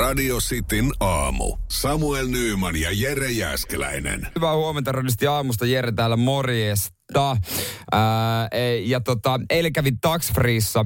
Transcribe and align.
Radio 0.00 0.38
Cityn 0.38 0.92
aamu. 1.00 1.56
Samuel 1.68 2.26
Nyyman 2.26 2.76
ja 2.76 2.88
Jere 2.92 3.30
Jäskeläinen. 3.30 4.26
Hyvää 4.34 4.54
huomenta 4.54 4.92
radisti 4.92 5.26
aamusta. 5.26 5.66
Jere 5.66 5.92
täällä 5.92 6.16
morjesta. 6.16 7.36
Ää, 7.92 8.48
ja 8.84 9.00
tota, 9.00 9.40
eilen 9.50 9.72
kävin 9.72 10.00
Taxfreessa 10.00 10.84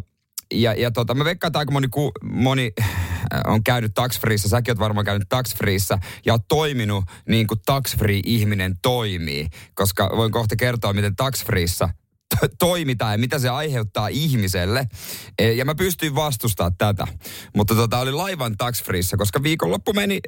ja, 0.54 0.74
ja 0.74 0.90
tota, 0.90 1.14
mä 1.14 1.24
veikkaan, 1.24 1.48
että 1.48 1.58
aika 1.58 1.72
moni, 1.72 1.88
ku, 1.88 2.12
moni 2.22 2.72
äh, 2.82 2.90
on 3.46 3.64
käynyt 3.64 3.94
taxfreessa, 3.94 4.48
säkin 4.48 4.72
oot 4.72 4.78
varmaan 4.78 5.04
käynyt 5.04 5.28
taxfreessa 5.28 5.98
ja 6.26 6.32
oot 6.32 6.48
toiminut 6.48 7.04
niin 7.28 7.46
kuin 7.46 7.60
taxfree-ihminen 7.66 8.74
toimii. 8.82 9.46
Koska 9.74 10.10
voin 10.16 10.32
kohta 10.32 10.56
kertoa, 10.56 10.92
miten 10.92 11.16
taxfreessa 11.16 11.88
to- 12.40 12.48
toimitaan 12.66 13.12
ja 13.12 13.18
mitä 13.18 13.38
se 13.38 13.48
aiheuttaa 13.48 14.08
ihmiselle. 14.08 14.88
E, 15.38 15.52
Ja 15.52 15.64
mä 15.64 15.74
pystyin 15.74 16.14
vastustamaan 16.14 16.76
tätä. 16.78 17.06
Mutta 17.56 17.74
tota, 17.74 17.98
oli 17.98 18.12
laivan 18.12 18.56
taxfreessa, 18.56 19.16
koska 19.16 19.42
viikonloppu 19.42 19.92
meni 19.92 20.20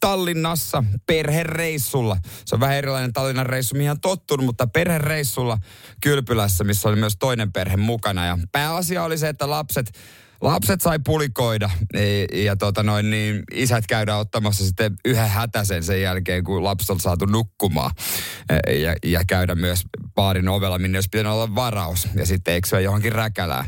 Tallinnassa 0.00 0.84
perhereissulla. 1.06 2.16
Se 2.44 2.54
on 2.54 2.60
vähän 2.60 2.76
erilainen 2.76 3.12
Tallinnan 3.12 3.46
reissu, 3.46 3.74
mihin 3.74 3.90
on 3.90 4.00
tottunut, 4.00 4.46
mutta 4.46 4.66
perhereissulla 4.66 5.58
Kylpylässä, 6.00 6.64
missä 6.64 6.88
oli 6.88 6.96
myös 6.96 7.16
toinen 7.18 7.52
perhe 7.52 7.76
mukana. 7.76 8.26
Ja 8.26 8.38
pääasia 8.52 9.04
oli 9.04 9.18
se, 9.18 9.28
että 9.28 9.50
lapset 9.50 9.98
Lapset 10.40 10.80
sai 10.80 10.98
pulikoida 11.04 11.70
ja, 11.92 12.42
ja 12.42 12.56
tota 12.56 12.82
noin, 12.82 13.10
niin 13.10 13.42
isät 13.52 13.86
käydään 13.86 14.18
ottamassa 14.18 14.64
sitten 14.64 14.96
yhden 15.04 15.28
hätäsen 15.28 15.82
sen 15.82 16.02
jälkeen, 16.02 16.44
kun 16.44 16.64
lapset 16.64 16.90
on 16.90 17.00
saatu 17.00 17.26
nukkumaan. 17.26 17.90
Ja, 18.82 18.94
ja 19.04 19.24
käydä 19.28 19.54
myös 19.54 19.82
baarin 20.14 20.48
ovella, 20.48 20.78
minne 20.78 20.96
olisi 20.96 21.08
pitänyt 21.12 21.32
olla 21.32 21.54
varaus. 21.54 22.08
Ja 22.14 22.26
sitten 22.26 22.54
eksyä 22.54 22.80
johonkin 22.80 23.12
räkälään, 23.12 23.64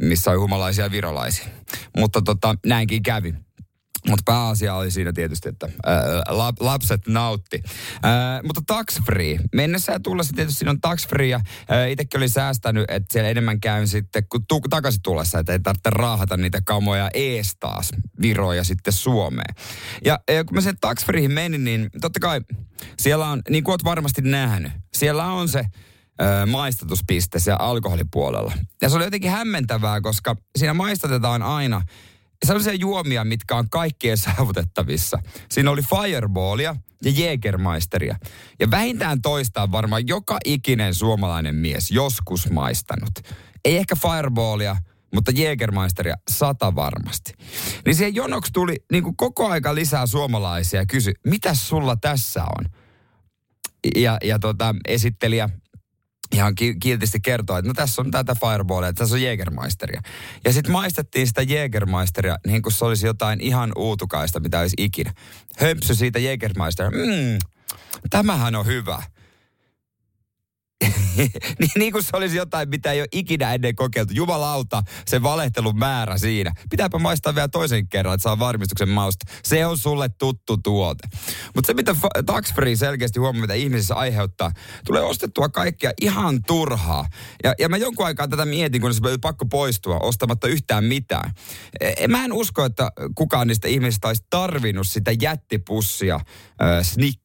missä 0.00 0.30
on 0.30 0.40
humalaisia 0.40 0.90
virolaisia. 0.90 1.46
Mutta 1.96 2.22
tota, 2.22 2.54
näinkin 2.66 3.02
kävi. 3.02 3.34
Mutta 4.08 4.22
pääasia 4.32 4.74
oli 4.74 4.90
siinä 4.90 5.12
tietysti, 5.12 5.48
että 5.48 5.68
ää, 5.86 6.22
lap, 6.28 6.56
lapset 6.60 7.06
nautti. 7.06 7.62
Ää, 8.02 8.40
mutta 8.42 8.62
tax 8.66 9.00
free. 9.06 9.38
Mennessä 9.54 9.92
ja 9.92 10.00
tullessa 10.00 10.32
tietysti 10.36 10.58
siinä 10.58 10.70
on 10.70 10.80
tax 10.80 11.08
free 11.08 11.28
ja 11.28 11.40
itsekin 11.88 12.18
oli 12.18 12.28
säästänyt, 12.28 12.84
että 12.88 13.12
siellä 13.12 13.30
enemmän 13.30 13.60
käyn 13.60 13.88
sitten 13.88 14.22
kun 14.28 14.46
tu, 14.48 14.60
takaisin 14.60 15.02
tullessa, 15.02 15.38
että 15.38 15.52
ei 15.52 15.60
tarvitse 15.60 15.90
raahata 15.90 16.36
niitä 16.36 16.60
kamoja 16.64 17.10
ees 17.14 17.56
taas 17.60 17.90
Viroja 18.22 18.64
sitten 18.64 18.92
Suomeen. 18.92 19.54
Ja, 20.04 20.20
ja 20.30 20.44
kun 20.44 20.54
mä 20.54 20.60
sen 20.60 20.76
tax 20.80 21.04
freehin 21.04 21.32
menin, 21.32 21.64
niin 21.64 21.90
totta 22.00 22.20
kai 22.20 22.40
siellä 22.98 23.26
on, 23.26 23.42
niin 23.50 23.64
kuin 23.64 23.72
oot 23.72 23.84
varmasti 23.84 24.22
nähnyt, 24.22 24.72
siellä 24.94 25.26
on 25.26 25.48
se 25.48 25.64
maistatuspiste 26.46 27.38
siellä 27.38 27.64
alkoholipuolella. 27.64 28.52
Ja 28.82 28.88
se 28.88 28.96
oli 28.96 29.04
jotenkin 29.04 29.30
hämmentävää, 29.30 30.00
koska 30.00 30.36
siinä 30.56 30.74
maistatetaan 30.74 31.42
aina 31.42 31.82
sellaisia 32.46 32.74
juomia, 32.74 33.24
mitkä 33.24 33.56
on 33.56 33.70
kaikkien 33.70 34.16
saavutettavissa. 34.16 35.18
Siinä 35.50 35.70
oli 35.70 35.82
Fireballia 35.82 36.76
ja 37.04 37.10
Jägermeisteria. 37.10 38.16
Ja 38.60 38.70
vähintään 38.70 39.22
toista 39.22 39.62
on 39.62 39.72
varmaan 39.72 40.08
joka 40.08 40.38
ikinen 40.44 40.94
suomalainen 40.94 41.54
mies 41.54 41.90
joskus 41.90 42.50
maistanut. 42.50 43.10
Ei 43.64 43.76
ehkä 43.76 43.96
Fireballia, 43.96 44.76
mutta 45.14 45.30
Jägermeisteria 45.34 46.14
sata 46.30 46.74
varmasti. 46.74 47.32
Niin 47.86 47.94
siihen 47.94 48.14
jonoksi 48.14 48.52
tuli 48.52 48.76
niin 48.92 49.04
kuin 49.04 49.16
koko 49.16 49.48
aika 49.48 49.74
lisää 49.74 50.06
suomalaisia 50.06 50.80
ja 50.80 50.86
kysyi, 50.86 51.14
mitä 51.26 51.54
sulla 51.54 51.96
tässä 51.96 52.44
on? 52.58 52.64
Ja, 53.96 54.18
ja 54.24 54.38
tota, 54.38 54.74
esittelijä 54.88 55.48
ihan 56.32 56.54
ki- 56.54 56.74
kiltisti 56.80 57.20
kertoo, 57.20 57.58
että 57.58 57.68
no 57.68 57.74
tässä 57.74 58.02
on 58.02 58.10
tätä 58.10 58.34
Fireballia, 58.40 58.88
että 58.88 58.98
tässä 58.98 59.14
on 59.14 59.22
Jägermeisteria. 59.22 60.02
Ja 60.44 60.52
sitten 60.52 60.72
maistettiin 60.72 61.26
sitä 61.26 61.42
Jägermeisteria 61.42 62.36
niin 62.46 62.62
kuin 62.62 62.72
se 62.72 62.84
olisi 62.84 63.06
jotain 63.06 63.40
ihan 63.40 63.72
uutukaista, 63.76 64.40
mitä 64.40 64.60
olisi 64.60 64.76
ikinä. 64.78 65.12
Hömpsy 65.56 65.94
siitä 65.94 66.18
Jägermeisteria. 66.18 66.90
Mm, 66.90 67.38
tämähän 68.10 68.54
on 68.54 68.66
hyvä. 68.66 69.02
niin, 71.16 71.70
niin 71.76 71.92
kuin 71.92 72.02
se 72.02 72.16
olisi 72.16 72.36
jotain, 72.36 72.68
mitä 72.68 72.92
ei 72.92 73.00
ole 73.00 73.08
ikinä 73.12 73.54
ennen 73.54 73.76
kokeiltu. 73.76 74.14
Jumalauta, 74.14 74.82
se 75.06 75.22
valehtelun 75.22 75.78
määrä 75.78 76.18
siinä. 76.18 76.52
Pitääpä 76.70 76.98
maistaa 76.98 77.34
vielä 77.34 77.48
toisen 77.48 77.88
kerran, 77.88 78.14
että 78.14 78.22
saa 78.22 78.38
varmistuksen 78.38 78.88
mausta. 78.88 79.26
Se 79.44 79.66
on 79.66 79.78
sulle 79.78 80.08
tuttu 80.08 80.56
tuote. 80.56 81.08
Mutta 81.54 81.66
se, 81.66 81.74
mitä 81.74 81.92
fa- 81.92 82.22
Tax 82.26 82.54
Free 82.54 82.76
selkeästi 82.76 83.18
huomaa, 83.18 83.40
mitä 83.40 83.54
ihmisissä 83.54 83.94
aiheuttaa, 83.94 84.50
tulee 84.86 85.02
ostettua 85.02 85.48
kaikkea 85.48 85.92
ihan 86.00 86.42
turhaa. 86.46 87.06
Ja, 87.44 87.54
ja 87.58 87.68
mä 87.68 87.76
jonkun 87.76 88.06
aikaa 88.06 88.28
tätä 88.28 88.44
mietin, 88.44 88.80
kun 88.80 88.94
se 88.94 89.00
oli 89.04 89.18
pakko 89.18 89.46
poistua 89.46 89.98
ostamatta 89.98 90.48
yhtään 90.48 90.84
mitään. 90.84 91.32
E, 91.80 92.08
mä 92.08 92.24
en 92.24 92.32
usko, 92.32 92.64
että 92.64 92.92
kukaan 93.14 93.46
niistä 93.46 93.68
ihmisistä 93.68 94.08
olisi 94.08 94.26
tarvinnut 94.30 94.88
sitä 94.88 95.12
jättipussia 95.20 96.14
äh, 96.14 96.22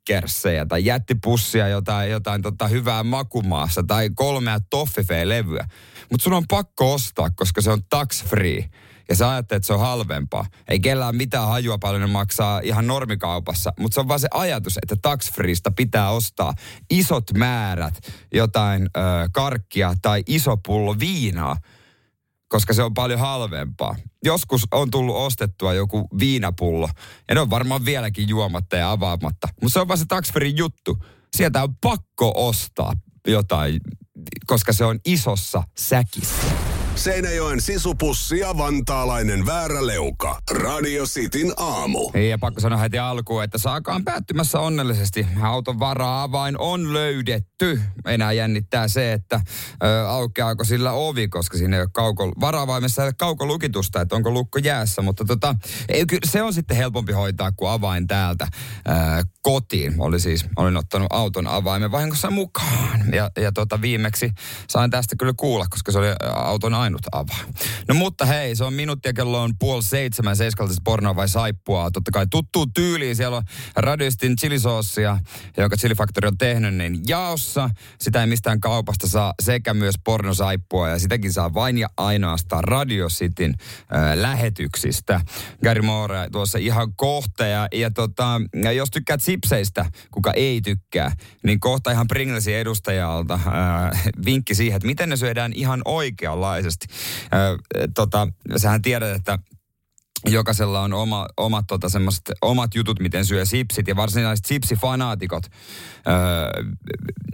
Snickerseja 0.07 0.65
tai 0.65 0.85
jättipussia 0.85 1.67
jotain, 1.67 2.11
jotain 2.11 2.41
tota 2.41 2.67
hyvää 2.67 3.03
makumaassa 3.03 3.83
tai 3.87 4.09
kolmea 4.15 4.59
toffifee-levyä. 4.69 5.67
Mutta 6.11 6.23
sun 6.23 6.33
on 6.33 6.47
pakko 6.49 6.93
ostaa, 6.93 7.29
koska 7.29 7.61
se 7.61 7.71
on 7.71 7.81
tax 7.89 8.25
free. 8.25 8.69
Ja 9.09 9.15
sä 9.15 9.29
ajattelet, 9.29 9.59
että 9.59 9.67
se 9.67 9.73
on 9.73 9.79
halvempaa. 9.79 10.45
Ei 10.67 10.79
kellään 10.79 11.15
mitään 11.15 11.47
hajua 11.47 11.77
paljon 11.77 12.01
ne 12.01 12.07
maksaa 12.07 12.59
ihan 12.59 12.87
normikaupassa. 12.87 13.73
Mutta 13.79 13.93
se 13.95 13.99
on 13.99 14.07
vaan 14.07 14.19
se 14.19 14.27
ajatus, 14.31 14.77
että 14.81 14.95
tax 15.01 15.31
freesta 15.31 15.71
pitää 15.71 16.09
ostaa 16.09 16.53
isot 16.89 17.33
määrät 17.33 17.93
jotain 18.33 18.83
ö, 18.83 18.99
karkkia 19.33 19.93
tai 20.01 20.23
iso 20.27 20.57
pullo 20.57 20.99
viinaa 20.99 21.57
koska 22.47 22.73
se 22.73 22.83
on 22.83 22.93
paljon 22.93 23.19
halvempaa. 23.19 23.95
Joskus 24.23 24.67
on 24.71 24.91
tullut 24.91 25.15
ostettua 25.15 25.73
joku 25.73 26.07
viinapullo, 26.19 26.89
ja 27.29 27.35
ne 27.35 27.41
on 27.41 27.49
varmaan 27.49 27.85
vieläkin 27.85 28.29
juomatta 28.29 28.75
ja 28.75 28.91
avaamatta. 28.91 29.47
Mutta 29.61 29.73
se 29.73 29.79
on 29.79 29.87
vaan 29.87 29.97
se 29.97 30.05
taksferin 30.07 30.57
juttu. 30.57 30.97
Sieltä 31.37 31.63
on 31.63 31.75
pakko 31.75 32.33
ostaa 32.35 32.93
jotain, 33.27 33.81
koska 34.45 34.73
se 34.73 34.85
on 34.85 34.99
isossa 35.05 35.63
säkissä. 35.77 36.56
Seinäjoen 36.97 37.61
sisupussi 37.61 38.39
ja 38.39 38.57
vantaalainen 38.57 39.45
vääräleuka. 39.45 40.39
Radio 40.51 41.05
Cityn 41.05 41.53
aamu. 41.57 42.11
Ja 42.29 42.37
pakko 42.37 42.61
sanoa 42.61 42.79
heti 42.79 42.99
alkuun, 42.99 43.43
että 43.43 43.57
saakaan 43.57 44.03
päättymässä 44.03 44.59
onnellisesti. 44.59 45.27
Auton 45.41 45.79
vara-avain 45.79 46.55
on 46.59 46.93
löydetty. 46.93 47.81
Enää 48.05 48.31
jännittää 48.31 48.87
se, 48.87 49.13
että 49.13 49.41
ö, 49.83 50.07
aukeaako 50.09 50.63
sillä 50.63 50.91
ovi, 50.91 51.27
koska 51.27 51.57
siinä 51.57 51.75
ei 51.75 51.81
ole 51.81 51.89
kauko, 51.93 52.31
vara-avaimessa 52.39 53.01
ei 53.01 53.07
ole 53.07 53.13
kaukolukitusta, 53.17 54.01
että 54.01 54.15
onko 54.15 54.31
lukko 54.31 54.59
jäässä. 54.59 55.01
Mutta 55.01 55.25
tota, 55.25 55.55
ei, 55.89 56.05
se 56.25 56.41
on 56.41 56.53
sitten 56.53 56.77
helpompi 56.77 57.13
hoitaa 57.13 57.51
kuin 57.51 57.71
avain 57.71 58.07
täältä 58.07 58.47
ö, 58.87 58.91
kotiin. 59.41 59.95
Oli 59.97 60.19
siis, 60.19 60.45
olin 60.55 60.77
ottanut 60.77 61.07
auton 61.11 61.47
avaimen 61.47 61.91
vahingossa 61.91 62.31
mukaan. 62.31 63.13
Ja, 63.13 63.31
ja 63.41 63.51
tota, 63.51 63.81
viimeksi 63.81 64.31
sain 64.69 64.91
tästä 64.91 65.15
kyllä 65.15 65.33
kuulla, 65.37 65.65
koska 65.69 65.91
se 65.91 65.97
oli 65.97 66.07
auton 66.33 66.73
ainut 66.87 67.07
avain. 67.11 67.53
No 67.87 67.95
mutta 67.95 68.25
hei, 68.25 68.55
se 68.55 68.63
on 68.63 68.73
minuuttia, 68.73 69.13
kello 69.13 69.41
on 69.41 69.53
puoli 69.59 69.83
seitsemän, 69.83 70.35
seiskaltaista 70.35 70.81
pornoa 70.85 71.15
vai 71.15 71.29
saippua. 71.29 71.91
Totta 71.91 72.11
kai 72.11 72.27
tuttuu 72.31 72.67
tyyliin, 72.67 73.15
siellä 73.15 73.37
on 73.37 73.43
radistin 73.75 74.35
chilisoosia, 74.35 75.19
jonka 75.57 75.77
Chili 75.77 75.95
Factory 75.95 76.27
on 76.27 76.37
tehnyt, 76.37 76.75
niin 76.75 76.99
jaossa. 77.07 77.69
Sitä 77.99 78.21
ei 78.21 78.27
mistään 78.27 78.59
kaupasta 78.59 79.07
saa 79.07 79.33
sekä 79.43 79.73
myös 79.73 79.95
pornosaippua 80.03 80.89
ja 80.89 80.99
sitäkin 80.99 81.33
saa 81.33 81.53
vain 81.53 81.77
ja 81.77 81.87
ainoastaan 81.97 82.63
Radio 82.63 83.07
Cityn 83.07 83.53
äh, 83.59 84.13
lähetyksistä. 84.15 85.21
Gary 85.63 85.81
Moore 85.81 86.29
tuossa 86.31 86.57
ihan 86.57 86.93
kohta 86.95 87.45
ja, 87.45 87.67
ja, 87.73 87.91
tota, 87.91 88.41
ja 88.63 88.71
jos 88.71 88.89
tykkäät 88.91 89.21
sipseistä, 89.21 89.85
kuka 90.11 90.31
ei 90.31 90.61
tykkää, 90.61 91.11
niin 91.43 91.59
kohta 91.59 91.91
ihan 91.91 92.07
Pringlesin 92.07 92.55
edustajalta 92.55 93.33
äh, 93.33 94.03
vinkki 94.25 94.55
siihen, 94.55 94.77
että 94.77 94.87
miten 94.87 95.09
ne 95.09 95.17
syödään 95.17 95.53
ihan 95.53 95.81
oikeanlaisesti. 95.85 96.76
Äh, 96.83 97.57
tota, 97.95 98.27
sähän 98.57 98.81
tiedät, 98.81 99.15
että 99.15 99.39
jokaisella 100.27 100.81
on 100.81 100.93
oma, 100.93 101.27
omat, 101.37 101.65
tota, 101.67 101.87
omat 102.41 102.75
jutut, 102.75 102.99
miten 102.99 103.25
syö 103.25 103.45
sipsit. 103.45 103.87
Ja 103.87 103.95
varsinaiset 103.95 104.45
sipsifanaatikot, 104.45 105.43
öö, 106.07 106.63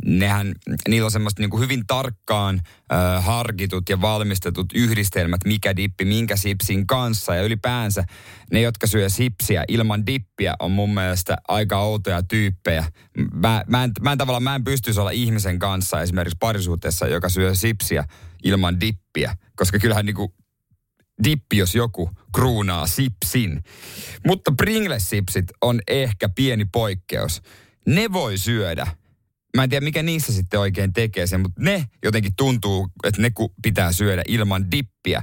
nehän, 0.05 0.55
niillä 0.87 1.05
on 1.05 1.11
semmoista 1.11 1.41
niin 1.41 1.49
kuin 1.49 1.61
hyvin 1.61 1.87
tarkkaan 1.87 2.61
öö, 2.91 3.21
harkitut 3.21 3.89
ja 3.89 4.01
valmistetut 4.01 4.65
yhdistelmät, 4.75 5.41
mikä 5.45 5.75
dippi, 5.75 6.05
minkä 6.05 6.35
sipsin 6.35 6.87
kanssa. 6.87 7.35
Ja 7.35 7.43
ylipäänsä 7.43 8.03
ne, 8.51 8.61
jotka 8.61 8.87
syö 8.87 9.09
sipsiä 9.09 9.63
ilman 9.67 10.05
dippiä, 10.05 10.55
on 10.59 10.71
mun 10.71 10.93
mielestä 10.93 11.37
aika 11.47 11.79
outoja 11.79 12.23
tyyppejä. 12.23 12.85
Mä, 13.33 13.63
mä, 13.67 13.83
en, 13.83 13.91
mä 14.01 14.11
en 14.11 14.17
tavallaan, 14.17 14.43
mä 14.43 14.55
en 14.55 14.63
pystyisi 14.63 14.99
olla 14.99 15.11
ihmisen 15.11 15.59
kanssa 15.59 16.01
esimerkiksi 16.01 16.37
parisuhteessa, 16.39 17.07
joka 17.07 17.29
syö 17.29 17.55
sipsiä 17.55 18.03
ilman 18.43 18.79
dippiä. 18.79 19.37
Koska 19.55 19.79
kyllähän 19.79 20.05
niin 20.05 20.15
kuin 20.15 20.33
dippi, 21.23 21.57
jos 21.57 21.75
joku 21.75 22.09
kruunaa 22.35 22.87
sipsin. 22.87 23.63
Mutta 24.27 24.51
Pringles-sipsit 24.61 25.45
on 25.61 25.81
ehkä 25.87 26.29
pieni 26.29 26.65
poikkeus. 26.65 27.41
Ne 27.87 28.13
voi 28.13 28.37
syödä. 28.37 28.87
Mä 29.55 29.63
en 29.63 29.69
tiedä, 29.69 29.83
mikä 29.83 30.03
niissä 30.03 30.33
sitten 30.33 30.59
oikein 30.59 30.93
tekee 30.93 31.27
sen, 31.27 31.41
mutta 31.41 31.61
ne 31.63 31.85
jotenkin 32.03 32.35
tuntuu, 32.35 32.87
että 33.03 33.21
ne 33.21 33.31
pitää 33.63 33.91
syödä 33.91 34.21
ilman 34.27 34.71
dippiä. 34.71 35.21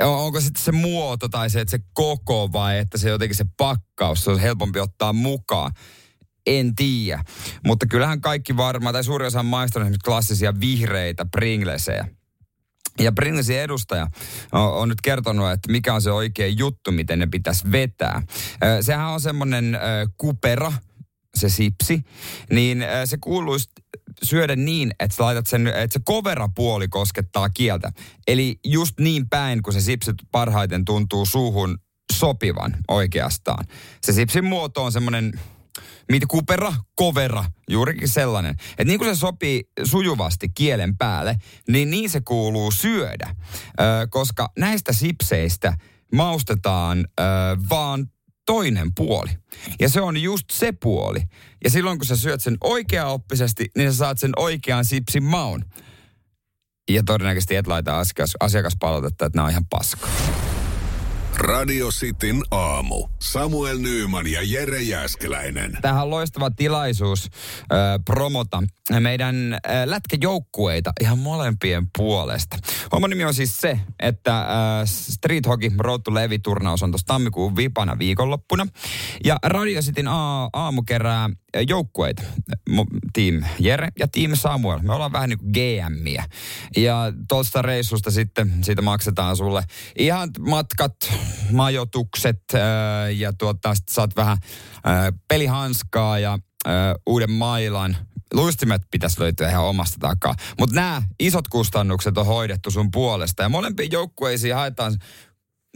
Onko 0.00 0.40
sitten 0.40 0.62
se 0.62 0.72
muoto 0.72 1.28
tai 1.28 1.50
se, 1.50 1.60
että 1.60 1.70
se 1.70 1.78
koko 1.92 2.52
vai 2.52 2.78
että 2.78 2.98
se 2.98 3.08
jotenkin 3.08 3.36
se 3.36 3.44
pakkaus, 3.56 4.24
se 4.24 4.30
on 4.30 4.40
helpompi 4.40 4.80
ottaa 4.80 5.12
mukaan. 5.12 5.72
En 6.46 6.74
tiedä. 6.74 7.24
Mutta 7.66 7.86
kyllähän 7.86 8.20
kaikki 8.20 8.56
varmaan, 8.56 8.92
tai 8.92 9.04
suurin 9.04 9.26
osa 9.26 9.40
on 9.40 9.46
maistanut 9.46 10.02
klassisia 10.04 10.60
vihreitä 10.60 11.26
Pringlesejä 11.30 12.08
ja 12.98 13.12
Pringlesin 13.12 13.58
edustaja 13.58 14.06
on, 14.52 14.72
on 14.72 14.88
nyt 14.88 15.00
kertonut, 15.00 15.50
että 15.50 15.72
mikä 15.72 15.94
on 15.94 16.02
se 16.02 16.10
oikea 16.10 16.46
juttu, 16.46 16.92
miten 16.92 17.18
ne 17.18 17.26
pitäisi 17.26 17.72
vetää. 17.72 18.22
Sehän 18.80 19.08
on 19.08 19.20
semmoinen 19.20 19.78
kupera, 20.16 20.72
se 21.36 21.48
sipsi, 21.48 22.02
niin 22.50 22.84
se 23.04 23.18
kuuluisi 23.20 23.68
syödä 24.22 24.56
niin, 24.56 24.90
että 25.00 25.16
sä 25.16 25.22
laitat 25.22 25.46
sen, 25.46 25.66
että 25.66 25.92
se 25.92 26.00
kovera 26.04 26.48
puoli 26.54 26.88
koskettaa 26.88 27.48
kieltä. 27.48 27.92
Eli 28.26 28.58
just 28.64 29.00
niin 29.00 29.28
päin, 29.28 29.62
kun 29.62 29.72
se 29.72 29.80
sipsi 29.80 30.12
parhaiten 30.32 30.84
tuntuu 30.84 31.26
suuhun 31.26 31.78
sopivan 32.12 32.76
oikeastaan. 32.88 33.64
Se 34.02 34.12
sipsin 34.12 34.44
muoto 34.44 34.84
on 34.84 34.92
semmoinen 34.92 35.40
mitä 36.12 36.26
kupera, 36.28 36.74
kovera, 36.94 37.44
juurikin 37.70 38.08
sellainen. 38.08 38.54
Että 38.70 38.84
niin 38.84 38.98
kuin 38.98 39.14
se 39.14 39.18
sopii 39.18 39.64
sujuvasti 39.84 40.48
kielen 40.48 40.96
päälle, 40.96 41.36
niin 41.68 41.90
niin 41.90 42.10
se 42.10 42.20
kuuluu 42.20 42.70
syödä. 42.70 43.36
Ö, 43.80 44.06
koska 44.10 44.48
näistä 44.58 44.92
sipseistä 44.92 45.76
maustetaan 46.14 46.98
ö, 46.98 47.22
vaan 47.70 48.06
toinen 48.46 48.94
puoli. 48.94 49.30
Ja 49.80 49.88
se 49.88 50.00
on 50.00 50.16
just 50.16 50.44
se 50.52 50.72
puoli. 50.72 51.20
Ja 51.64 51.70
silloin 51.70 51.98
kun 51.98 52.06
sä 52.06 52.16
syöt 52.16 52.40
sen 52.40 52.56
oikeaoppisesti, 52.64 53.70
niin 53.76 53.92
sä 53.92 53.98
saat 53.98 54.18
sen 54.18 54.32
oikean 54.36 54.84
sipsin 54.84 55.22
maun. 55.22 55.64
Ja 56.90 57.02
todennäköisesti 57.06 57.56
et 57.56 57.66
laita 57.66 57.98
asiakas, 57.98 58.36
asiakaspalautetta, 58.40 59.26
että 59.26 59.36
nämä 59.36 59.44
on 59.44 59.50
ihan 59.50 59.66
paskaa. 59.70 60.10
Radio 61.36 61.88
Cityn 61.88 62.42
aamu. 62.50 63.08
Samuel 63.18 63.78
Nyyman 63.78 64.26
ja 64.26 64.40
Jere 64.42 64.82
Jäskeläinen. 64.82 65.78
Tähän 65.82 66.02
on 66.02 66.10
loistava 66.10 66.50
tilaisuus 66.50 67.24
äh, 67.26 67.68
promota 68.04 68.62
meidän 69.00 69.52
äh, 69.54 69.60
lätkäjoukkueita 69.84 70.92
ihan 71.00 71.18
molempien 71.18 71.86
puolesta. 71.98 72.56
Oma 72.92 73.08
nimi 73.08 73.24
on 73.24 73.34
siis 73.34 73.60
se, 73.60 73.80
että 74.00 74.38
äh, 74.40 74.46
Street 74.84 75.46
Hockey 75.46 75.70
Road 75.78 76.00
to 76.04 76.14
Levi-turnaus 76.14 76.82
on 76.82 76.90
tuossa 76.90 77.06
tammikuun 77.06 77.56
vipana 77.56 77.98
viikonloppuna. 77.98 78.66
Ja 79.24 79.36
Radio 79.42 79.80
Cityn 79.82 80.08
a- 80.08 80.50
aamu 80.52 80.82
kerää 80.82 81.30
joukkueita. 81.68 82.22
Team 83.12 83.42
Jere 83.58 83.88
ja 83.98 84.08
Team 84.08 84.30
Samuel. 84.34 84.78
Me 84.78 84.94
ollaan 84.94 85.12
vähän 85.12 85.28
niin 85.28 85.38
kuin 85.38 85.52
GMiä. 85.52 86.24
Ja 86.76 87.12
tuosta 87.28 87.62
reissusta 87.62 88.10
sitten, 88.10 88.52
siitä 88.62 88.82
maksetaan 88.82 89.36
sulle 89.36 89.62
ihan 89.98 90.30
matkat, 90.38 90.94
majoitukset 91.52 92.42
ja 93.16 93.32
tuota, 93.32 93.74
sit 93.74 93.88
saat 93.88 94.16
vähän 94.16 94.38
äh, 94.86 95.12
pelihanskaa 95.28 96.18
ja 96.18 96.38
uuden 97.06 97.30
mailan. 97.30 97.96
Luistimet 98.34 98.82
pitäisi 98.90 99.20
löytyä 99.20 99.48
ihan 99.48 99.64
omasta 99.64 99.96
takaa. 100.00 100.34
Mutta 100.58 100.74
nämä 100.74 101.02
isot 101.20 101.48
kustannukset 101.48 102.18
on 102.18 102.26
hoidettu 102.26 102.70
sun 102.70 102.90
puolesta. 102.90 103.42
Ja 103.42 103.48
molempiin 103.48 103.92
joukkueisiin 103.92 104.54
haetaan 104.54 104.96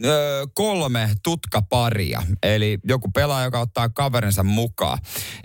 öö, 0.03 0.45
kolme 0.53 1.09
tutkaparia. 1.23 2.23
Eli 2.43 2.79
joku 2.83 3.11
pelaaja, 3.11 3.45
joka 3.45 3.59
ottaa 3.59 3.89
kaverinsa 3.89 4.43
mukaan. 4.43 4.97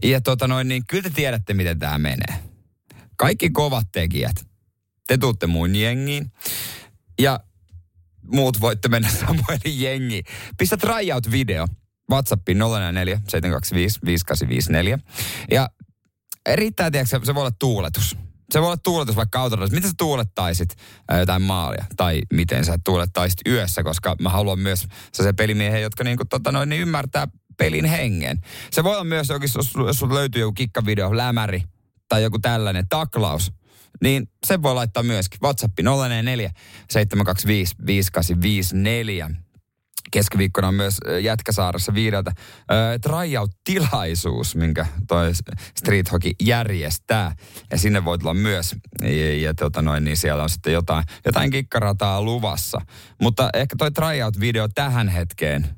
Ja 0.02 0.20
tota 0.20 0.48
noin, 0.48 0.68
niin 0.68 0.82
kyllä 0.88 1.02
te 1.02 1.10
tiedätte, 1.10 1.54
miten 1.54 1.78
tämä 1.78 1.98
menee. 1.98 2.42
Kaikki 3.16 3.50
kovat 3.50 3.86
tekijät. 3.92 4.36
Te 5.06 5.18
tuutte 5.18 5.46
mun 5.46 5.76
jengiin. 5.76 6.32
Ja 7.20 7.40
muut 8.22 8.60
voitte 8.60 8.88
mennä 8.88 9.08
Samuelin 9.20 9.80
jengiin. 9.80 10.24
Pistä 10.58 10.76
tryout-video. 10.76 11.66
WhatsAppiin 12.10 12.58
044 12.58 13.20
725 13.28 13.98
5854. 14.04 14.98
Ja 15.50 15.70
riittää, 16.54 16.90
tiedätkö, 16.90 17.20
se 17.24 17.34
voi 17.34 17.40
olla 17.40 17.50
tuuletus 17.50 18.16
se 18.52 18.60
voi 18.60 18.66
olla 18.66 18.76
tuuletus 18.76 19.16
vaikka 19.16 19.40
autolla. 19.40 19.66
Miten 19.66 19.90
sä 19.90 19.94
tuulettaisit 19.98 20.76
jotain 21.18 21.42
maalia? 21.42 21.84
Tai 21.96 22.22
miten 22.32 22.64
sä 22.64 22.78
tuulettaisit 22.84 23.38
yössä, 23.46 23.82
koska 23.82 24.16
mä 24.20 24.28
haluan 24.28 24.58
myös 24.58 24.86
se 25.12 25.32
pelimiehen, 25.32 25.82
jotka 25.82 26.04
niinku, 26.04 26.24
tota 26.24 26.52
noin, 26.52 26.68
niin 26.68 26.82
ymmärtää 26.82 27.28
pelin 27.58 27.84
hengen. 27.84 28.38
Se 28.70 28.84
voi 28.84 28.92
olla 28.92 29.04
myös 29.04 29.28
jos, 29.28 29.70
jos 29.86 30.02
löytyy 30.02 30.40
joku 30.40 30.52
kikkavideo, 30.52 31.16
lämäri 31.16 31.62
tai 32.08 32.22
joku 32.22 32.38
tällainen 32.38 32.88
taklaus, 32.88 33.52
niin 34.02 34.30
se 34.46 34.62
voi 34.62 34.74
laittaa 34.74 35.02
myöskin. 35.02 35.40
WhatsApp 35.42 35.78
044 35.80 36.50
725 36.90 37.74
5854 37.86 39.49
keskiviikkona 40.10 40.68
on 40.68 40.74
myös 40.74 40.98
Jätkäsaaressa 41.22 41.94
viideltä 41.94 42.32
tryout-tilaisuus, 43.00 44.56
minkä 44.56 44.86
toi 45.08 45.32
Street 45.78 46.12
Hockey 46.12 46.32
järjestää. 46.42 47.34
Ja 47.70 47.78
sinne 47.78 48.04
voit 48.04 48.20
tulla 48.20 48.34
myös. 48.34 48.74
Ja, 49.02 49.36
ja 49.36 49.54
tota 49.54 49.82
noin, 49.82 50.04
niin 50.04 50.16
siellä 50.16 50.42
on 50.42 50.50
sitten 50.50 50.72
jotain, 50.72 51.04
jotain 51.24 51.50
kikkarataa 51.50 52.22
luvassa. 52.22 52.80
Mutta 53.20 53.50
ehkä 53.54 53.76
toi 53.78 53.90
tryout-video 53.90 54.68
tähän 54.74 55.08
hetkeen, 55.08 55.68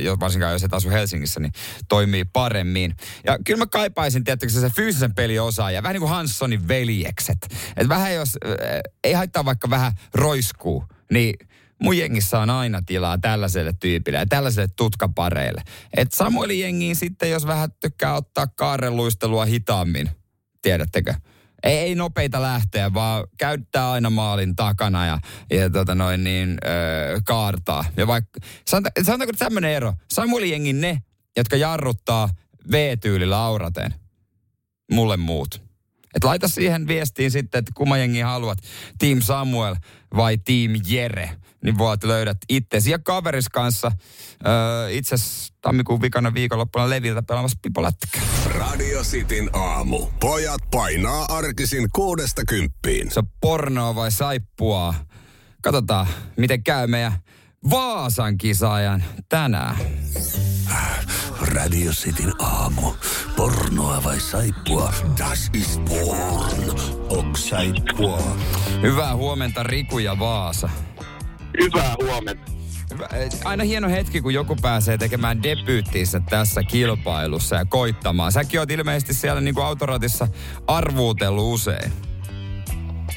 jo 0.00 0.16
varsinkaan 0.20 0.52
jos 0.52 0.64
et 0.64 0.74
asu 0.74 0.90
Helsingissä, 0.90 1.40
niin 1.40 1.52
toimii 1.88 2.24
paremmin. 2.24 2.96
Ja 3.26 3.38
kyllä 3.46 3.58
mä 3.58 3.66
kaipaisin, 3.66 4.24
tietysti 4.24 4.60
se 4.60 4.70
fyysisen 4.70 5.14
ja 5.74 5.82
vähän 5.82 5.94
niin 5.94 6.00
kuin 6.00 6.10
Hanssonin 6.10 6.68
veljekset. 6.68 7.38
Että 7.76 7.88
vähän 7.88 8.14
jos, 8.14 8.38
ei 9.04 9.12
haittaa 9.12 9.44
vaikka 9.44 9.70
vähän 9.70 9.92
roiskuu, 10.14 10.84
niin 11.12 11.34
mun 11.84 11.98
jengissä 11.98 12.38
on 12.38 12.50
aina 12.50 12.82
tilaa 12.86 13.18
tällaiselle 13.18 13.72
tyypille 13.80 14.18
ja 14.18 14.26
tällaiselle 14.26 14.68
tutkapareille. 14.76 15.62
Et 15.96 16.12
Samuelin 16.12 16.60
jengiin 16.60 16.96
sitten, 16.96 17.30
jos 17.30 17.46
vähän 17.46 17.72
tykkää 17.80 18.14
ottaa 18.14 18.46
kaarelluistelua 18.46 19.44
hitaammin, 19.44 20.10
tiedättekö? 20.62 21.14
Ei, 21.62 21.78
ei 21.78 21.94
nopeita 21.94 22.42
lähteä, 22.42 22.94
vaan 22.94 23.24
käyttää 23.38 23.90
aina 23.90 24.10
maalin 24.10 24.56
takana 24.56 25.06
ja, 25.06 25.18
ja 25.50 25.70
tota 25.70 25.94
noin 25.94 26.24
niin, 26.24 26.58
öö, 26.66 27.20
kaartaa. 27.24 27.84
Ja 27.96 28.06
vaikka, 28.06 28.40
sanota, 28.66 28.90
sanotaanko 29.02 29.32
tämmöinen 29.38 29.70
ero? 29.70 29.92
Samuelin 30.12 30.50
jengin 30.50 30.80
ne, 30.80 31.02
jotka 31.36 31.56
jarruttaa 31.56 32.28
V-tyylillä 32.70 33.44
auraten. 33.44 33.94
Mulle 34.92 35.16
muut. 35.16 35.62
Et 36.14 36.24
laita 36.24 36.48
siihen 36.48 36.86
viestiin 36.86 37.30
sitten, 37.30 37.58
että 37.58 37.72
kumman 37.74 38.00
jengi 38.00 38.20
haluat. 38.20 38.58
Team 38.98 39.20
Samuel 39.20 39.76
vai 40.16 40.38
Team 40.38 40.70
Jere. 40.86 41.30
Niin 41.64 41.78
voit 41.78 42.04
löydät 42.04 42.38
itsesi 42.48 42.90
ja 42.90 42.98
kaveris 42.98 43.48
kanssa. 43.48 43.92
Öö, 44.46 44.90
itse 44.90 45.16
tammikuun 45.60 46.00
vikana 46.00 46.34
viikonloppuna 46.34 46.90
Leviltä 46.90 47.22
pelaamassa 47.22 47.58
pipolätkä. 47.62 48.20
Radio 48.54 49.02
Cityn 49.02 49.50
aamu. 49.52 50.06
Pojat 50.20 50.62
painaa 50.70 51.24
arkisin 51.24 51.88
kuudesta 51.92 52.42
kymppiin. 52.44 53.10
Se 53.10 53.20
on 53.20 53.28
pornoa 53.40 53.94
vai 53.94 54.10
saippua? 54.10 54.94
Katsotaan, 55.62 56.06
miten 56.36 56.64
käy 56.64 56.86
meidän 56.86 57.12
Vaasan 57.70 58.38
kisaajan 58.38 59.04
tänään. 59.28 59.76
Radio 61.40 61.92
Cityn 61.92 62.32
aamu. 62.38 62.92
Pornoa 63.36 64.04
vai 64.04 64.20
saippua? 64.20 64.92
Das 65.18 65.50
ist 65.54 65.84
porn. 65.84 66.80
Ok 67.08 67.36
saippua. 67.36 68.36
Hyvää 68.82 69.16
huomenta 69.16 69.62
Riku 69.62 69.98
ja 69.98 70.18
Vaasa. 70.18 70.68
Hyvää 71.62 71.94
huomenta. 72.02 72.52
Eh, 73.12 73.30
aina 73.44 73.64
hieno 73.64 73.88
hetki, 73.88 74.20
kun 74.20 74.34
joku 74.34 74.56
pääsee 74.62 74.98
tekemään 74.98 75.42
debyyttiinsä 75.42 76.20
tässä 76.30 76.62
kilpailussa 76.62 77.56
ja 77.56 77.64
koittamaan. 77.64 78.32
Säkin 78.32 78.60
oot 78.60 78.70
ilmeisesti 78.70 79.14
siellä 79.14 79.40
niin 79.40 79.54
kuin 79.54 79.66
autoratissa 79.66 80.28
arvuutellut 80.66 81.54
usein. 81.54 81.92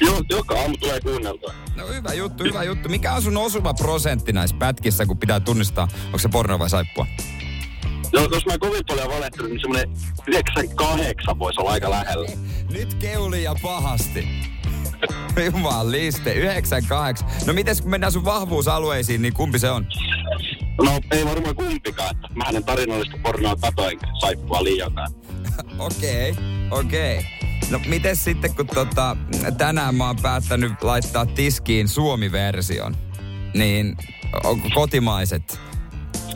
Joo, 0.00 0.22
joka 0.30 0.60
aamu 0.60 0.76
tulee 0.76 1.00
kuunneltua. 1.00 1.54
No 1.76 1.86
hyvä 1.86 2.12
juttu, 2.12 2.44
hyvä 2.44 2.62
juttu. 2.62 2.88
Mikä 2.88 3.12
on 3.12 3.22
sun 3.22 3.36
osuva 3.36 3.74
prosentti 3.74 4.32
näissä 4.32 4.56
pätkissä, 4.58 5.06
kun 5.06 5.18
pitää 5.18 5.40
tunnistaa, 5.40 5.88
onko 6.06 6.18
se 6.18 6.28
porno 6.28 6.58
vai 6.58 6.70
saippua? 6.70 7.06
Joo, 8.12 8.28
jos 8.32 8.46
mä 8.46 8.58
kovin 8.58 8.82
paljon 8.86 9.08
valehtelen, 9.08 9.50
niin 9.50 9.60
semmonen 9.60 9.90
98 10.26 11.38
voisi 11.38 11.60
olla 11.60 11.70
aika 11.70 11.90
lähellä. 11.90 12.28
Nyt 12.70 12.94
keuli 12.94 13.42
ja 13.42 13.54
pahasti. 13.62 14.28
Jumaliste, 15.52 16.32
98. 16.32 17.28
No 17.46 17.52
mites 17.52 17.80
kun 17.80 17.90
mennään 17.90 18.12
sun 18.12 18.24
vahvuusalueisiin, 18.24 19.22
niin 19.22 19.34
kumpi 19.34 19.58
se 19.58 19.70
on? 19.70 19.86
No 20.84 21.00
ei 21.10 21.24
varmaan 21.24 21.56
kumpikaan, 21.56 22.16
mä 22.34 22.44
hänen 22.44 22.64
tarinallista 22.64 23.16
pornoa 23.22 23.56
katoin 23.56 23.98
saippua 24.20 24.64
liiakaan. 24.64 25.12
Okei, 25.78 26.30
okay, 26.30 26.44
okei. 26.70 27.18
Okay. 27.18 27.48
No 27.70 27.80
miten 27.86 28.16
sitten, 28.16 28.54
kun 28.54 28.66
tota, 28.66 29.16
tänään 29.58 29.94
mä 29.94 30.06
oon 30.06 30.16
päättänyt 30.22 30.82
laittaa 30.82 31.26
tiskiin 31.26 31.88
Suomi-version, 31.88 32.96
niin 33.54 33.96
onko 34.44 34.68
kotimaiset 34.74 35.60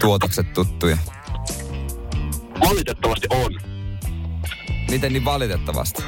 tuotokset 0.00 0.52
tuttuja? 0.52 0.98
Valitettavasti 2.60 3.26
on. 3.30 3.60
Miten 4.90 5.12
niin 5.12 5.24
valitettavasti? 5.24 6.02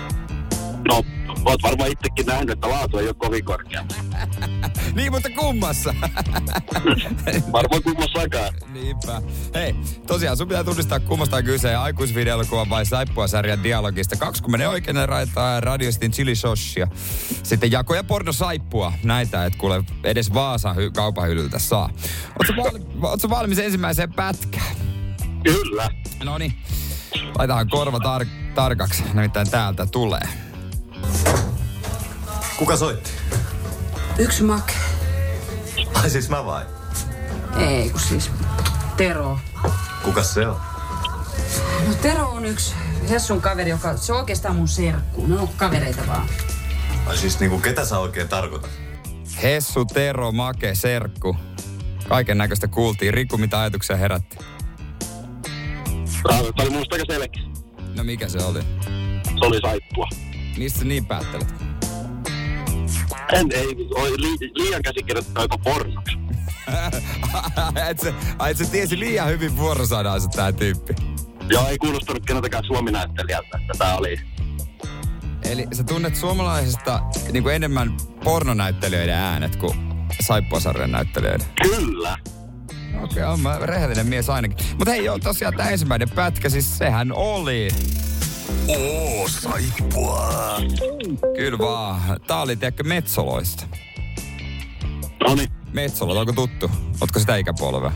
No, 0.89 1.03
oot 1.45 1.63
varmaan 1.63 1.91
itsekin 1.91 2.27
nähnyt, 2.27 2.51
että 2.51 2.69
laatu 2.69 2.99
ei 2.99 3.07
ole 3.07 3.15
kovin 3.15 3.45
korkea. 3.45 3.85
niin, 4.97 5.13
mutta 5.13 5.29
kummassa. 5.39 5.95
varmaan 7.53 7.83
kummassakaan. 7.83 8.53
Niinpä. 8.73 9.23
Hei, 9.55 9.75
tosiaan 10.07 10.37
sun 10.37 10.49
pitää 10.49 10.65
tunnistaa 10.65 11.01
kummasta 11.01 11.43
kyse 11.43 11.75
aikuisvideolokuva 11.75 12.71
vai 12.71 12.87
saippua 12.87 13.27
sarjan 13.27 13.63
dialogista. 13.63 14.17
Kaksi 14.17 14.43
kun 14.43 14.53
menee 14.53 14.69
oikein 14.69 15.09
raitaa 15.09 15.61
radiostin 15.61 16.11
chili 16.13 16.35
sosia. 16.35 16.89
Sitten 17.43 17.71
jako 17.73 17.95
ja 17.95 18.05
porno 18.05 18.33
saippua. 18.33 18.93
Näitä 19.03 19.45
et 19.45 19.57
kuule 19.57 19.85
edes 20.05 20.35
Vaasan 20.35 20.77
hy- 20.77 20.93
kaupahyllyltä 20.95 21.59
saa. 21.59 21.91
Ootko 22.39 22.63
valmis, 22.63 23.31
valmis 23.31 23.59
ensimmäiseen 23.59 24.13
pätkään? 24.13 24.77
Kyllä. 25.45 25.91
No 26.25 26.39
niin. 26.39 26.53
Laitetaan 27.39 27.69
korva 27.69 27.99
tar- 27.99 28.55
tarkaksi, 28.55 29.03
nimittäin 29.15 29.51
täältä 29.51 29.87
tulee. 29.87 30.44
Kuka 32.57 32.77
soitti? 32.77 33.11
Yksi 34.19 34.43
make. 34.43 34.73
Ai 35.95 36.11
siis 36.11 36.29
mä 36.29 36.45
vai? 36.45 36.65
Ei, 37.59 37.91
kun 37.91 38.01
siis 38.01 38.31
Tero. 38.97 39.39
Kuka 40.03 40.23
se 40.23 40.47
on? 40.47 40.61
No 41.89 41.95
Tero 42.03 42.29
on 42.29 42.45
yksi 42.45 42.75
Hessun 43.11 43.41
kaveri, 43.41 43.71
joka 43.71 43.97
se 43.97 44.13
on 44.13 44.19
oikeastaan 44.19 44.57
mun 44.57 44.69
serkku. 44.69 45.27
Ne 45.27 45.39
on 45.39 45.49
kavereita 45.49 46.03
vaan. 46.07 46.29
Ai 47.07 47.17
siis 47.17 47.41
niinku 47.41 47.59
ketä 47.59 47.85
sä 47.85 47.99
oikein 47.99 48.29
tarkoitat? 48.29 48.71
Hessu, 49.43 49.85
Tero, 49.85 50.33
Make, 50.33 50.75
Serkku. 50.75 51.37
Kaiken 52.09 52.39
näköistä 52.39 52.69
kuultiin. 52.69 53.15
Riku, 53.15 53.37
mitä 53.39 53.61
ajatuksia 53.61 53.97
herätti? 53.97 54.37
Tämä 56.29 56.39
oli 56.39 56.71
musta 56.71 56.95
aika 56.95 57.13
selkeä. 57.13 57.43
No 57.97 58.05
mikä 58.05 58.29
se 58.29 58.39
oli? 58.39 58.61
Se 59.25 59.47
oli 59.47 59.61
saippua. 59.61 60.09
Mistä 60.59 60.79
sä 60.79 60.85
niin 60.85 61.07
päättelet? 61.07 61.55
En, 63.33 63.53
ei, 63.53 63.67
li, 64.17 64.51
liian 64.55 64.83
käsikirjoittaa 64.83 65.43
joko 65.45 65.59
pornoksi. 65.59 66.19
et 67.91 67.99
se, 67.99 68.15
ai, 68.39 68.51
et 68.51 68.57
se 68.57 68.65
tiesi 68.65 68.99
liian 68.99 69.29
hyvin 69.29 69.57
vuorosanansa 69.57 70.29
tää 70.29 70.53
tyyppi. 70.53 70.95
Joo, 71.49 71.69
ei 71.69 71.79
kuulostanut 71.79 72.27
keneltäkään 72.27 72.65
suominäyttelijältä, 72.65 73.59
että 73.61 73.73
tää 73.79 73.97
oli... 73.97 74.21
Eli 75.45 75.67
sä 75.73 75.85
tunnet 75.85 76.17
suomalaisista 76.17 77.01
niin 77.33 77.43
kuin 77.43 77.55
enemmän 77.55 77.97
pornonäyttelijöiden 78.25 79.15
äänet 79.15 79.57
kuin 79.57 79.79
saippuasarjan 80.21 80.93
näyttelijöiden. 80.93 81.47
Kyllä. 81.63 82.17
Okei, 82.95 83.23
okay, 83.23 83.23
on 83.23 83.41
mä 83.41 83.59
rehellinen 83.63 84.07
mies 84.07 84.31
ainakin. 84.31 84.67
Mutta 84.79 84.91
hei 84.91 85.05
joo, 85.05 85.19
tosiaan 85.19 85.55
tämä 85.55 85.71
ensimmäinen 85.71 86.11
pätkä, 86.11 86.49
siis 86.49 86.79
sehän 86.79 87.13
oli... 87.13 87.69
Oo, 88.69 89.29
saippua. 89.29 90.57
Kyllä 91.37 91.59
vaan. 91.59 92.21
Tää 92.27 92.41
oli, 92.41 92.57
tiedätkö, 92.57 92.85
Metsoloista. 92.85 93.67
Noniin, 95.29 95.49
Metsolot, 95.73 96.17
onko 96.17 96.33
tuttu? 96.33 96.71
Ootko 97.01 97.19
sitä 97.19 97.37
ikäpolvea? 97.37 97.93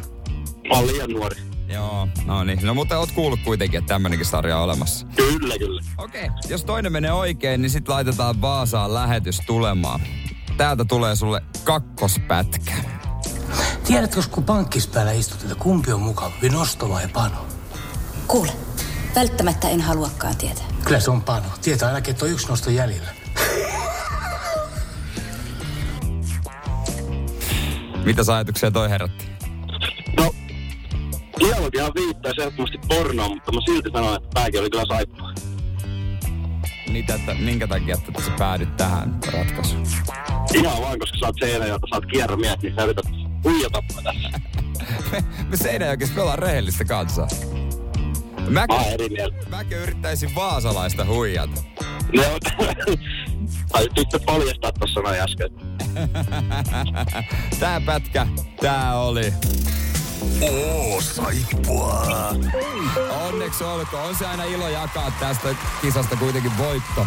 mä 0.69 0.75
oon 0.77 0.87
liian 0.87 1.11
nuori. 1.11 1.37
Joo, 1.69 2.09
no 2.25 2.45
niin. 2.45 2.59
No 2.63 2.75
mutta 2.75 2.99
oot 2.99 3.13
kuullut 3.13 3.41
kuitenkin, 3.45 3.79
että 3.79 3.89
tämmönenkin 3.89 4.27
sarja 4.27 4.57
on 4.59 4.65
olemassa. 4.65 5.07
Kyllä, 5.17 5.59
kyllä. 5.59 5.83
Okei, 5.99 6.25
okay. 6.25 6.37
jos 6.49 6.65
toinen 6.65 6.93
menee 6.93 7.13
oikein, 7.13 7.63
niin 7.63 7.71
sit 7.71 7.89
laitetaan 7.89 8.41
Vaasaan 8.41 8.95
lähetys 8.95 9.41
tulemaan. 9.47 10.01
Täältä 10.57 10.85
tulee 10.85 11.17
sulle 11.17 11.43
kakkospätkä. 11.65 12.73
Tiedätkö, 13.85 14.23
kun 14.31 14.45
pankkispäällä 14.45 15.13
istut, 15.13 15.43
että 15.43 15.55
kumpi 15.55 15.93
on 15.93 16.03
mukavampi, 16.03 16.49
nosto 16.49 16.89
vai 16.89 17.09
pano? 17.09 17.47
Kuule, 18.27 18.53
välttämättä 19.19 19.69
en 19.69 19.81
haluakaan 19.81 20.37
tietää. 20.37 20.65
Kyllä 20.85 21.01
se 21.01 21.11
on 21.11 21.23
pano. 21.23 21.47
Tietää 21.63 21.89
ainakin, 21.89 22.11
että 22.11 22.25
on 22.25 22.31
yksi 22.31 22.49
nosto 22.49 22.71
jäljellä. 22.71 23.09
Mitä 28.05 28.23
ajatuksia 28.35 28.71
toi 28.71 28.91
herätti? 28.91 29.29
No, 30.17 30.35
dialogihan 31.41 31.93
viittaa 31.95 32.33
ehdottomasti 32.39 32.79
pornoon, 32.89 33.31
mutta 33.31 33.53
mä 33.53 33.61
silti 33.67 33.91
sanon, 33.93 34.17
että 34.17 34.29
tääkin 34.35 34.61
oli 34.61 34.71
kyllä 34.71 34.85
saippua. 34.89 35.33
Mitä, 36.91 37.15
että, 37.15 37.35
minkä 37.35 37.67
takia 37.67 37.95
että 37.95 38.23
sä 38.23 38.31
päädyt 38.39 38.77
tähän 38.77 39.19
ratkaisuun? 39.33 39.87
Ihan 40.55 40.83
vaan, 40.83 40.99
koska 40.99 41.19
sä 41.19 41.27
oot 41.27 41.37
Seinäjoelta, 41.41 41.87
sä 41.91 41.97
oot 41.97 42.07
kierromies, 42.07 42.63
niin 42.63 42.75
sä 42.75 42.85
yrität 42.85 43.05
huijata 43.45 43.83
tässä. 44.05 44.31
Me, 45.13 45.25
me 45.51 45.57
Seinäjokissa 45.57 46.15
me 46.15 46.23
ollaan 46.23 46.39
rehellistä 46.39 46.85
kansaa. 46.85 47.29
Mäkin, 48.49 48.77
Mä 48.77 48.83
eri 48.85 49.09
mieltä. 49.09 49.37
mäkin 49.51 49.79
yrittäisin 49.79 50.35
vaasalaista 50.35 51.05
huijata. 51.05 51.63
Ne 52.17 52.27
on... 52.27 52.41
Taisit 53.73 53.93
sitten 53.97 54.21
paljastaa 54.27 54.73
tossa 54.73 55.01
noin 55.01 55.21
äsken. 55.21 55.49
Tää 57.61 57.81
pätkä, 57.81 58.27
tää 58.61 58.99
oli. 59.01 59.33
Oo, 60.43 61.01
saippua. 61.01 62.07
Onneksi 63.27 63.65
olkoon. 63.65 64.03
On 64.05 64.15
se 64.17 64.27
aina 64.27 64.45
ilo 64.45 64.69
jakaa 64.69 65.13
tästä 65.21 65.49
kisasta 65.83 66.17
kuitenkin 66.17 66.59
voitto. 66.59 67.07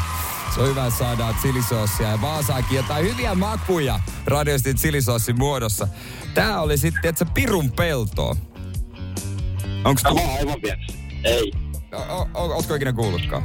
Se 0.56 0.62
on 0.62 0.68
hyvä, 0.70 0.86
että 0.88 1.00
saadaan 1.00 1.36
chilisoosia 1.36 2.08
ja 2.10 2.22
Vaasaakin 2.22 2.78
jotain 2.78 3.06
hyviä 3.06 3.36
makuja 3.36 4.00
radiostin 4.26 4.76
chilisoosin 4.76 5.40
muodossa. 5.40 5.88
Tää 6.34 6.62
oli 6.62 6.78
sitten, 6.78 7.10
että 7.10 7.26
se 7.26 7.32
pirun 7.34 7.72
peltoa. 7.72 8.36
Onks 9.86 10.04
tu- 10.04 10.20
aivan. 10.38 10.56
Ei. 11.24 11.52
o- 11.94 12.28
o- 12.34 12.54
Ootko 12.56 12.76
ikinä 12.76 12.94
kuullutkaan? 12.94 13.44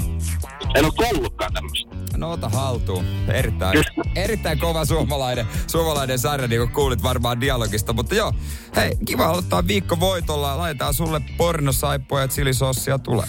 En 0.75 0.85
oo 0.85 0.92
kuullutkaan 0.92 1.52
tämmöstä. 1.52 1.97
No 2.16 2.30
ota 2.33 2.49
haltuun. 2.49 3.04
Erittäin, 3.28 3.85
erittäin 4.14 4.59
kova 4.59 4.85
suomalainen, 4.85 5.47
suomalainen 5.66 6.18
sarja, 6.18 6.49
niin 6.49 6.61
kuin 6.61 6.73
kuulit 6.73 7.02
varmaan 7.02 7.40
dialogista. 7.40 7.92
Mutta 7.92 8.14
joo, 8.14 8.33
hei, 8.76 8.97
kiva 9.06 9.26
aloittaa 9.26 9.66
viikko 9.66 10.00
voitolla. 10.00 10.59
Laitetaan 10.59 10.95
sulle 10.95 11.21
pornosaippua 11.37 12.21
ja 12.21 12.28
chilisossia 12.28 12.99
tulee. 12.99 13.26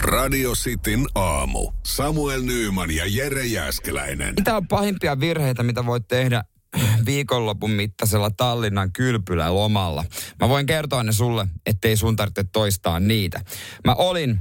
Radio 0.00 0.52
Cityn 0.52 1.06
aamu. 1.14 1.72
Samuel 1.86 2.42
Nyyman 2.42 2.90
ja 2.90 3.04
Jere 3.06 3.46
Jäskeläinen. 3.46 4.34
Mitä 4.38 4.56
on 4.56 4.68
pahimpia 4.68 5.20
virheitä, 5.20 5.62
mitä 5.62 5.86
voit 5.86 6.08
tehdä 6.08 6.44
viikonlopun 7.06 7.70
mittaisella 7.70 8.30
Tallinnan 8.30 8.92
kylpylä 8.92 9.54
lomalla? 9.54 10.04
Mä 10.40 10.48
voin 10.48 10.66
kertoa 10.66 11.02
ne 11.02 11.12
sulle, 11.12 11.46
ettei 11.66 11.96
sun 11.96 12.16
tarvitse 12.16 12.44
toistaa 12.52 13.00
niitä. 13.00 13.40
Mä 13.84 13.94
olin 13.94 14.40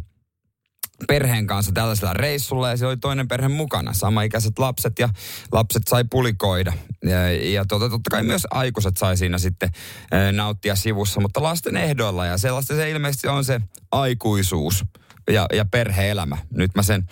perheen 1.07 1.47
kanssa 1.47 1.71
tällaisella 1.71 2.13
reissulla 2.13 2.69
ja 2.69 2.77
siellä 2.77 2.91
oli 2.91 2.97
toinen 2.97 3.27
perhe 3.27 3.47
mukana. 3.47 3.93
Samaikäiset 3.93 4.59
lapset 4.59 4.99
ja 4.99 5.09
lapset 5.51 5.83
sai 5.87 6.03
pulikoida. 6.09 6.73
Ja, 7.03 7.31
ja 7.31 7.65
tota, 7.65 7.89
totta 7.89 8.09
kai 8.09 8.23
myös 8.23 8.47
aikuiset 8.51 8.97
sai 8.97 9.17
siinä 9.17 9.37
sitten 9.37 9.69
ää, 10.11 10.31
nauttia 10.31 10.75
sivussa, 10.75 11.21
mutta 11.21 11.43
lasten 11.43 11.77
ehdoilla. 11.77 12.25
Ja 12.25 12.37
sellaista 12.37 12.75
se 12.75 12.89
ilmeisesti 12.89 13.27
on 13.27 13.45
se 13.45 13.61
aikuisuus 13.91 14.85
ja, 15.31 15.45
ja 15.53 15.65
perhe-elämä. 15.65 16.37
Nyt 16.53 16.71
mä 16.75 16.83
sen 16.83 17.05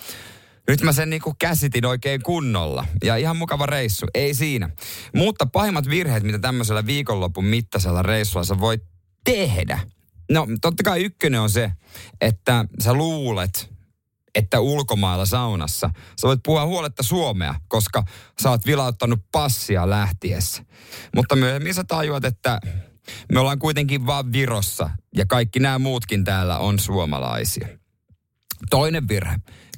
nyt 0.68 0.82
mä 0.82 0.92
sen 0.92 1.10
niinku 1.10 1.36
käsitin 1.40 1.86
oikein 1.86 2.24
kunnolla. 2.24 2.86
Ja 3.04 3.16
ihan 3.16 3.38
mukava 3.38 3.66
reissu, 3.66 4.06
ei 4.14 4.34
siinä. 4.34 4.70
Mutta 5.16 5.46
pahimmat 5.46 5.90
virheet, 5.90 6.24
mitä 6.24 6.40
tämmöisellä 6.40 6.86
viikonlopun 6.86 7.46
mittaisella 7.46 8.02
reissulla 8.02 8.46
sä 8.46 8.60
voit 8.60 8.84
tehdä. 9.24 9.80
No 10.32 10.48
totta 10.62 10.84
kai 10.84 11.04
ykkönen 11.04 11.42
on 11.42 11.50
se, 11.50 11.72
että 12.22 12.66
sä 12.84 12.94
luulet, 12.94 13.70
että 14.36 14.60
ulkomailla 14.60 15.26
saunassa 15.26 15.90
sä 16.22 16.28
voit 16.28 16.40
puhua 16.46 16.66
huoletta 16.66 17.04
suomea, 17.04 17.56
koska 17.68 18.04
sä 18.42 18.50
oot 18.50 18.66
vilauttanut 18.66 19.20
passia 19.32 19.90
lähtiessä. 19.90 20.64
Mutta 21.16 21.36
myöhemmin 21.36 21.74
sä 21.74 21.84
tajuat, 21.84 22.26
että 22.26 22.60
me 23.32 23.40
ollaan 23.40 23.60
kuitenkin 23.60 24.06
vaan 24.06 24.32
Virossa 24.32 24.90
ja 25.16 25.26
kaikki 25.26 25.60
nämä 25.60 25.80
muutkin 25.80 26.24
täällä 26.24 26.58
on 26.58 26.80
suomalaisia. 26.80 27.68
Toinen 28.70 29.08
virhe, 29.08 29.36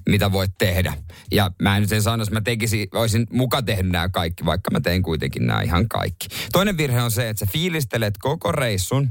mitä 0.10 0.32
voit 0.32 0.52
tehdä. 0.58 0.94
Ja 1.32 1.52
mä 1.62 1.76
en 1.76 1.82
nyt 1.82 1.92
en 1.92 2.02
sano, 2.02 2.22
jos 2.22 2.32
mä 2.32 2.42
tekisin, 2.42 2.88
olisin 2.94 3.28
muka 3.32 3.62
tehnyt 3.62 3.92
nämä 3.92 4.10
kaikki, 4.10 4.46
vaikka 4.46 4.72
mä 4.72 4.80
tein 4.80 5.04
kuitenkin 5.04 5.48
nämä 5.48 5.62
ihan 5.62 5.90
kaikki. 5.90 6.28
Toinen 6.52 6.78
virhe 6.78 7.02
on 7.02 7.12
se, 7.12 7.30
että 7.30 7.46
sä 7.46 7.52
fiilistelet 7.52 8.18
koko 8.18 8.52
reissun 8.52 9.10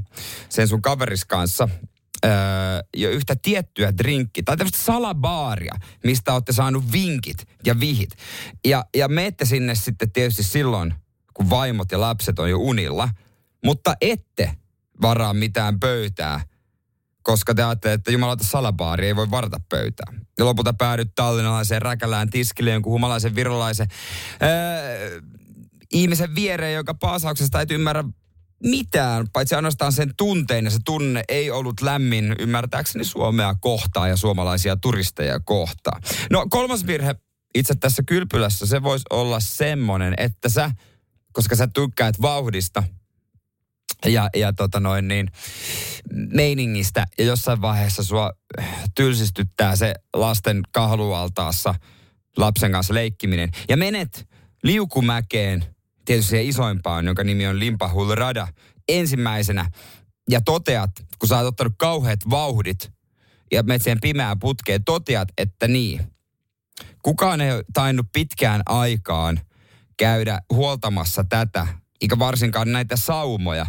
sen 0.49 0.67
sun 0.67 0.81
kaveris 0.81 1.25
kanssa 1.25 1.69
öö, 2.25 2.31
jo 2.97 3.09
yhtä 3.09 3.35
tiettyä 3.41 3.97
drinkki 3.97 4.43
tai 4.43 4.57
tämmöistä 4.57 4.79
salabaaria, 4.79 5.75
mistä 6.03 6.33
olette 6.33 6.53
saanut 6.53 6.91
vinkit 6.91 7.47
ja 7.65 7.79
vihit. 7.79 8.09
Ja, 8.65 8.85
ja 8.95 9.07
menette 9.07 9.45
sinne 9.45 9.75
sitten 9.75 10.11
tietysti 10.11 10.43
silloin, 10.43 10.93
kun 11.33 11.49
vaimot 11.49 11.91
ja 11.91 12.01
lapset 12.01 12.39
on 12.39 12.49
jo 12.49 12.57
unilla, 12.57 13.09
mutta 13.65 13.95
ette 14.01 14.51
varaa 15.01 15.33
mitään 15.33 15.79
pöytää, 15.79 16.41
koska 17.23 17.55
te 17.55 17.63
ajattelette, 17.63 17.93
että 17.93 18.11
jumalauta 18.11 18.43
salabaari 18.43 19.07
ei 19.07 19.15
voi 19.15 19.31
varata 19.31 19.57
pöytää. 19.69 20.13
Ja 20.37 20.45
lopulta 20.45 20.73
päädyt 20.73 21.11
tallinnalaiseen 21.15 21.81
räkälään 21.81 22.29
tiskille 22.29 22.71
jonkun 22.71 22.93
humalaisen 22.93 23.35
virolaisen 23.35 23.87
öö, 24.43 25.21
ihmisen 25.93 26.35
viereen, 26.35 26.73
joka 26.73 26.93
paasauksesta 26.93 27.59
ei 27.59 27.65
ymmärrä 27.71 28.03
mitään, 28.63 29.27
paitsi 29.33 29.55
ainoastaan 29.55 29.91
sen 29.91 30.13
tunteen, 30.17 30.65
ja 30.65 30.71
se 30.71 30.79
tunne 30.85 31.23
ei 31.29 31.51
ollut 31.51 31.81
lämmin 31.81 32.35
ymmärtääkseni 32.39 33.03
Suomea 33.03 33.55
kohtaan 33.61 34.09
ja 34.09 34.17
suomalaisia 34.17 34.75
turisteja 34.75 35.39
kohtaan. 35.39 36.01
No 36.29 36.45
kolmas 36.49 36.87
virhe 36.87 37.15
itse 37.55 37.75
tässä 37.75 38.03
kylpylässä, 38.03 38.65
se 38.65 38.83
voisi 38.83 39.05
olla 39.09 39.39
semmoinen, 39.39 40.13
että 40.17 40.49
sä, 40.49 40.71
koska 41.31 41.55
sä 41.55 41.67
tykkäät 41.67 42.21
vauhdista 42.21 42.83
ja, 44.05 44.29
ja 44.35 44.53
tota 44.53 44.79
noin 44.79 45.07
niin, 45.07 45.27
meiningistä, 46.13 47.05
ja 47.17 47.25
jossain 47.25 47.61
vaiheessa 47.61 48.03
sua 48.03 48.31
tylsistyttää 48.95 49.75
se 49.75 49.93
lasten 50.13 50.61
kahlualtaassa 50.71 51.75
lapsen 52.37 52.71
kanssa 52.71 52.93
leikkiminen, 52.93 53.51
ja 53.69 53.77
menet 53.77 54.27
liukumäkeen– 54.63 55.65
tietysti 56.09 56.29
siihen 56.29 56.47
isoimpaan, 56.47 57.05
jonka 57.05 57.23
nimi 57.23 57.47
on 57.47 57.59
Limpahul 57.59 58.15
Rada, 58.15 58.47
ensimmäisenä 58.87 59.71
ja 60.29 60.41
toteat, 60.41 60.91
kun 61.19 61.29
sä 61.29 61.37
oot 61.37 61.47
ottanut 61.47 61.73
kauheat 61.77 62.19
vauhdit 62.29 62.91
ja 63.51 63.63
menet 63.63 63.81
siihen 63.81 64.01
pimeään 64.01 64.39
putkeen, 64.39 64.83
toteat, 64.83 65.27
että 65.37 65.67
niin, 65.67 66.01
kukaan 67.03 67.41
ei 67.41 67.51
tainnut 67.73 68.05
pitkään 68.13 68.61
aikaan 68.65 69.39
käydä 69.97 70.39
huoltamassa 70.53 71.23
tätä, 71.29 71.67
eikä 72.01 72.19
varsinkaan 72.19 72.71
näitä 72.71 72.95
saumoja. 72.95 73.65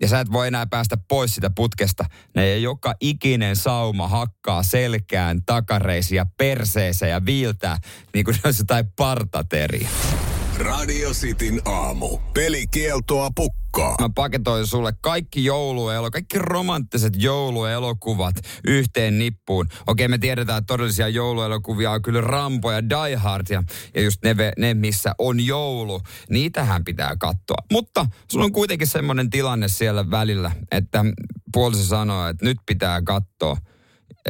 Ja 0.00 0.08
sä 0.08 0.20
et 0.20 0.32
voi 0.32 0.46
enää 0.46 0.66
päästä 0.66 0.96
pois 1.08 1.34
sitä 1.34 1.50
putkesta. 1.50 2.04
Ne 2.34 2.58
joka 2.58 2.94
ikinen 3.00 3.56
sauma 3.56 4.08
hakkaa 4.08 4.62
selkään, 4.62 5.44
takareisia, 5.46 6.26
perseeseen 6.36 7.10
ja 7.10 7.24
viiltää, 7.24 7.78
niin 8.14 8.24
kuin 8.24 8.34
se 8.34 8.40
olisi 8.44 8.62
jotain 8.62 8.92
partateria. 8.96 9.88
Radio 10.58 11.10
Cityn 11.10 11.60
aamu. 11.64 12.18
Pelikieltoa 12.34 13.30
pukkaa. 13.34 13.94
Mä 14.00 14.08
paketoin 14.14 14.66
sulle 14.66 14.92
kaikki 15.00 15.44
jouluelo, 15.44 16.10
kaikki 16.10 16.38
romanttiset 16.38 17.12
jouluelokuvat 17.16 18.34
yhteen 18.66 19.18
nippuun. 19.18 19.68
Okei, 19.86 20.08
me 20.08 20.18
tiedetään, 20.18 20.58
että 20.58 20.66
todellisia 20.66 21.08
jouluelokuvia 21.08 21.90
on 21.90 22.02
kyllä 22.02 22.20
Rambo 22.20 22.72
ja 22.72 22.88
Die 22.88 23.16
Hard 23.16 23.46
ja, 23.50 23.62
ja 23.94 24.02
just 24.02 24.24
ne, 24.24 24.36
ne, 24.58 24.74
missä 24.74 25.14
on 25.18 25.46
joulu. 25.46 26.00
Niitähän 26.30 26.84
pitää 26.84 27.16
katsoa. 27.20 27.62
Mutta 27.72 28.06
sulla 28.30 28.44
on 28.44 28.52
kuitenkin 28.52 28.86
semmoinen 28.86 29.30
tilanne 29.30 29.68
siellä 29.68 30.10
välillä, 30.10 30.50
että 30.72 31.04
puoliso 31.52 31.84
sanoo, 31.84 32.28
että 32.28 32.44
nyt 32.44 32.58
pitää 32.66 33.02
katsoa 33.02 33.56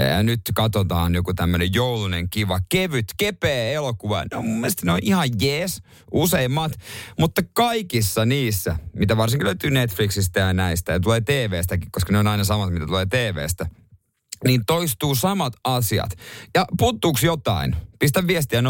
ja 0.03 0.23
nyt 0.23 0.41
katsotaan 0.55 1.15
joku 1.15 1.35
tämmöinen 1.35 1.75
joulunen, 1.75 2.31
kiva, 2.31 2.61
kevyt, 2.69 3.07
kepeä 3.17 3.71
elokuva. 3.73 4.25
No 4.33 4.43
mun 4.43 4.61
mielestä 4.61 4.87
ne 4.87 4.93
on 4.93 4.99
ihan 5.03 5.29
jees, 5.41 5.83
useimmat. 6.13 6.73
Mutta 7.19 7.43
kaikissa 7.53 8.25
niissä, 8.25 8.77
mitä 8.97 9.17
varsinkin 9.17 9.47
löytyy 9.47 9.71
Netflixistä 9.71 10.41
ja 10.41 10.53
näistä, 10.53 10.93
ja 10.93 11.01
tulee 11.01 11.21
TVstäkin, 11.21 11.91
koska 11.91 12.13
ne 12.13 12.19
on 12.19 12.27
aina 12.27 12.45
samat, 12.45 12.73
mitä 12.73 12.87
tulee 12.87 13.07
TVstä, 13.07 13.67
niin 14.45 14.65
toistuu 14.67 15.15
samat 15.15 15.53
asiat. 15.65 16.11
Ja 16.55 16.65
puuttuuko 16.79 17.19
jotain? 17.23 17.77
Pistä 17.99 18.27
viestiä 18.27 18.61
0447255854. 18.61 18.65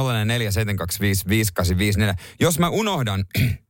Jos 2.41 2.59
mä 2.59 2.69
unohdan 2.69 3.25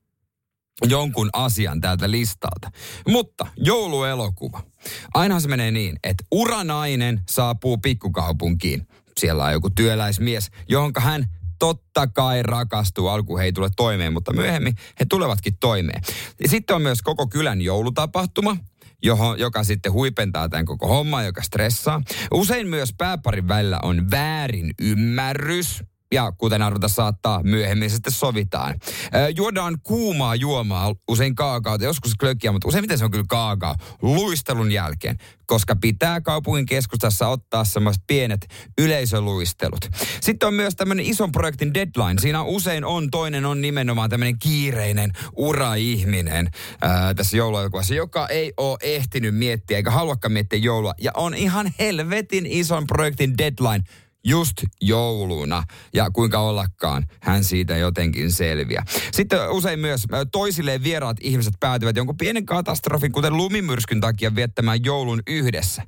jonkun 0.87 1.31
asian 1.33 1.81
täältä 1.81 2.11
listalta. 2.11 2.71
Mutta 3.09 3.47
jouluelokuva. 3.57 4.63
Aina 5.15 5.41
se 5.41 5.49
menee 5.49 5.71
niin, 5.71 5.97
että 6.05 6.25
uranainen 6.33 7.21
saapuu 7.29 7.79
pikkukaupunkiin. 7.79 8.89
Siellä 9.19 9.45
on 9.45 9.53
joku 9.53 9.71
työläismies, 9.71 10.51
johonka 10.69 11.01
hän 11.01 11.27
totta 11.59 12.07
kai 12.07 12.43
rakastuu. 12.43 13.09
Alku 13.09 13.39
he 13.39 13.45
ei 13.45 13.53
tule 13.53 13.71
toimeen, 13.77 14.13
mutta 14.13 14.33
myöhemmin 14.33 14.75
he 15.01 15.05
tulevatkin 15.05 15.57
toimeen. 15.61 16.03
Sitten 16.47 16.77
on 16.77 16.83
myös 16.83 17.03
koko 17.03 17.27
kylän 17.27 17.61
joulutapahtuma, 17.61 18.57
johon, 19.03 19.39
joka 19.39 19.65
sitten 19.65 19.93
huipentaa 19.93 20.49
tämän 20.49 20.67
koko 20.67 20.89
homman, 20.89 21.25
joka 21.25 21.43
stressaa. 21.43 22.03
Usein 22.33 22.69
myös 22.69 22.95
pääparin 22.99 23.49
välillä 23.49 23.79
on 23.83 24.11
väärin 24.11 24.75
ymmärrys 24.81 25.85
ja 26.13 26.33
kuten 26.33 26.63
arvata 26.63 26.89
saattaa, 26.89 27.43
myöhemmin 27.43 27.91
sitten 27.91 28.13
sovitaan. 28.13 28.75
Ö, 29.15 29.29
juodaan 29.37 29.79
kuumaa 29.83 30.35
juomaa, 30.35 30.95
usein 31.09 31.35
kaakaota, 31.35 31.85
joskus 31.85 32.15
klökkiä, 32.15 32.53
mutta 32.53 32.69
useimmiten 32.69 32.99
se 32.99 33.05
on 33.05 33.11
kyllä 33.11 33.25
kaakaa, 33.29 33.75
luistelun 34.03 34.73
jälkeen, 34.73 35.17
koska 35.47 35.77
pitää 35.77 36.21
kaupungin 36.21 36.67
keskustassa 36.67 37.29
ottaa 37.29 37.65
semmoiset 37.65 38.03
pienet 38.07 38.47
yleisöluistelut. 38.79 39.89
Sitten 40.21 40.47
on 40.47 40.55
myös 40.55 40.77
tämmöinen 40.77 41.07
ison 41.07 41.33
projektin 41.33 41.75
deadline. 41.75 42.21
Siinä 42.21 42.43
usein 42.43 42.85
on, 42.85 43.11
toinen 43.11 43.45
on 43.45 43.61
nimenomaan 43.61 44.11
tämmöinen 44.11 44.39
kiireinen 44.39 45.13
ura-ihminen 45.37 46.51
ää, 46.81 47.15
tässä 47.15 47.37
jouluelokuvassa, 47.37 47.95
joka 47.95 48.29
ei 48.29 48.53
ole 48.57 48.79
ehtinyt 48.83 49.35
miettiä 49.35 49.77
eikä 49.77 49.91
haluakaan 49.91 50.33
miettiä 50.33 50.59
joulua. 50.59 50.95
Ja 51.01 51.11
on 51.15 51.35
ihan 51.35 51.73
helvetin 51.79 52.47
ison 52.47 52.87
projektin 52.87 53.39
deadline 53.39 53.85
just 54.25 54.53
jouluna 54.81 55.63
ja 55.95 56.11
kuinka 56.11 56.39
ollakaan 56.39 57.07
hän 57.21 57.45
siitä 57.45 57.77
jotenkin 57.77 58.33
selviää. 58.33 58.85
Sitten 59.13 59.51
usein 59.51 59.81
myös 59.81 60.07
toisilleen 60.33 60.83
vieraat 60.83 61.17
ihmiset 61.21 61.55
päätyvät 61.61 61.97
jonkun 61.97 62.17
pienen 62.17 62.47
katastrofin, 62.47 63.13
kuten 63.13 63.37
lumimyrskyn 63.37 64.01
takia 64.01 64.35
viettämään 64.35 64.85
joulun 64.85 65.23
yhdessä. 65.27 65.83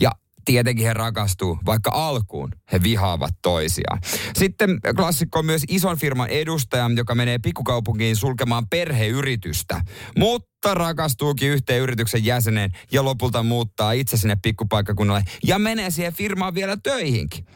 Ja 0.00 0.10
tietenkin 0.44 0.86
he 0.86 0.94
rakastuu, 0.94 1.58
vaikka 1.66 1.90
alkuun 1.94 2.50
he 2.72 2.82
vihaavat 2.82 3.34
toisiaan. 3.42 3.98
Sitten 4.34 4.78
klassikko 4.96 5.38
on 5.38 5.46
myös 5.46 5.62
ison 5.68 5.98
firman 5.98 6.28
edustaja, 6.28 6.90
joka 6.96 7.14
menee 7.14 7.38
pikkukaupunkiin 7.38 8.16
sulkemaan 8.16 8.68
perheyritystä. 8.68 9.80
Mutta 10.18 10.55
rakastuukin 10.74 11.50
yhteen 11.50 11.80
yrityksen 11.80 12.24
jäseneen 12.24 12.70
ja 12.92 13.04
lopulta 13.04 13.42
muuttaa 13.42 13.92
itse 13.92 14.16
sinne 14.16 14.36
pikkupaikkakunnalle 14.42 15.22
ja 15.44 15.58
menee 15.58 15.90
siihen 15.90 16.12
firmaan 16.12 16.54
vielä 16.54 16.76
töihinkin. 16.82 17.46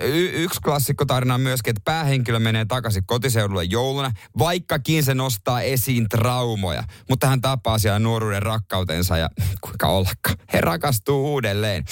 Y- 0.00 0.42
yksi 0.42 0.60
klassikko 0.60 1.04
tarina 1.04 1.34
on 1.34 1.40
myöskin, 1.40 1.70
että 1.70 1.82
päähenkilö 1.84 2.38
menee 2.38 2.64
takaisin 2.64 3.06
kotiseudulle 3.06 3.64
jouluna, 3.64 4.12
vaikkakin 4.38 5.04
se 5.04 5.14
nostaa 5.14 5.62
esiin 5.62 6.08
traumoja. 6.08 6.84
Mutta 7.08 7.26
hän 7.26 7.40
tapaa 7.40 7.78
siellä 7.78 7.98
nuoruuden 7.98 8.42
rakkautensa 8.42 9.16
ja 9.16 9.30
kuinka 9.60 9.88
ollakaan, 9.88 10.36
he 10.52 10.60
rakastuu 10.60 11.32
uudelleen. 11.32 11.84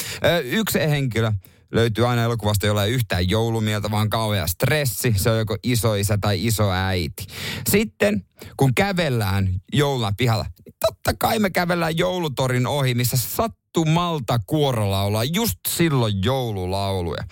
Yksi 0.44 0.78
henkilö 0.78 1.32
löytyy 1.76 2.08
aina 2.08 2.22
elokuvasta, 2.22 2.66
jolla 2.66 2.84
ei 2.84 2.92
yhtään 2.92 3.28
joulumieltä, 3.28 3.90
vaan 3.90 4.10
kauhea 4.10 4.46
stressi. 4.46 5.14
Se 5.16 5.30
on 5.30 5.38
joko 5.38 5.56
isoisä 5.62 6.18
tai 6.20 6.46
isoäiti. 6.46 7.26
Sitten, 7.70 8.24
kun 8.56 8.74
kävellään 8.74 9.48
jouluna 9.72 10.12
pihalla, 10.16 10.46
niin 10.64 10.74
totta 10.88 11.14
kai 11.18 11.38
me 11.38 11.50
kävellään 11.50 11.98
joulutorin 11.98 12.66
ohi, 12.66 12.94
missä 12.94 13.16
sattumalta 13.16 14.38
kuorolaulaa 14.46 15.24
just 15.24 15.58
silloin 15.68 16.14
joululauluja. 16.24 17.24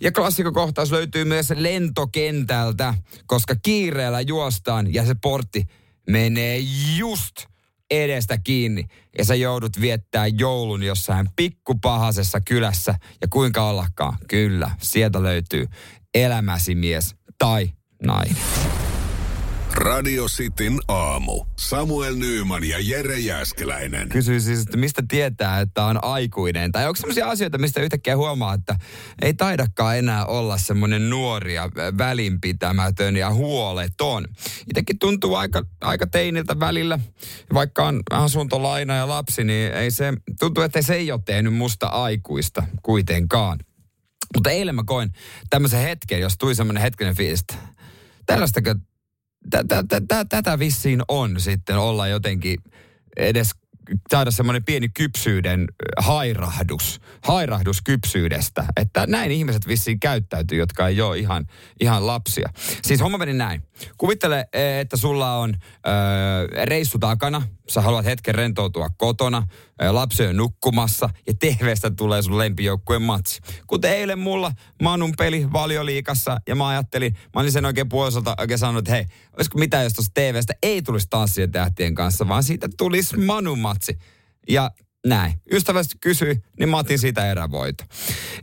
Ja 0.00 0.12
klassikokohtaus 0.12 0.92
löytyy 0.92 1.24
myös 1.24 1.52
lentokentältä, 1.56 2.94
koska 3.26 3.54
kiireellä 3.62 4.20
juostaan 4.20 4.94
ja 4.94 5.06
se 5.06 5.14
portti 5.22 5.64
menee 6.10 6.58
just 6.96 7.34
edestä 7.90 8.38
kiinni 8.38 8.84
ja 9.18 9.24
sä 9.24 9.34
joudut 9.34 9.80
viettää 9.80 10.26
joulun 10.26 10.82
jossain 10.82 11.28
pikkupahasessa 11.36 12.40
kylässä 12.40 12.94
ja 13.20 13.28
kuinka 13.28 13.68
ollakaan, 13.68 14.18
kyllä, 14.28 14.70
sieltä 14.78 15.22
löytyy 15.22 15.66
elämäsi 16.14 16.74
mies 16.74 17.14
tai 17.38 17.70
nainen. 18.02 18.85
Radio 19.76 20.26
Cityn 20.26 20.78
aamu. 20.88 21.44
Samuel 21.56 22.14
Nyyman 22.16 22.64
ja 22.64 22.78
Jere 22.80 23.18
Jäskeläinen. 23.18 24.08
Kysyin 24.08 24.40
siis, 24.40 24.62
että 24.62 24.76
mistä 24.76 25.02
tietää, 25.08 25.60
että 25.60 25.84
on 25.84 26.04
aikuinen? 26.04 26.72
Tai 26.72 26.86
onko 26.86 26.96
sellaisia 26.96 27.28
asioita, 27.30 27.58
mistä 27.58 27.80
yhtäkkiä 27.80 28.16
huomaa, 28.16 28.54
että 28.54 28.76
ei 29.22 29.34
taidakaan 29.34 29.98
enää 29.98 30.26
olla 30.26 30.58
semmoinen 30.58 31.10
nuori 31.10 31.54
ja 31.54 31.70
välinpitämätön 31.98 33.16
ja 33.16 33.30
huoleton. 33.32 34.24
Itsekin 34.70 34.98
tuntuu 34.98 35.34
aika, 35.34 35.62
aika 35.80 36.06
teiniltä 36.06 36.60
välillä. 36.60 36.98
Vaikka 37.54 37.86
on 37.86 38.02
asuntolaina 38.10 38.94
ja 38.94 39.08
lapsi, 39.08 39.44
niin 39.44 39.72
ei 39.72 39.90
se, 39.90 40.12
tuntuu, 40.40 40.64
että 40.64 40.82
se 40.82 40.94
ei 40.94 41.12
ole 41.12 41.20
tehnyt 41.24 41.54
musta 41.54 41.86
aikuista 41.86 42.62
kuitenkaan. 42.82 43.58
Mutta 44.34 44.50
eilen 44.50 44.74
mä 44.74 44.82
koin 44.86 45.12
tämmöisen 45.50 45.82
hetken, 45.82 46.20
jos 46.20 46.38
tuli 46.38 46.54
semmoinen 46.54 46.82
hetkinen 46.82 47.16
fiilis, 47.16 47.40
että 47.40 47.54
tällaistakö, 48.26 48.74
tä- 48.74 48.80
tä- 48.80 48.80
tä- 48.80 48.84
tä- 48.84 48.95
tätä 50.28 50.58
vissiin 50.58 51.02
on 51.08 51.40
sitten 51.40 51.78
olla 51.78 52.08
jotenkin 52.08 52.58
edes 53.16 53.50
saada 54.10 54.30
semmoinen 54.30 54.64
pieni 54.64 54.88
kypsyyden 54.88 55.68
hairahdus, 55.98 57.00
hairahdus 57.22 57.82
kypsyydestä, 57.82 58.64
että 58.76 59.06
näin 59.06 59.30
ihmiset 59.30 59.66
vissiin 59.66 60.00
käyttäytyy, 60.00 60.58
jotka 60.58 60.88
ei 60.88 61.00
ole 61.00 61.18
ihan, 61.18 61.46
ihan 61.80 62.06
lapsia. 62.06 62.48
Siis 62.82 63.00
homma 63.00 63.18
meni 63.18 63.32
näin. 63.32 63.62
Kuvittele, 63.98 64.48
eh, 64.52 64.80
että 64.80 64.96
sulla 64.96 65.36
on 65.36 65.54
ö, 65.54 66.64
reissu 66.64 66.98
takana, 66.98 67.42
sä 67.68 67.80
haluat 67.80 68.04
hetken 68.04 68.34
rentoutua 68.34 68.88
kotona, 68.96 69.46
lapsi 69.90 70.26
on 70.26 70.36
nukkumassa 70.36 71.08
ja 71.26 71.32
TVstä 71.34 71.90
tulee 71.90 72.22
sun 72.22 72.38
lempijoukkueen 72.38 73.02
matsi. 73.02 73.40
Kuten 73.66 73.92
eilen 73.92 74.18
mulla 74.18 74.52
Manun 74.82 75.12
peli 75.18 75.52
valioliikassa 75.52 76.40
ja 76.48 76.54
mä 76.54 76.68
ajattelin, 76.68 77.12
mä 77.34 77.40
olin 77.40 77.52
sen 77.52 77.64
oikein 77.64 77.88
puolisolta 77.88 78.34
oikein 78.38 78.58
sanonut, 78.58 78.78
että 78.78 78.92
hei, 78.92 79.06
olisiko 79.36 79.58
mitään, 79.58 79.84
jos 79.84 79.92
tuosta 79.92 80.20
TVstä 80.20 80.54
ei 80.62 80.82
tulisi 80.82 81.06
tanssien 81.10 81.52
tähtien 81.52 81.94
kanssa, 81.94 82.28
vaan 82.28 82.42
siitä 82.42 82.68
tulisi 82.78 83.16
Manun 83.16 83.58
matsi. 83.58 83.98
Ja 84.48 84.70
näin. 85.06 85.34
Ystävällisesti 85.52 85.98
kysyi, 86.00 86.42
niin 86.58 86.68
mä 86.68 86.76
otin 86.78 86.98
siitä 86.98 87.30
erävoito. 87.30 87.84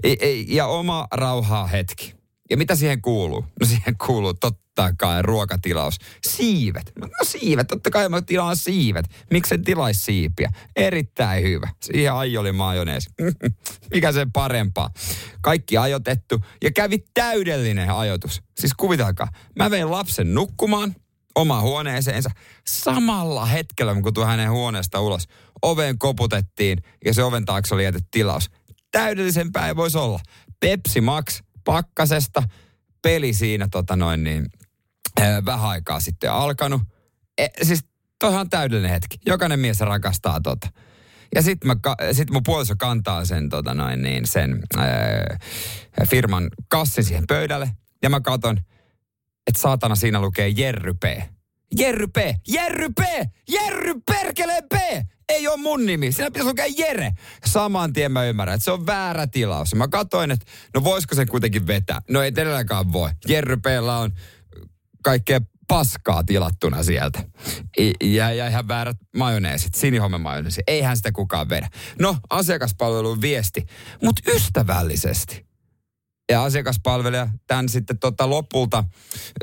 I- 0.06 0.56
Ja 0.56 0.66
oma 0.68 1.08
rauhaa 1.12 1.68
hetki. 1.68 2.23
Ja 2.50 2.58
mitä 2.58 2.76
siihen 2.76 3.02
kuuluu? 3.02 3.46
No 3.60 3.66
siihen 3.66 3.96
kuuluu 4.06 4.34
totta 4.34 4.94
kai 4.98 5.22
ruokatilaus. 5.22 5.98
Siivet. 6.28 6.92
No 7.00 7.08
siivet, 7.24 7.68
totta 7.68 7.90
kai 7.90 8.10
mä 8.10 8.22
tilaan 8.22 8.58
siivet. 8.58 9.06
Miksi 9.32 9.58
tilaisi 9.58 10.02
siipiä? 10.02 10.52
Erittäin 10.76 11.44
hyvä. 11.44 11.70
Siihen 11.84 12.14
aioli 12.14 12.52
majoneesi. 12.52 13.10
Mikä 13.94 14.12
sen 14.12 14.32
parempaa? 14.32 14.90
Kaikki 15.42 15.78
ajotettu 15.78 16.40
ja 16.64 16.72
kävi 16.72 17.04
täydellinen 17.14 17.92
ajoitus. 17.92 18.42
Siis 18.60 18.74
kuvitelkaa, 18.74 19.28
mä 19.56 19.72
vein 19.72 19.92
lapsen 19.92 20.34
nukkumaan 20.34 20.96
omaan 21.36 21.64
huoneeseensa. 21.64 22.30
Samalla 22.68 23.46
hetkellä, 23.46 24.02
kun 24.02 24.14
tuli 24.14 24.26
hänen 24.26 24.52
huoneesta 24.52 25.00
ulos, 25.00 25.28
oveen 25.62 25.98
koputettiin 25.98 26.84
ja 27.06 27.14
se 27.14 27.24
oven 27.24 27.46
taakse 27.46 27.76
oli 27.76 27.84
jätetty 27.84 28.08
tilaus. 28.12 28.50
Täydellisempää 28.92 29.68
ei 29.68 29.76
voisi 29.76 29.98
olla. 29.98 30.20
Pepsi 30.60 31.02
Max 31.02 31.42
pakkasesta, 31.64 32.44
peli 33.02 33.34
siinä 33.34 33.68
tota 33.72 33.96
noin 33.96 34.24
niin, 34.24 34.46
vähän 35.46 35.70
aikaa 35.70 36.00
sitten 36.00 36.32
alkanut. 36.32 36.82
E, 37.38 37.48
siis 37.64 37.86
toihan 38.20 38.50
täydellinen 38.50 38.92
hetki. 38.92 39.18
Jokainen 39.26 39.60
mies 39.60 39.80
rakastaa 39.80 40.42
tota. 40.42 40.68
Ja 41.36 41.42
sitten 41.42 41.72
sit 42.12 42.30
mun 42.30 42.44
puoliso 42.46 42.74
kantaa 42.78 43.26
sen, 43.26 43.50
tota 43.50 43.74
noin, 43.74 44.02
niin 44.02 44.28
sen 44.28 44.60
ää, 44.78 45.38
firman 46.10 46.50
kassin 46.68 47.04
siihen 47.04 47.24
pöydälle. 47.28 47.70
Ja 48.04 48.10
mä 48.10 48.22
katon, 48.22 48.58
että 49.48 49.62
saatana 49.62 49.96
siinä 49.96 50.22
lukee 50.22 50.48
Jerry 50.48 50.94
P. 50.94 51.04
Jerry 51.80 52.08
P! 52.08 52.18
Jerry 52.48 52.90
P! 52.90 53.02
Jerry 53.50 53.94
perkele 54.06 54.62
P! 54.62 54.74
Ei 55.30 55.48
ole 55.48 55.58
mun 55.58 55.86
nimi. 55.86 56.12
Siinä 56.12 56.32
pitäisi 56.32 56.48
lukea 56.48 56.66
Jere. 56.78 57.12
Saman 57.46 57.94
tien 57.94 58.12
mä 58.12 58.26
ymmärrän, 58.26 58.56
että 58.56 58.66
se 58.66 58.72
on 58.72 58.86
väärä 58.86 59.28
tilaus. 59.28 59.76
Mä 59.76 59.88
katsoin, 59.88 60.32
että 60.32 60.46
no 60.74 60.84
voisiko 60.84 61.16
sen 61.16 61.28
kuitenkin 61.28 61.68
vetää. 61.68 62.02
No 62.10 62.22
ei 62.22 62.32
todellakaan 62.32 62.94
voi. 62.94 63.10
Jerry 63.28 63.58
P:llä 63.58 63.98
on 63.98 64.12
kaikkea 65.04 65.42
paskaa 65.68 66.24
tilattuna 66.24 66.84
sieltä. 66.84 67.24
Ja, 68.04 68.34
ja 68.34 68.48
ihan 68.48 68.68
väärät 68.68 68.98
majoneesit, 69.16 69.76
sinihomme 69.76 70.18
majoneesi. 70.18 70.62
Eihän 70.68 70.98
sitä 70.98 71.12
kukaan 71.12 71.50
vedä. 71.50 71.70
No, 72.00 72.18
asiakaspalvelun 72.30 73.22
viesti, 73.22 73.66
mutta 74.02 74.32
ystävällisesti 74.32 75.46
ja 76.32 76.44
asiakaspalvelija 76.44 77.30
tämän 77.48 77.70
sitten 77.70 78.00
tota 78.00 78.30
lopulta 78.30 78.84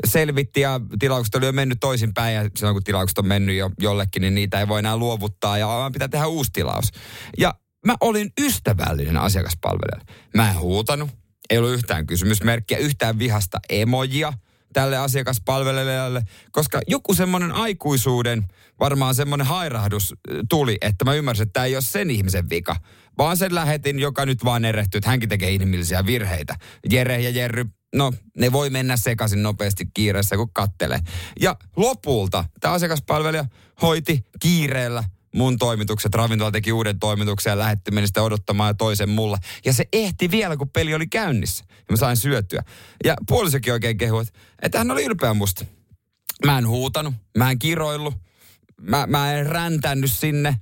selvitti 0.05 0.61
ja 0.61 0.79
tilaukset 0.99 1.35
oli 1.35 1.45
jo 1.45 1.51
mennyt 1.51 1.77
toisinpäin 1.79 2.35
ja 2.35 2.49
silloin 2.55 2.75
kun 2.75 2.83
tilaukset 2.83 3.17
on 3.17 3.27
mennyt 3.27 3.57
jo 3.57 3.69
jollekin, 3.79 4.21
niin 4.21 4.35
niitä 4.35 4.59
ei 4.59 4.67
voi 4.67 4.79
enää 4.79 4.97
luovuttaa 4.97 5.57
ja 5.57 5.67
vaan 5.67 5.91
pitää 5.91 6.07
tehdä 6.07 6.27
uusi 6.27 6.51
tilaus. 6.53 6.91
Ja 7.37 7.53
mä 7.85 7.95
olin 8.01 8.31
ystävällinen 8.39 9.17
asiakaspalvelija. 9.17 10.05
Mä 10.35 10.49
en 10.49 10.59
huutanut, 10.59 11.09
ei 11.49 11.57
ollut 11.57 11.73
yhtään 11.73 12.07
kysymysmerkkiä, 12.07 12.77
yhtään 12.77 13.19
vihasta 13.19 13.59
emojia 13.69 14.33
tälle 14.73 14.97
asiakaspalvelijalle, 14.97 16.23
koska 16.51 16.81
joku 16.87 17.13
semmoinen 17.13 17.51
aikuisuuden, 17.51 18.43
varmaan 18.79 19.15
semmoinen 19.15 19.47
hairahdus 19.47 20.15
tuli, 20.49 20.77
että 20.81 21.05
mä 21.05 21.13
ymmärsin, 21.13 21.43
että 21.43 21.53
tämä 21.53 21.65
ei 21.65 21.75
ole 21.75 21.81
sen 21.81 22.09
ihmisen 22.11 22.49
vika, 22.49 22.75
vaan 23.17 23.37
sen 23.37 23.55
lähetin, 23.55 23.99
joka 23.99 24.25
nyt 24.25 24.45
vaan 24.45 24.65
erehtyy, 24.65 24.97
että 24.97 25.09
hänkin 25.09 25.29
tekee 25.29 25.51
inhimillisiä 25.51 26.05
virheitä. 26.05 26.55
Jere 26.89 27.21
ja 27.21 27.29
Jerry, 27.29 27.65
no 27.95 28.13
ne 28.37 28.51
voi 28.51 28.69
mennä 28.69 28.97
sekaisin 28.97 29.43
nopeasti 29.43 29.85
kiireessä, 29.93 30.37
kun 30.37 30.53
kattelee. 30.53 30.99
Ja 31.39 31.55
lopulta 31.75 32.43
tämä 32.59 32.73
asiakaspalvelija 32.73 33.45
hoiti 33.81 34.25
kiireellä 34.39 35.03
mun 35.35 35.57
toimitukset. 35.57 36.15
Ravintola 36.15 36.51
teki 36.51 36.71
uuden 36.71 36.99
toimituksen 36.99 37.51
ja 37.51 37.57
lähetti 37.57 37.91
meni 37.91 38.07
sitä 38.07 38.23
odottamaan 38.23 38.69
ja 38.69 38.73
toisen 38.73 39.09
mulle. 39.09 39.37
Ja 39.65 39.73
se 39.73 39.85
ehti 39.93 40.31
vielä, 40.31 40.57
kun 40.57 40.69
peli 40.69 40.93
oli 40.93 41.07
käynnissä. 41.07 41.65
Ja 41.69 41.85
mä 41.89 41.97
sain 41.97 42.17
syötyä. 42.17 42.63
Ja 43.03 43.15
puolisokin 43.27 43.73
oikein 43.73 43.97
kehui, 43.97 44.25
että, 44.61 44.77
hän 44.77 44.91
oli 44.91 45.05
ylpeä 45.05 45.33
musta. 45.33 45.65
Mä 46.45 46.57
en 46.57 46.67
huutanut, 46.67 47.13
mä 47.37 47.51
en 47.51 47.59
kiroillut, 47.59 48.13
mä, 48.81 49.07
mä 49.07 49.33
en 49.33 49.45
räntännyt 49.45 50.11
sinne 50.11 50.55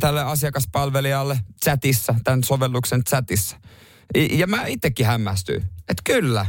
tälle 0.00 0.22
asiakaspalvelijalle 0.22 1.40
chatissa, 1.64 2.14
tämän 2.24 2.44
sovelluksen 2.44 3.04
chatissa. 3.04 3.56
Ja 4.30 4.46
mä 4.46 4.66
itsekin 4.66 5.06
hämmästyin, 5.06 5.62
että 5.62 6.02
kyllä, 6.04 6.46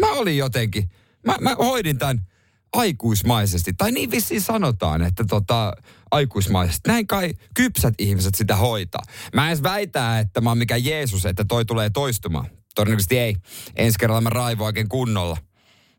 mä 0.00 0.12
olin 0.12 0.38
jotenkin, 0.38 0.90
mä, 1.26 1.36
mä 1.40 1.54
hoidin 1.54 1.98
tämän 1.98 2.26
aikuismaisesti. 2.72 3.72
Tai 3.72 3.92
niin 3.92 4.10
vissiin 4.10 4.40
sanotaan, 4.40 5.02
että 5.02 5.24
tota, 5.24 5.72
aikuismaisesti. 6.10 6.90
Näin 6.90 7.06
kai 7.06 7.34
kypsät 7.54 7.94
ihmiset 7.98 8.34
sitä 8.34 8.56
hoitaa. 8.56 9.02
Mä 9.34 9.42
en 9.44 9.48
edes 9.48 9.62
väitä, 9.62 10.18
että 10.18 10.40
mä 10.40 10.50
oon 10.50 10.58
mikään 10.58 10.84
Jeesus, 10.84 11.26
että 11.26 11.44
toi 11.44 11.64
tulee 11.64 11.90
toistumaan. 11.90 12.46
Todennäköisesti 12.74 13.18
ei. 13.18 13.36
Ensi 13.76 13.98
kerralla 13.98 14.20
mä 14.20 14.30
raivoan 14.30 14.66
oikein 14.66 14.88
kunnolla 14.88 15.36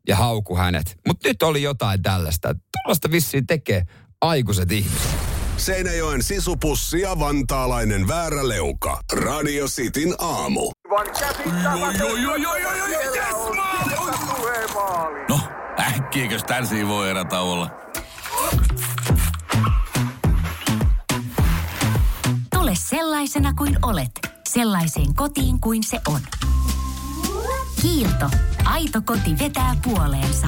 ja 0.07 0.15
hauku 0.15 0.57
hänet. 0.57 0.97
Mutta 1.07 1.27
nyt 1.27 1.43
oli 1.43 1.63
jotain 1.63 2.01
tällaista. 2.01 2.53
Tuollaista 2.53 3.11
vissiin 3.11 3.47
tekee 3.47 3.85
aikuiset 4.21 4.71
ihmiset. 4.71 5.28
Seinäjoen 5.59 6.23
sisupussi 6.23 7.01
ja 7.01 7.19
vantaalainen 7.19 8.07
vääräleuka. 8.07 8.99
Radio 9.13 9.65
Cityn 9.67 10.15
aamu. 10.19 10.71
No, 15.29 15.39
äkkiäkös 15.79 16.43
tän 16.43 16.67
voi 16.87 17.09
erätauolla? 17.09 17.69
Tule 22.55 22.71
sellaisena 22.75 23.53
kuin 23.53 23.77
olet, 23.81 24.11
sellaiseen 24.49 25.15
kotiin 25.15 25.61
kuin 25.61 25.83
se 25.83 25.99
on. 26.07 26.21
Kiilto. 27.81 28.29
Aito 28.65 29.01
koti 29.05 29.39
vetää 29.39 29.75
puoleensa. 29.83 30.47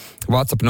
WhatsApp 0.29 0.61
0447255854. 0.63 0.67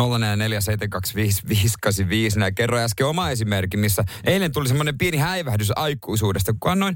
Nää 2.35 2.51
kerroin 2.51 2.83
äsken 2.83 3.07
oma 3.07 3.29
esimerkki, 3.29 3.77
missä 3.77 4.03
eilen 4.23 4.51
tuli 4.51 4.67
semmoinen 4.67 4.97
pieni 4.97 5.17
häivähdys 5.17 5.71
aikuisuudesta, 5.75 6.53
kun 6.59 6.71
annoin 6.71 6.95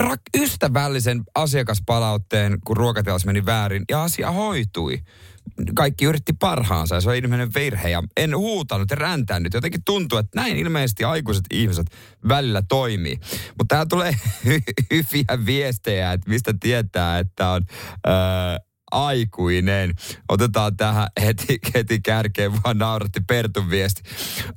rak- 0.00 0.40
ystävällisen 0.42 1.22
asiakaspalautteen, 1.34 2.58
kun 2.64 2.76
ruokatilas 2.76 3.26
meni 3.26 3.46
väärin 3.46 3.84
ja 3.90 4.02
asia 4.02 4.30
hoitui. 4.30 4.98
Kaikki 5.74 6.04
yritti 6.04 6.32
parhaansa 6.32 6.94
ja 6.94 7.00
se 7.00 7.08
on 7.08 7.16
ilmeinen 7.16 7.54
virhe 7.54 7.88
ja 7.90 8.02
en 8.16 8.36
huutanut 8.36 8.90
ja 8.90 8.96
räntännyt. 8.96 9.54
Jotenkin 9.54 9.84
tuntuu, 9.84 10.18
että 10.18 10.40
näin 10.40 10.56
ilmeisesti 10.56 11.04
aikuiset 11.04 11.44
ihmiset 11.52 11.86
välillä 12.28 12.62
toimii. 12.68 13.18
Mutta 13.58 13.74
täällä 13.74 13.86
tulee 13.86 14.12
hyviä 14.90 15.46
viestejä, 15.46 16.12
että 16.12 16.30
mistä 16.30 16.54
tietää, 16.60 17.18
että 17.18 17.48
on 17.48 17.62
öö, 18.06 18.12
aikuinen. 18.92 19.94
Otetaan 20.28 20.76
tähän 20.76 21.08
heti, 21.22 21.58
heti 21.74 22.00
kärkeen, 22.00 22.62
vaan 22.62 22.78
nauratti 22.78 23.20
Pertun 23.28 23.70
viesti. 23.70 24.02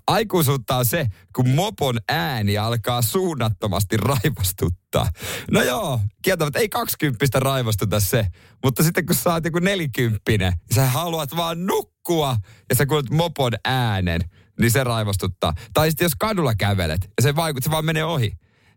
Aikuisuutta 0.07 0.77
on 0.77 0.85
se, 0.85 1.07
kun 1.35 1.49
mopon 1.49 1.99
ääni 2.09 2.57
alkaa 2.57 3.01
suunnattomasti 3.01 3.97
raivostuttaa. 3.97 5.09
No 5.51 5.61
joo, 5.61 5.99
kieltävät 6.21 6.55
ei 6.55 6.69
kaksikymppistä 6.69 7.39
raivostuta 7.39 7.99
se, 7.99 8.27
mutta 8.63 8.83
sitten 8.83 9.05
kun 9.05 9.15
sä 9.15 9.33
oot 9.33 9.45
joku 9.45 9.59
nelikymppinen, 9.59 10.53
niin 10.53 10.75
sä 10.75 10.85
haluat 10.85 11.35
vaan 11.35 11.65
nukkua 11.65 12.35
ja 12.69 12.75
sä 12.75 12.85
kuulet 12.85 13.09
mopon 13.09 13.53
äänen, 13.65 14.21
niin 14.59 14.71
se 14.71 14.83
raivostuttaa. 14.83 15.53
Tai 15.73 15.91
sitten 15.91 16.05
jos 16.05 16.15
kadulla 16.19 16.55
kävelet 16.55 17.01
ja 17.17 17.23
se 17.23 17.35
vaikuttaa, 17.35 17.69
se 17.69 17.71
vaan 17.71 17.85
menee 17.85 18.03
ohi. 18.03 18.31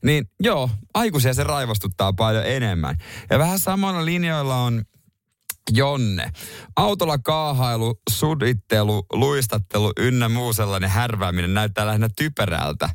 Niin 0.04 0.30
joo, 0.40 0.70
aikuisia 0.94 1.34
se 1.34 1.44
raivostuttaa 1.44 2.12
paljon 2.12 2.46
enemmän. 2.46 2.96
Ja 3.30 3.38
vähän 3.38 3.58
samalla 3.58 4.04
linjoilla 4.04 4.56
on 4.56 4.82
Jonne. 5.72 6.30
Autolla 6.76 7.18
kaahailu, 7.18 8.00
sudittelu, 8.10 9.06
luistattelu 9.12 9.92
ynnä 9.98 10.28
muu 10.28 10.52
sellainen 10.52 10.90
härvääminen 10.90 11.54
näyttää 11.54 11.86
lähinnä 11.86 12.08
typerältä. 12.16 12.88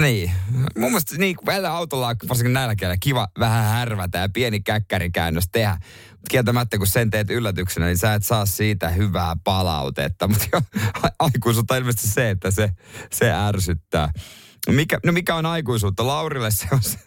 Niin. 0.00 0.32
Mun 0.78 0.90
mielestä 0.90 1.16
niin, 1.18 1.36
välillä 1.46 1.72
autolla 1.72 2.08
on 2.08 2.16
varsinkin 2.28 2.52
näillä 2.52 2.76
kielellä 2.76 2.96
kiva 3.00 3.28
vähän 3.38 3.64
härvätä 3.64 4.18
ja 4.18 4.28
pieni 4.28 4.60
käkkärikäännös 4.60 5.48
tehdä. 5.52 5.78
Mut 6.10 6.28
Kieltämättä 6.30 6.78
kun 6.78 6.86
sen 6.86 7.10
teet 7.10 7.30
yllätyksenä, 7.30 7.86
niin 7.86 7.98
sä 7.98 8.14
et 8.14 8.24
saa 8.24 8.46
siitä 8.46 8.88
hyvää 8.88 9.36
palautetta. 9.44 10.28
Mutta 10.28 10.62
aikuisuutta 11.18 11.76
ilmeisesti 11.76 12.08
se, 12.08 12.30
että 12.30 12.50
se, 12.50 12.70
se 13.12 13.32
ärsyttää. 13.32 14.12
Mikä, 14.70 14.98
no 15.06 15.12
mikä 15.12 15.34
on 15.34 15.46
aikuisuutta? 15.46 16.06
Laurille 16.06 16.50
se 16.50 16.68
on 16.72 16.82
se, 16.82 16.98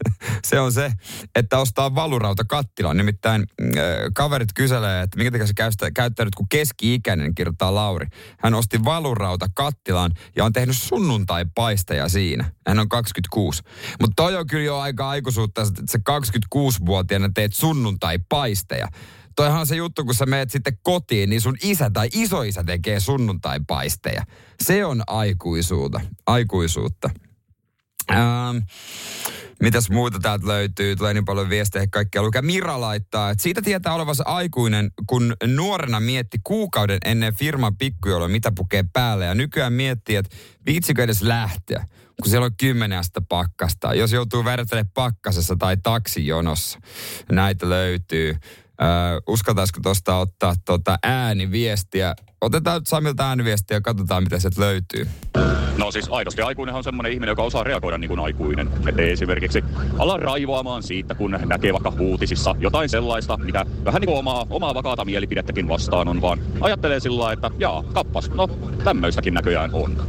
se, 0.44 0.60
on 0.60 0.72
se 0.72 0.91
että 1.36 1.58
ostaa 1.58 1.96
valurauta 1.96 2.46
kattilaan. 2.46 2.98
Nimittäin 2.98 3.44
äh, 3.62 3.78
kaverit 4.13 4.50
kyselee, 4.56 5.02
että 5.02 5.18
minkä 5.18 5.32
takia 5.32 5.48
se 5.48 5.54
käystä, 5.54 5.91
käyttänyt 5.91 6.36
kuin 6.36 6.50
keski-ikäinen, 6.50 7.36
kirjoittaa 7.36 7.76
Lauri. 7.76 8.08
Hän 8.39 8.54
osti 8.54 8.84
valurauta 8.84 9.48
kattilaan 9.54 10.12
ja 10.36 10.46
on 10.46 10.54
tehnyt 10.54 10.78
sunnuntai-paisteja 10.78 12.10
siinä. 12.10 12.52
Hän 12.68 12.80
on 12.80 12.89
26. 12.89 13.63
Mutta 14.02 14.13
toi 14.15 14.36
on 14.36 14.48
kyllä 14.48 14.65
jo 14.65 14.78
aika 14.78 15.10
aikuisuutta, 15.10 15.62
että 15.62 15.84
se 15.89 16.00
26-vuotiaana 16.10 17.30
teet 17.36 17.54
sunnuntai-paisteja. 17.54 18.88
Toihan 19.36 19.60
on 19.60 19.68
se 19.68 19.76
juttu, 19.76 20.06
kun 20.06 20.15
sä 20.15 20.26
meet 20.26 20.52
sitten 20.52 20.78
kotiin, 20.84 21.30
niin 21.30 21.41
sun 21.41 21.58
isä 21.63 21.89
tai 21.89 22.10
isoisä 22.13 22.63
tekee 22.63 23.00
sunnuntai-paisteja. 23.00 24.24
Se 24.63 24.86
on 24.86 25.04
aikuisuutta. 25.08 26.02
aikuisuutta. 26.28 27.10
Ähm, 28.12 28.58
mitäs 29.62 29.89
muuta 29.89 30.20
täältä 30.20 30.48
löytyy? 30.48 30.96
Tulee 30.96 31.13
niin 31.13 31.26
paljon 31.26 31.50
viestejä 31.50 31.88
kaikkea 31.91 32.24
lukea. 32.24 32.41
Mira 32.41 32.82
laittaa, 32.82 33.30
että 33.30 33.41
siitä 33.44 33.62
tietää 33.62 33.94
olevansa 33.94 34.24
aikuinen, 34.28 34.91
kun 35.08 35.36
nuorena 35.56 36.00
mietti 36.00 36.38
kuukauden 36.44 36.98
ennen 37.06 37.36
firman 37.36 37.78
pikkujoulua, 37.78 38.28
mitä 38.28 38.52
pukee 38.56 38.84
päälle. 38.94 39.26
Ja 39.26 39.36
nykyään 39.36 39.74
miettii, 39.74 40.15
että 40.15 40.36
viitsikö 40.65 41.04
edes 41.04 41.22
lähteä, 41.22 41.86
kun 42.24 42.30
siellä 42.30 42.46
on 42.46 42.58
kymmenen 42.58 43.00
astetta 43.00 43.22
pakkasta. 43.30 43.94
Jos 43.94 44.12
joutuu 44.12 44.46
vertailemaan 44.46 44.91
pakkasessa 44.94 45.56
tai 45.56 45.78
taksijonossa. 45.84 46.80
Näitä 47.32 47.70
löytyy. 47.70 48.36
Öö, 48.82 48.88
uskaltaisiko 49.28 49.80
tuosta 49.84 50.18
ottaa 50.18 50.54
tuota 50.66 50.98
ääniviestiä? 51.04 52.16
Otetaan 52.42 52.78
nyt 52.78 52.88
Samilta 52.88 53.28
ääniviestiä 53.30 53.78
ja 53.78 53.82
katsotaan, 53.82 54.24
mitä 54.24 54.40
sieltä 54.40 54.62
löytyy. 54.62 55.08
No 55.78 55.92
siis 55.92 56.08
aidosti 56.12 56.42
aikuinenhan 56.42 56.80
on 56.80 56.84
semmoinen 56.84 57.12
ihminen, 57.12 57.32
joka 57.32 57.44
osaa 57.44 57.64
reagoida 57.64 57.98
niin 57.98 58.10
kuin 58.10 58.20
aikuinen. 58.20 58.70
Et 58.88 59.00
esimerkiksi 59.00 59.64
ala 60.00 60.18
raivoamaan 60.18 60.84
siitä, 60.84 61.16
kun 61.16 61.38
näkee 61.46 61.74
vaikka 61.74 61.94
uutisissa 62.00 62.56
jotain 62.60 62.90
sellaista, 62.90 63.38
mikä 63.38 63.66
vähän 63.86 64.02
niin 64.02 64.08
kuin 64.08 64.20
omaa, 64.20 64.46
omaa 64.50 64.74
vakaata 64.74 65.06
mielipidettäkin 65.06 65.68
vastaan 65.68 66.08
on, 66.08 66.22
vaan 66.22 66.40
ajattelee 66.62 67.00
sillä 67.00 67.20
lailla, 67.20 67.34
että 67.34 67.52
jaa, 67.58 67.84
kappas, 67.94 68.30
no 68.30 68.48
tämmöistäkin 68.84 69.34
näköjään 69.34 69.70
on. 69.74 70.08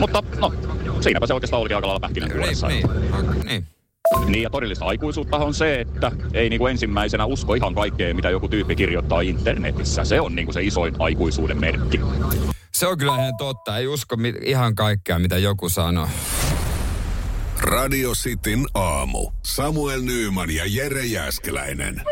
Mutta 0.00 0.22
no, 0.40 0.52
siinäpä 1.00 1.26
se 1.26 1.34
oikeastaan 1.34 1.60
olikin 1.60 1.76
aika 1.76 1.88
lailla 1.88 2.00
pähkinänkuoressa. 2.00 2.68
Niin, 2.68 2.86
niin, 3.12 3.46
niin. 3.46 3.66
Niin 4.26 4.42
ja 4.42 4.50
todellista 4.50 4.84
aikuisuutta 4.84 5.36
on 5.36 5.54
se, 5.54 5.80
että 5.80 6.12
ei 6.34 6.48
niinku 6.50 6.66
ensimmäisenä 6.66 7.24
usko 7.24 7.54
ihan 7.54 7.74
kaikkea, 7.74 8.14
mitä 8.14 8.30
joku 8.30 8.48
tyyppi 8.48 8.76
kirjoittaa 8.76 9.20
internetissä. 9.20 10.04
Se 10.04 10.20
on 10.20 10.34
niinku 10.34 10.52
se 10.52 10.62
isoin 10.62 10.94
aikuisuuden 10.98 11.60
merkki. 11.60 12.00
Se 12.72 12.86
on 12.86 12.98
kyllä 12.98 13.14
ihan 13.14 13.36
totta. 13.36 13.78
Ei 13.78 13.86
usko 13.86 14.16
mi- 14.16 14.34
ihan 14.42 14.74
kaikkea, 14.74 15.18
mitä 15.18 15.38
joku 15.38 15.68
sanoo. 15.68 16.08
Radio 17.60 18.12
Cityn 18.12 18.66
aamu. 18.74 19.30
Samuel 19.42 20.00
Nyyman 20.02 20.50
ja 20.50 20.64
Jere 20.66 21.04
Jäskeläinen. 21.04 22.02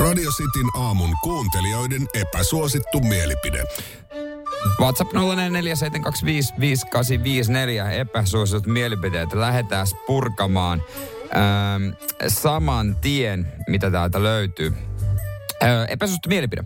Radio 0.00 0.30
Cityn 0.30 0.68
aamun 0.82 1.14
kuuntelijoiden 1.22 2.06
epäsuosittu 2.14 3.00
mielipide. 3.00 3.64
WhatsApp 4.80 5.12
0447255854. 5.12 5.16
Epäsuositut 7.92 8.66
mielipiteet. 8.66 9.32
Lähdetään 9.32 9.86
purkamaan 10.06 10.82
ähm, 11.36 11.82
saman 12.28 12.96
tien, 12.96 13.52
mitä 13.68 13.90
täältä 13.90 14.22
löytyy. 14.22 14.74
Äh, 15.62 15.86
epäsuosittu 15.88 16.28
mielipide. 16.28 16.64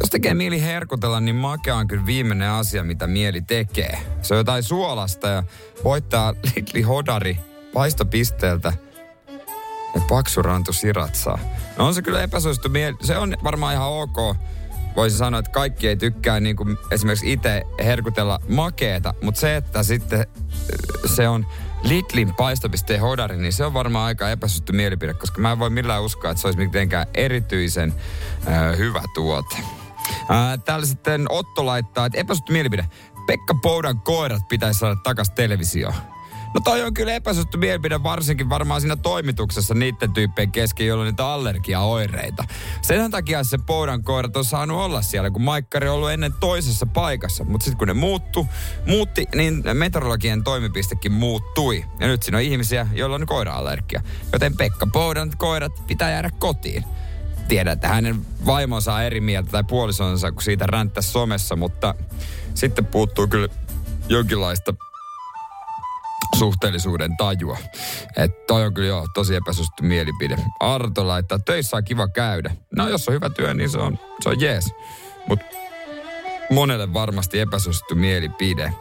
Jos 0.00 0.10
tekee 0.10 0.34
mieli 0.34 0.62
herkutella, 0.62 1.20
niin 1.20 1.36
makea 1.36 1.76
on 1.76 1.88
kyllä 1.88 2.06
viimeinen 2.06 2.50
asia, 2.50 2.84
mitä 2.84 3.06
mieli 3.06 3.42
tekee. 3.42 3.98
Se 4.22 4.34
on 4.34 4.38
jotain 4.38 4.62
suolasta 4.62 5.28
ja 5.28 5.42
voittaa 5.84 6.34
Litli 6.54 6.82
Hodari 6.82 7.38
paistopisteeltä 7.72 8.72
ja 9.94 10.00
paksurantu 10.08 10.72
siratsaa. 10.72 11.38
No 11.78 11.86
on 11.86 11.94
se 11.94 12.02
kyllä 12.02 12.22
epäsuosittu 12.22 12.68
mieli. 12.68 12.96
Se 13.02 13.16
on 13.16 13.36
varmaan 13.44 13.74
ihan 13.74 13.88
ok 13.88 14.36
voisin 14.96 15.18
sanoa, 15.18 15.38
että 15.40 15.50
kaikki 15.50 15.88
ei 15.88 15.96
tykkää 15.96 16.40
niin 16.40 16.56
kuin 16.56 16.78
esimerkiksi 16.90 17.32
itse 17.32 17.62
herkutella 17.84 18.40
makeeta, 18.48 19.14
mutta 19.22 19.40
se, 19.40 19.56
että 19.56 19.82
sitten 19.82 20.20
äh, 20.20 20.26
se 21.14 21.28
on 21.28 21.46
Lidlin 21.82 22.34
paistopisteen 22.34 23.00
hodari, 23.00 23.36
niin 23.36 23.52
se 23.52 23.64
on 23.64 23.74
varmaan 23.74 24.06
aika 24.06 24.30
epäsytty 24.30 24.72
mielipide, 24.72 25.14
koska 25.14 25.40
mä 25.40 25.52
en 25.52 25.58
voi 25.58 25.70
millään 25.70 26.02
uskoa, 26.02 26.30
että 26.30 26.40
se 26.40 26.48
olisi 26.48 26.58
mitenkään 26.58 27.06
erityisen 27.14 27.94
äh, 28.48 28.78
hyvä 28.78 29.02
tuote. 29.14 29.56
Äh, 30.10 30.64
täällä 30.64 30.86
sitten 30.86 31.26
Otto 31.28 31.66
laittaa, 31.66 32.06
että 32.06 32.18
epäsytty 32.18 32.52
mielipide. 32.52 32.86
Pekka 33.26 33.54
Poudan 33.62 34.00
koirat 34.00 34.48
pitäisi 34.48 34.80
saada 34.80 34.96
takas 34.96 35.30
televisioon. 35.30 35.94
No 36.56 36.60
toi 36.60 36.82
on 36.82 36.94
kyllä 36.94 37.12
epäsuosittu 37.12 37.58
mielipide 37.58 38.02
varsinkin 38.02 38.48
varmaan 38.48 38.80
siinä 38.80 38.96
toimituksessa 38.96 39.74
niiden 39.74 40.12
tyyppien 40.12 40.52
kesken, 40.52 40.86
joilla 40.86 41.02
on 41.02 41.08
niitä 41.08 41.26
allergiaoireita. 41.26 42.44
Sen 42.82 43.10
takia 43.10 43.44
se 43.44 43.58
Poudan 43.66 44.02
koirat 44.02 44.36
on 44.36 44.44
saanut 44.44 44.80
olla 44.80 45.02
siellä, 45.02 45.30
kun 45.30 45.42
Maikkari 45.42 45.88
on 45.88 45.94
ollut 45.94 46.10
ennen 46.10 46.32
toisessa 46.40 46.86
paikassa. 46.86 47.44
Mutta 47.44 47.64
sitten 47.64 47.78
kun 47.78 47.88
ne 47.88 47.94
muuttu, 47.94 48.46
muutti, 48.86 49.26
niin 49.34 49.62
meteorologien 49.72 50.44
toimipistekin 50.44 51.12
muuttui. 51.12 51.84
Ja 52.00 52.06
nyt 52.06 52.22
siinä 52.22 52.38
on 52.38 52.44
ihmisiä, 52.44 52.86
joilla 52.92 53.16
on 53.16 53.26
koira-allergia. 53.26 54.02
Joten 54.32 54.56
Pekka 54.56 54.86
Poudan 54.92 55.30
koirat 55.38 55.86
pitää 55.86 56.10
jäädä 56.10 56.30
kotiin 56.38 56.84
tiedä, 57.48 57.72
että 57.72 57.88
hänen 57.88 58.26
vaimonsa 58.46 58.94
on 58.94 59.02
eri 59.02 59.20
mieltä 59.20 59.50
tai 59.50 59.64
puolisonsa, 59.64 60.32
kun 60.32 60.42
siitä 60.42 60.66
ränttää 60.66 61.02
somessa, 61.02 61.56
mutta 61.56 61.94
sitten 62.54 62.86
puuttuu 62.86 63.28
kyllä 63.28 63.48
jonkinlaista 64.08 64.74
suhteellisuuden 66.38 67.16
tajua. 67.16 67.58
Että 68.16 68.38
toi 68.46 68.66
on 68.66 68.74
kyllä 68.74 68.88
jo 68.88 69.06
tosi 69.14 69.34
epäsuosittu 69.34 69.82
mielipide. 69.82 70.36
Arto 70.60 71.06
laittaa, 71.06 71.38
töissä 71.38 71.76
on 71.76 71.84
kiva 71.84 72.08
käydä. 72.08 72.50
No 72.76 72.88
jos 72.88 73.08
on 73.08 73.14
hyvä 73.14 73.30
työ, 73.30 73.54
niin 73.54 73.70
se 73.70 73.78
on, 73.78 73.98
se 74.22 74.28
on 74.28 74.40
jees. 74.40 74.74
Mutta 75.28 75.46
monelle 76.50 76.92
varmasti 76.92 77.40
epäsuosittu 77.40 77.94
mielipide. 77.94 78.72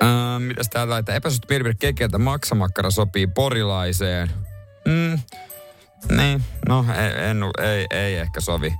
Ää, 0.00 0.38
mitäs 0.38 0.68
täällä 0.68 0.92
laittaa? 0.92 1.14
Epäsuosittu 1.14 1.48
mielipide 1.50 1.74
kekeltä 1.74 2.18
maksamakkara 2.18 2.90
sopii 2.90 3.26
porilaiseen. 3.26 4.30
Mm, 4.84 5.18
niin, 6.16 6.44
no 6.68 6.84
ei, 6.98 7.28
en, 7.30 7.42
ei, 7.58 7.86
ei 7.90 8.16
ehkä 8.16 8.40
sovi. 8.40 8.74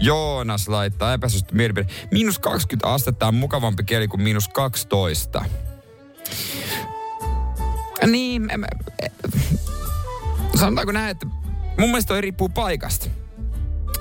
Joonas 0.00 0.68
laittaa 0.68 1.12
epäsuosittu 1.14 1.54
mielipide. 1.54 1.86
Miinus 2.10 2.38
20 2.38 2.92
astetta 2.92 3.26
on 3.26 3.34
mukavampi 3.34 3.84
keli 3.84 4.08
kuin 4.08 4.22
miinus 4.22 4.48
12. 4.48 5.44
Niin, 8.06 8.50
em, 8.50 8.64
em, 8.64 8.70
sanotaanko 10.58 10.92
näin, 10.92 11.10
että 11.10 11.26
mun 11.78 11.88
mielestä 11.88 12.08
toi 12.08 12.20
riippuu 12.20 12.48
paikasta. 12.48 13.06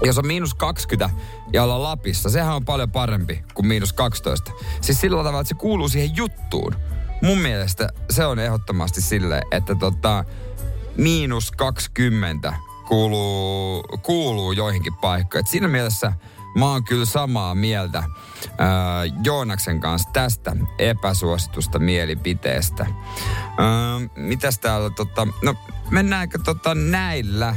Jos 0.04 0.18
on 0.18 0.28
miinus 0.28 0.54
20 0.54 1.10
ja 1.54 1.64
ollaan 1.64 1.84
Lapissa, 1.84 2.30
sehän 2.30 2.56
on 2.56 2.66
paljon 2.66 2.92
parempi 2.92 3.44
kuin 3.54 3.68
miinus 3.68 3.94
12. 3.94 4.52
Siis 4.82 5.02
sillä 5.02 5.18
tavalla, 5.18 5.42
että 5.42 5.50
se 5.50 5.56
kuuluu 5.56 5.90
siihen 5.90 6.16
juttuun. 6.16 6.76
Mun 7.22 7.38
mielestä 7.38 7.90
se 8.10 8.26
on 8.26 8.40
ehdottomasti 8.40 9.02
sille, 9.02 9.42
että 9.52 9.76
tota, 9.76 10.26
miinus 10.98 11.52
20 11.52 12.54
kuuluu, 12.88 13.84
kuuluu 14.04 14.52
joihinkin 14.52 14.94
paikkoihin. 14.94 15.48
Siinä 15.48 15.68
mielessä 15.68 16.14
mä 16.56 16.72
oon 16.72 16.84
kyllä 16.84 17.06
samaa 17.06 17.56
mieltä 17.56 18.04
ää, 18.58 19.06
Joonaksen 19.24 19.80
kanssa 19.80 20.10
tästä 20.14 20.56
epäsuositusta 20.80 21.80
mielipiteestä. 21.80 22.86
Ää, 23.58 24.00
mitäs 24.16 24.60
täällä, 24.60 24.90
tota, 24.90 25.28
no 25.44 25.56
mennäänkö 25.90 26.40
tota 26.44 26.76
näillä, 26.76 27.56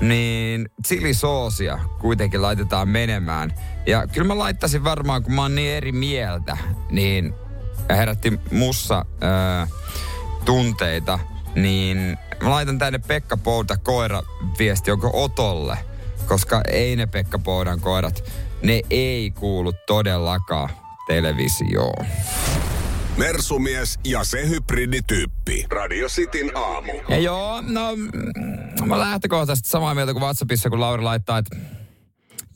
niin 0.00 0.68
chilisoosia 0.86 1.78
kuitenkin 2.00 2.42
laitetaan 2.42 2.88
menemään. 2.88 3.54
Ja 3.86 4.06
kyllä 4.06 4.26
mä 4.26 4.38
laittaisin 4.38 4.84
varmaan, 4.84 5.22
kun 5.22 5.34
mä 5.34 5.42
oon 5.42 5.54
niin 5.54 5.72
eri 5.74 5.92
mieltä, 5.92 6.56
niin 6.90 7.34
herätti 7.90 8.40
mussa 8.50 9.04
ää, 9.20 9.66
tunteita, 10.44 11.18
niin 11.54 12.18
mä 12.42 12.50
laitan 12.50 12.78
tänne 12.78 12.98
Pekka 12.98 13.36
Pouta 13.36 13.76
koira 13.76 14.22
viesti, 14.58 14.90
onko 14.90 15.10
Otolle, 15.24 15.78
koska 16.26 16.60
ei 16.68 16.96
ne 16.96 17.06
Pekka 17.06 17.38
Poudan 17.38 17.80
koirat, 17.80 18.24
ne 18.62 18.80
ei 18.90 19.30
kuulu 19.30 19.72
todellakaan 19.86 20.70
televisioon. 21.06 22.06
Mersumies 23.16 23.98
ja 24.04 24.24
se 24.24 24.48
hybridityyppi. 24.48 25.66
Radio 25.70 26.08
Cityn 26.08 26.56
aamu. 26.56 26.92
Ja 27.08 27.18
joo, 27.18 27.60
no 27.60 27.96
mm, 27.96 28.88
mä 28.88 28.98
lähtökohtaisesti 28.98 29.68
samaa 29.68 29.94
mieltä 29.94 30.12
kuin 30.12 30.22
WhatsAppissa, 30.22 30.70
kun 30.70 30.80
Lauri 30.80 31.02
laittaa, 31.02 31.38
että 31.38 31.56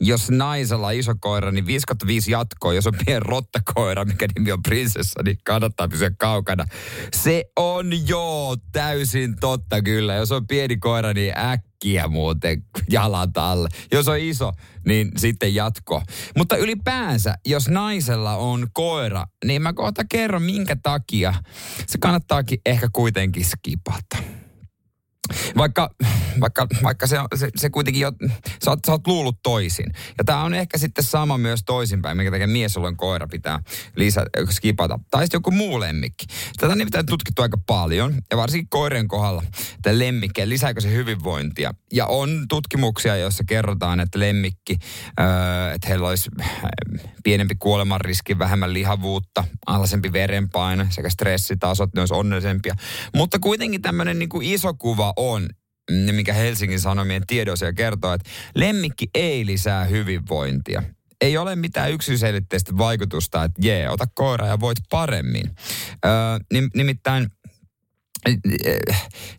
jos 0.01 0.31
naisella 0.31 0.87
on 0.87 0.93
iso 0.93 1.13
koira, 1.19 1.51
niin 1.51 1.65
5 1.65 1.85
5 2.07 2.31
jatkoa. 2.31 2.73
Jos 2.73 2.87
on 2.87 2.93
pieni 3.05 3.19
rottakoira, 3.19 4.05
mikä 4.05 4.27
nimi 4.35 4.51
on 4.51 4.63
prinsessa, 4.63 5.23
niin 5.23 5.37
kannattaa 5.45 5.87
pysyä 5.87 6.11
kaukana. 6.19 6.65
Se 7.13 7.45
on 7.55 8.07
joo 8.07 8.57
täysin 8.71 9.35
totta 9.39 9.81
kyllä. 9.81 10.15
Jos 10.15 10.31
on 10.31 10.47
pieni 10.47 10.77
koira, 10.77 11.13
niin 11.13 11.37
äkkiä 11.37 12.07
muuten 12.07 12.63
jalat 12.89 13.37
alle. 13.37 13.69
Jos 13.91 14.07
on 14.07 14.19
iso, 14.19 14.51
niin 14.85 15.11
sitten 15.17 15.55
jatko. 15.55 16.01
Mutta 16.37 16.57
ylipäänsä, 16.57 17.35
jos 17.45 17.69
naisella 17.69 18.35
on 18.35 18.67
koira, 18.73 19.25
niin 19.45 19.61
mä 19.61 19.73
kohta 19.73 20.03
kerron 20.09 20.43
minkä 20.43 20.75
takia 20.83 21.33
se 21.87 21.97
kannattaakin 21.97 22.59
ehkä 22.65 22.87
kuitenkin 22.93 23.45
skipata. 23.45 24.40
Vaikka, 25.57 25.89
vaikka, 26.39 26.67
vaikka 26.83 27.07
se, 27.07 27.17
se, 27.35 27.49
se 27.55 27.69
kuitenkin, 27.69 28.01
jo, 28.01 28.11
sä, 28.65 28.71
oot, 28.71 28.79
sä 28.85 28.91
oot 28.91 29.07
luullut 29.07 29.39
toisin. 29.43 29.85
Ja 30.17 30.23
tämä 30.23 30.43
on 30.43 30.53
ehkä 30.53 30.77
sitten 30.77 31.03
sama 31.03 31.37
myös 31.37 31.63
toisinpäin, 31.65 32.17
minkä 32.17 32.31
takia 32.31 32.47
mies, 32.47 32.75
jolla 32.75 32.87
on 32.87 32.97
koira, 32.97 33.27
pitää 33.27 33.59
lisä, 33.95 34.25
skipata. 34.49 34.99
Tai 35.11 35.23
sitten 35.23 35.37
joku 35.37 35.51
muu 35.51 35.79
lemmikki. 35.79 36.25
Tätä 36.57 36.75
nimittäin 36.75 37.05
tutkittu 37.05 37.41
aika 37.41 37.57
paljon, 37.67 38.13
ja 38.31 38.37
varsinkin 38.37 38.69
koirien 38.69 39.07
kohdalla, 39.07 39.43
että 39.75 39.99
lemmikkeen 39.99 40.49
lisääkö 40.49 40.81
se 40.81 40.91
hyvinvointia. 40.91 41.73
Ja 41.93 42.05
on 42.05 42.45
tutkimuksia, 42.49 43.15
joissa 43.15 43.43
kerrotaan, 43.47 43.99
että 43.99 44.19
lemmikki, 44.19 44.77
öö, 45.19 45.73
että 45.73 45.87
heillä 45.87 46.07
olisi 46.07 46.29
pienempi 47.23 47.55
kuolemanriski, 47.59 48.39
vähemmän 48.39 48.73
lihavuutta, 48.73 49.43
alhaisempi 49.67 50.13
verenpaine 50.13 50.87
sekä 50.89 51.09
stressitasot, 51.09 51.89
ne 51.95 52.01
olisi 52.01 52.13
onnellisempia. 52.13 52.75
Mutta 53.15 53.39
kuitenkin 53.39 53.81
tämmöinen 53.81 54.19
niin 54.19 54.29
kuin 54.29 54.47
iso 54.47 54.73
kuva 54.73 55.10
on, 55.15 55.49
mikä 56.11 56.33
Helsingin 56.33 56.79
Sanomien 56.79 57.23
tiedosia 57.27 57.73
kertoo, 57.73 58.13
että 58.13 58.29
lemmikki 58.55 59.09
ei 59.15 59.45
lisää 59.45 59.85
hyvinvointia. 59.85 60.83
Ei 61.21 61.37
ole 61.37 61.55
mitään 61.55 61.91
yksiselitteistä 61.91 62.77
vaikutusta, 62.77 63.43
että 63.43 63.61
jee, 63.63 63.89
ota 63.89 64.05
koira 64.15 64.47
ja 64.47 64.59
voit 64.59 64.77
paremmin. 64.89 65.55
Öö, 66.05 66.59
nimittäin 66.75 67.27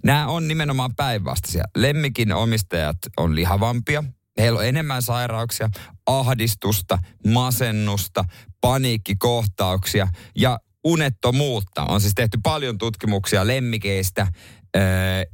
nämä 0.04 0.26
on 0.26 0.48
nimenomaan 0.48 0.94
päinvastaisia. 0.96 1.64
Lemmikin 1.76 2.32
omistajat 2.32 2.96
on 3.16 3.35
lihavampia, 3.35 4.04
heillä 4.38 4.58
on 4.58 4.66
enemmän 4.66 5.02
sairauksia, 5.02 5.68
ahdistusta, 6.06 6.98
masennusta, 7.26 8.24
paniikkikohtauksia 8.61 10.08
ja 10.37 10.58
unettomuutta. 10.85 11.85
On 11.85 12.00
siis 12.00 12.14
tehty 12.14 12.38
paljon 12.42 12.78
tutkimuksia 12.78 13.46
lemmikeistä 13.46 14.26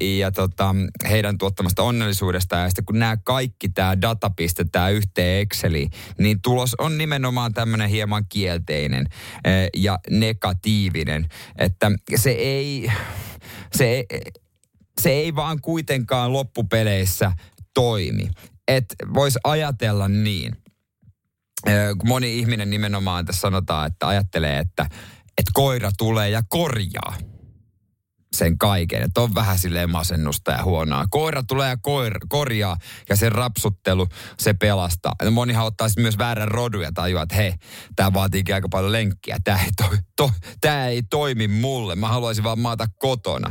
ja 0.01 0.33
tota, 0.33 0.75
heidän 1.09 1.39
tuottamasta 1.39 1.83
onnellisuudesta. 1.83 2.57
Ja 2.57 2.69
sitten 2.69 2.85
kun 2.85 2.99
nämä 2.99 3.17
kaikki 3.17 3.69
tämä 3.69 4.01
data 4.01 4.31
pistetään 4.31 4.93
yhteen 4.93 5.41
Exceliin, 5.43 5.91
niin 6.19 6.43
tulos 6.43 6.75
on 6.79 6.99
nimenomaan 6.99 7.55
tämmöinen 7.55 7.89
hieman 7.89 8.25
kielteinen 8.29 9.07
ja 9.77 9.99
negatiivinen. 10.11 11.29
Että 11.59 11.91
se 12.17 12.31
ei, 12.31 12.93
se 13.77 13.85
ei, 13.85 14.07
se 15.01 15.11
ei 15.11 15.35
vaan 15.35 15.61
kuitenkaan 15.61 16.33
loppupeleissä 16.33 17.33
toimi. 17.75 18.31
Että 18.69 18.95
voisi 19.15 19.39
ajatella 19.45 20.09
niin, 20.09 20.57
moni 22.05 22.39
ihminen 22.39 22.71
nimenomaan 22.71 23.27
tässä 23.27 23.41
sanotaan, 23.41 23.87
että 23.87 24.09
ajattelee, 24.09 24.59
että, 24.59 24.83
että 25.39 25.51
koira 25.55 25.91
tulee 25.99 26.31
ja 26.31 26.43
korjaa 26.49 27.28
sen 28.39 28.59
kaiken. 28.59 29.03
Että 29.03 29.21
on 29.21 29.35
vähän 29.35 29.59
silleen 29.59 29.91
masennusta 29.91 30.51
ja 30.51 30.63
huonoa. 30.63 31.05
Koira 31.11 31.43
tulee 31.43 31.69
ja 31.69 31.77
koir, 31.77 32.13
korjaa 32.29 32.77
ja 33.09 33.17
sen 33.17 33.33
rapsuttelu, 33.33 34.07
se 34.39 34.55
pelastaa. 34.55 35.15
Ja 35.25 35.31
monihan 35.31 35.67
ottaa 35.67 35.89
myös 35.97 36.19
väärän 36.19 36.49
rodun 36.49 36.83
ja 36.83 36.93
tajuaa, 36.93 37.23
että 37.23 37.35
hei, 37.35 37.53
tämä 37.97 38.13
vaatiikin 38.13 38.55
aika 38.55 38.69
paljon 38.69 38.93
lenkkiä. 38.93 39.39
Tämä 39.45 39.59
ei, 39.59 39.71
to, 39.77 39.97
to, 40.17 40.31
ei 40.89 41.03
toimi 41.03 41.49
mulle. 41.49 41.95
Mä 41.95 42.09
haluaisin 42.09 42.45
vaan 42.45 42.59
maata 42.59 42.87
kotona. 42.99 43.51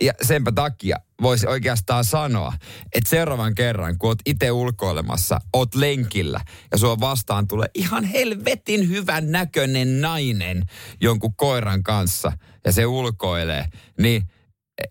Ja 0.00 0.12
senpä 0.22 0.52
takia 0.52 0.96
voisi 1.22 1.46
oikeastaan 1.46 2.04
sanoa, 2.04 2.52
että 2.94 3.10
seuraavan 3.10 3.54
kerran, 3.54 3.98
kun 3.98 4.08
oot 4.08 4.18
itse 4.26 4.50
ulkoilemassa, 4.50 5.40
oot 5.52 5.74
lenkillä 5.74 6.40
ja 6.72 6.78
sua 6.78 7.00
vastaan 7.00 7.48
tulee 7.48 7.68
ihan 7.74 8.04
helvetin 8.04 8.88
hyvän 8.88 9.32
näköinen 9.32 10.00
nainen 10.00 10.62
jonkun 11.00 11.34
koiran 11.36 11.82
kanssa 11.82 12.32
ja 12.68 12.72
se 12.72 12.86
ulkoilee, 12.86 13.64
niin 13.98 14.22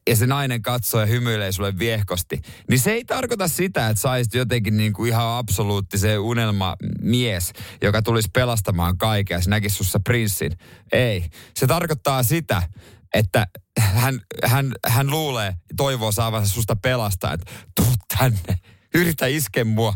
ja 0.10 0.16
se 0.16 0.28
nainen 0.28 0.62
katsoo 0.62 1.02
ja 1.02 1.06
hymyilee 1.06 1.52
sulle 1.52 1.80
viehkosti, 1.80 2.42
niin 2.70 2.80
se 2.80 2.92
ei 2.92 3.06
tarkoita 3.06 3.48
sitä, 3.48 3.90
että 3.90 4.02
saisit 4.02 4.34
jotenkin 4.34 4.78
niin 4.78 4.94
kuin 4.94 5.10
ihan 5.10 5.38
absoluuttisen 5.38 6.20
unelmamies, 6.20 7.54
joka 7.82 8.02
tulisi 8.02 8.30
pelastamaan 8.34 8.98
kaiken 8.98 9.36
ja 9.36 9.42
se 9.42 9.50
näkisi 9.50 9.76
sussa 9.76 10.00
prinssin. 10.00 10.52
Ei. 10.92 11.26
Se 11.58 11.68
tarkoittaa 11.68 12.24
sitä, 12.24 12.64
että 13.14 13.48
hän, 13.80 14.22
hän, 14.44 14.72
hän 14.88 15.10
luulee, 15.10 15.54
toivoo 15.78 16.12
saavansa 16.12 16.54
susta 16.54 16.76
pelastaa, 16.76 17.34
että 17.34 17.52
tuu 17.76 17.94
tänne, 18.18 18.60
yritä 18.96 19.26
iske 19.26 19.64
mua, 19.64 19.94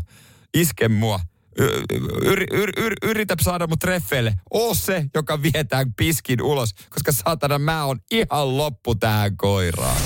iske 0.54 0.88
mua. 0.88 1.20
Yr, 1.58 2.44
yr, 2.52 2.72
yr, 2.76 2.92
yritä 3.02 3.34
saada 3.40 3.66
mut 3.66 3.78
treffeille. 3.78 4.34
Oo 4.50 4.74
se, 4.74 5.04
joka 5.14 5.42
vietään 5.42 5.94
piskin 5.94 6.42
ulos, 6.42 6.74
koska 6.90 7.12
saatana 7.12 7.58
mä 7.58 7.84
on 7.84 7.98
ihan 8.10 8.56
loppu 8.56 8.94
tähän 8.94 9.36
koiraan. 9.36 10.02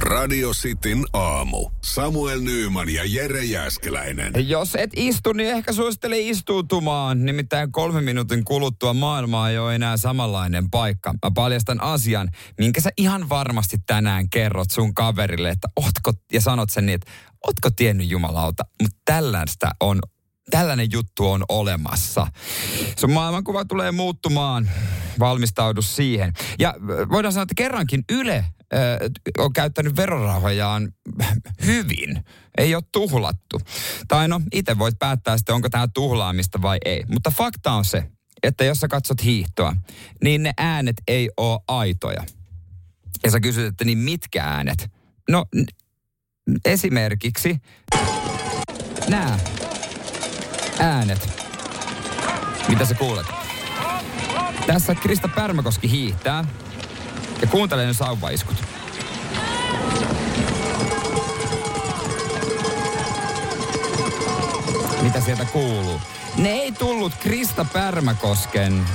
Radio 0.00 0.50
Cityn 0.50 1.04
aamu. 1.12 1.70
Samuel 1.84 2.40
Nyyman 2.40 2.88
ja 2.88 3.02
Jere 3.04 3.44
Jäskeläinen. 3.44 4.48
Jos 4.48 4.74
et 4.74 4.90
istu, 4.96 5.32
niin 5.32 5.50
ehkä 5.50 5.72
suosittele 5.72 6.18
istuutumaan. 6.18 7.24
Nimittäin 7.24 7.72
kolme 7.72 8.00
minuutin 8.00 8.44
kuluttua 8.44 8.94
maailmaa 8.94 9.50
ei 9.50 9.58
ole 9.58 9.74
enää 9.74 9.96
samanlainen 9.96 10.70
paikka. 10.70 11.12
Mä 11.12 11.30
paljastan 11.34 11.82
asian, 11.82 12.30
minkä 12.58 12.80
sä 12.80 12.90
ihan 12.96 13.28
varmasti 13.28 13.76
tänään 13.86 14.30
kerrot 14.30 14.70
sun 14.70 14.94
kaverille, 14.94 15.48
että 15.48 15.68
ootko, 15.76 16.12
ja 16.32 16.40
sanot 16.40 16.70
sen 16.70 16.86
niin, 16.86 16.94
että 16.94 17.12
ootko 17.46 17.70
tiennyt 17.70 18.10
jumalauta, 18.10 18.64
mutta 18.82 18.98
tällaista 19.04 19.70
on 19.80 20.00
tällainen 20.50 20.88
juttu 20.92 21.30
on 21.30 21.44
olemassa. 21.48 22.26
Sun 22.98 23.12
maailmankuva 23.12 23.64
tulee 23.64 23.92
muuttumaan. 23.92 24.70
Valmistaudu 25.18 25.82
siihen. 25.82 26.32
Ja 26.58 26.74
voidaan 27.10 27.32
sanoa, 27.32 27.42
että 27.42 27.54
kerrankin 27.56 28.04
Yle 28.12 28.44
on 29.38 29.52
käyttänyt 29.52 29.96
verorahojaan 29.96 30.92
hyvin. 31.66 32.24
Ei 32.58 32.74
ole 32.74 32.82
tuhlattu. 32.92 33.60
Tai 34.08 34.28
no, 34.28 34.40
itse 34.52 34.78
voit 34.78 34.98
päättää 34.98 35.36
sitten, 35.36 35.54
onko 35.54 35.68
tämä 35.68 35.88
tuhlaamista 35.94 36.62
vai 36.62 36.78
ei. 36.84 37.04
Mutta 37.08 37.30
fakta 37.30 37.72
on 37.72 37.84
se, 37.84 38.10
että 38.42 38.64
jos 38.64 38.80
sä 38.80 38.88
katsot 38.88 39.24
hiihtoa, 39.24 39.76
niin 40.22 40.42
ne 40.42 40.52
äänet 40.58 40.96
ei 41.08 41.30
ole 41.36 41.60
aitoja. 41.68 42.24
Ja 43.24 43.30
sä 43.30 43.40
kysyt, 43.40 43.66
että 43.66 43.84
niin 43.84 43.98
mitkä 43.98 44.44
äänet? 44.44 44.90
No, 45.30 45.44
esimerkiksi 46.64 47.56
nämä 49.08 49.38
äänet. 50.78 51.28
Mitä 52.68 52.84
sä 52.84 52.94
kuulet? 52.94 53.26
Tässä 54.66 54.94
Krista 54.94 55.28
Pärmäkoski 55.28 55.90
hiihtää 55.90 56.44
ja 57.42 57.46
kuuntelee 57.46 57.86
ne 57.86 57.92
sauvaiskut. 57.92 58.56
Mitä 65.02 65.20
sieltä 65.20 65.44
kuuluu? 65.44 66.00
Ne 66.36 66.48
ei 66.48 66.72
tullut 66.72 67.12
Krista 67.20 67.66
Pärmäkosken 67.72 68.86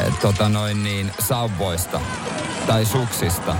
äh, 0.00 0.18
tota 0.20 0.48
noin 0.48 0.84
niin, 0.84 1.12
sauvoista 1.18 2.00
tai 2.66 2.84
suksista, 2.84 3.56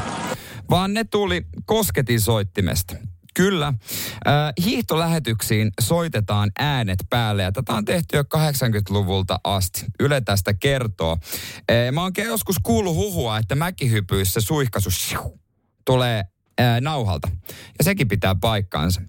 vaan 0.71 0.95
ne 0.95 1.05
tuli 1.05 1.47
kosketin 1.67 2.21
soittimesta. 2.21 2.95
Kyllä. 3.35 3.67
Äh, 3.67 4.53
hiihtolähetyksiin 4.65 5.71
soitetaan 5.81 6.51
äänet 6.59 6.99
päälle 7.11 7.43
ja 7.43 7.53
tätä 7.53 7.73
on 7.73 7.85
tehty 7.85 8.17
jo 8.17 8.23
80-luvulta 8.23 9.41
asti. 9.45 9.85
Yle 10.01 10.21
tästä 10.21 10.55
kertoo. 10.55 11.19
Mä 11.93 12.03
oon 12.03 12.13
joskus 12.25 12.57
kuullut 12.63 12.95
huhua, 12.95 13.39
että 13.39 13.55
mäkihypyissä 13.55 14.41
suihkasu 14.41 14.91
shiu, 14.91 15.41
tulee 15.85 16.25
nauhalta. 16.81 17.29
Ja 17.79 17.85
sekin 17.85 18.09
pitää 18.09 18.35
paikkaansa. 18.35 19.03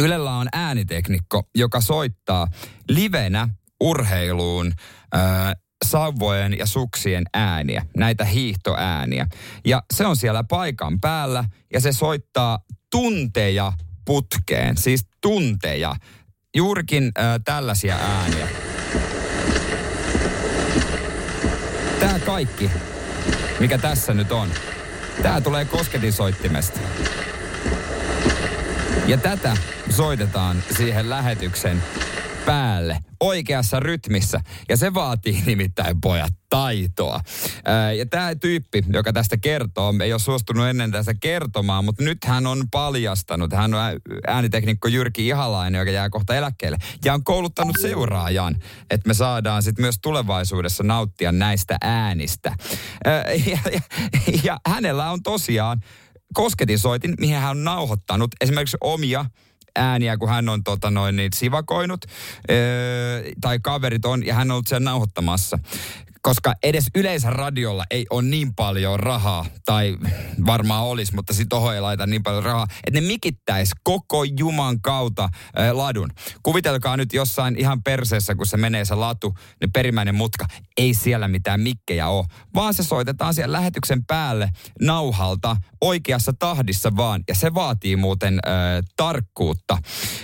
Ylellä 0.00 0.36
on 0.36 0.48
ääniteknikko, 0.52 1.48
joka 1.54 1.80
soittaa 1.80 2.48
livenä 2.88 3.48
urheiluun 3.80 4.72
ää, 5.12 5.54
sauvojen 5.84 6.58
ja 6.58 6.66
suksien 6.66 7.24
ääniä, 7.34 7.86
näitä 7.96 8.24
hiihtoääniä. 8.24 9.26
Ja 9.64 9.82
se 9.94 10.06
on 10.06 10.16
siellä 10.16 10.44
paikan 10.44 11.00
päällä 11.00 11.44
ja 11.72 11.80
se 11.80 11.92
soittaa 11.92 12.58
tunteja 12.94 13.72
putkeen, 14.04 14.76
siis 14.76 15.06
tunteja. 15.20 15.96
Juurikin 16.56 17.12
ää, 17.16 17.38
tällaisia 17.38 17.96
ääniä. 17.96 18.48
Tämä 22.00 22.18
kaikki, 22.18 22.70
mikä 23.60 23.78
tässä 23.78 24.14
nyt 24.14 24.32
on, 24.32 24.48
tämä 25.22 25.40
tulee 25.40 25.64
kosketin 25.64 26.12
soittimesta. 26.12 26.80
Ja 29.06 29.16
tätä 29.16 29.56
soitetaan 29.90 30.62
siihen 30.76 31.10
lähetyksen 31.10 31.82
päälle 32.46 32.98
oikeassa 33.20 33.80
rytmissä. 33.80 34.40
Ja 34.68 34.76
se 34.76 34.94
vaatii 34.94 35.42
nimittäin 35.46 36.00
pojat 36.00 36.32
taitoa. 36.48 37.20
Ää, 37.64 37.92
ja 37.92 38.06
tämä 38.06 38.34
tyyppi, 38.34 38.84
joka 38.92 39.12
tästä 39.12 39.36
kertoo, 39.36 39.94
ei 40.02 40.12
ole 40.12 40.20
suostunut 40.20 40.66
ennen 40.66 40.90
tästä 40.90 41.14
kertomaan, 41.14 41.84
mutta 41.84 42.04
nyt 42.04 42.24
hän 42.24 42.46
on 42.46 42.64
paljastanut. 42.70 43.52
Hän 43.52 43.74
on 43.74 43.80
ääniteknikko 44.26 44.88
Jyrki 44.88 45.26
Ihalainen, 45.26 45.78
joka 45.78 45.90
jää 45.90 46.10
kohta 46.10 46.34
eläkkeelle. 46.34 46.78
Ja 47.04 47.14
on 47.14 47.24
kouluttanut 47.24 47.76
seuraajan, 47.80 48.56
että 48.90 49.08
me 49.08 49.14
saadaan 49.14 49.62
sitten 49.62 49.82
myös 49.82 49.98
tulevaisuudessa 50.02 50.82
nauttia 50.82 51.32
näistä 51.32 51.76
äänistä. 51.80 52.56
Ää, 53.04 53.24
ja, 53.50 53.58
ja, 53.72 53.80
ja 54.44 54.60
hänellä 54.66 55.10
on 55.10 55.22
tosiaan 55.22 55.80
kosketinsoitin, 56.34 57.14
mihin 57.20 57.36
hän 57.36 57.50
on 57.50 57.64
nauhoittanut 57.64 58.30
esimerkiksi 58.40 58.76
omia 58.80 59.24
ääniä, 59.76 60.16
kun 60.16 60.28
hän 60.28 60.48
on 60.48 60.64
tota 60.64 60.90
noin, 60.90 61.16
niin 61.16 61.32
sivakoinut, 61.34 62.04
öö, 62.50 63.22
tai 63.40 63.58
kaverit 63.62 64.04
on, 64.04 64.26
ja 64.26 64.34
hän 64.34 64.50
on 64.50 64.54
ollut 64.54 64.66
siellä 64.66 64.84
nauhoittamassa 64.84 65.58
koska 66.24 66.54
edes 66.62 66.86
radiolla 67.24 67.84
ei 67.90 68.06
ole 68.10 68.22
niin 68.22 68.54
paljon 68.54 69.00
rahaa, 69.00 69.46
tai 69.64 69.96
varmaan 70.46 70.84
olisi, 70.84 71.14
mutta 71.14 71.32
sitten 71.32 71.48
tohon 71.48 71.74
ei 71.74 71.80
laita 71.80 72.06
niin 72.06 72.22
paljon 72.22 72.42
rahaa, 72.42 72.66
että 72.86 73.00
ne 73.00 73.06
mikittäisi 73.06 73.74
koko 73.82 74.24
Juman 74.24 74.80
kautta 74.80 75.24
äh, 75.24 75.72
ladun. 75.72 76.10
Kuvitelkaa 76.42 76.96
nyt 76.96 77.12
jossain 77.12 77.56
ihan 77.58 77.82
perseessä, 77.82 78.34
kun 78.34 78.46
se 78.46 78.56
menee 78.56 78.84
se 78.84 78.94
latu, 78.94 79.34
niin 79.60 79.72
perimmäinen 79.72 80.14
mutka, 80.14 80.46
ei 80.76 80.94
siellä 80.94 81.28
mitään 81.28 81.60
mikkejä 81.60 82.08
ole, 82.08 82.24
vaan 82.54 82.74
se 82.74 82.82
soitetaan 82.82 83.34
siellä 83.34 83.56
lähetyksen 83.58 84.04
päälle 84.04 84.50
nauhalta 84.80 85.56
oikeassa 85.80 86.32
tahdissa 86.38 86.96
vaan, 86.96 87.24
ja 87.28 87.34
se 87.34 87.54
vaatii 87.54 87.96
muuten 87.96 88.34
äh, 88.34 88.84
tarkkuutta. 88.96 89.63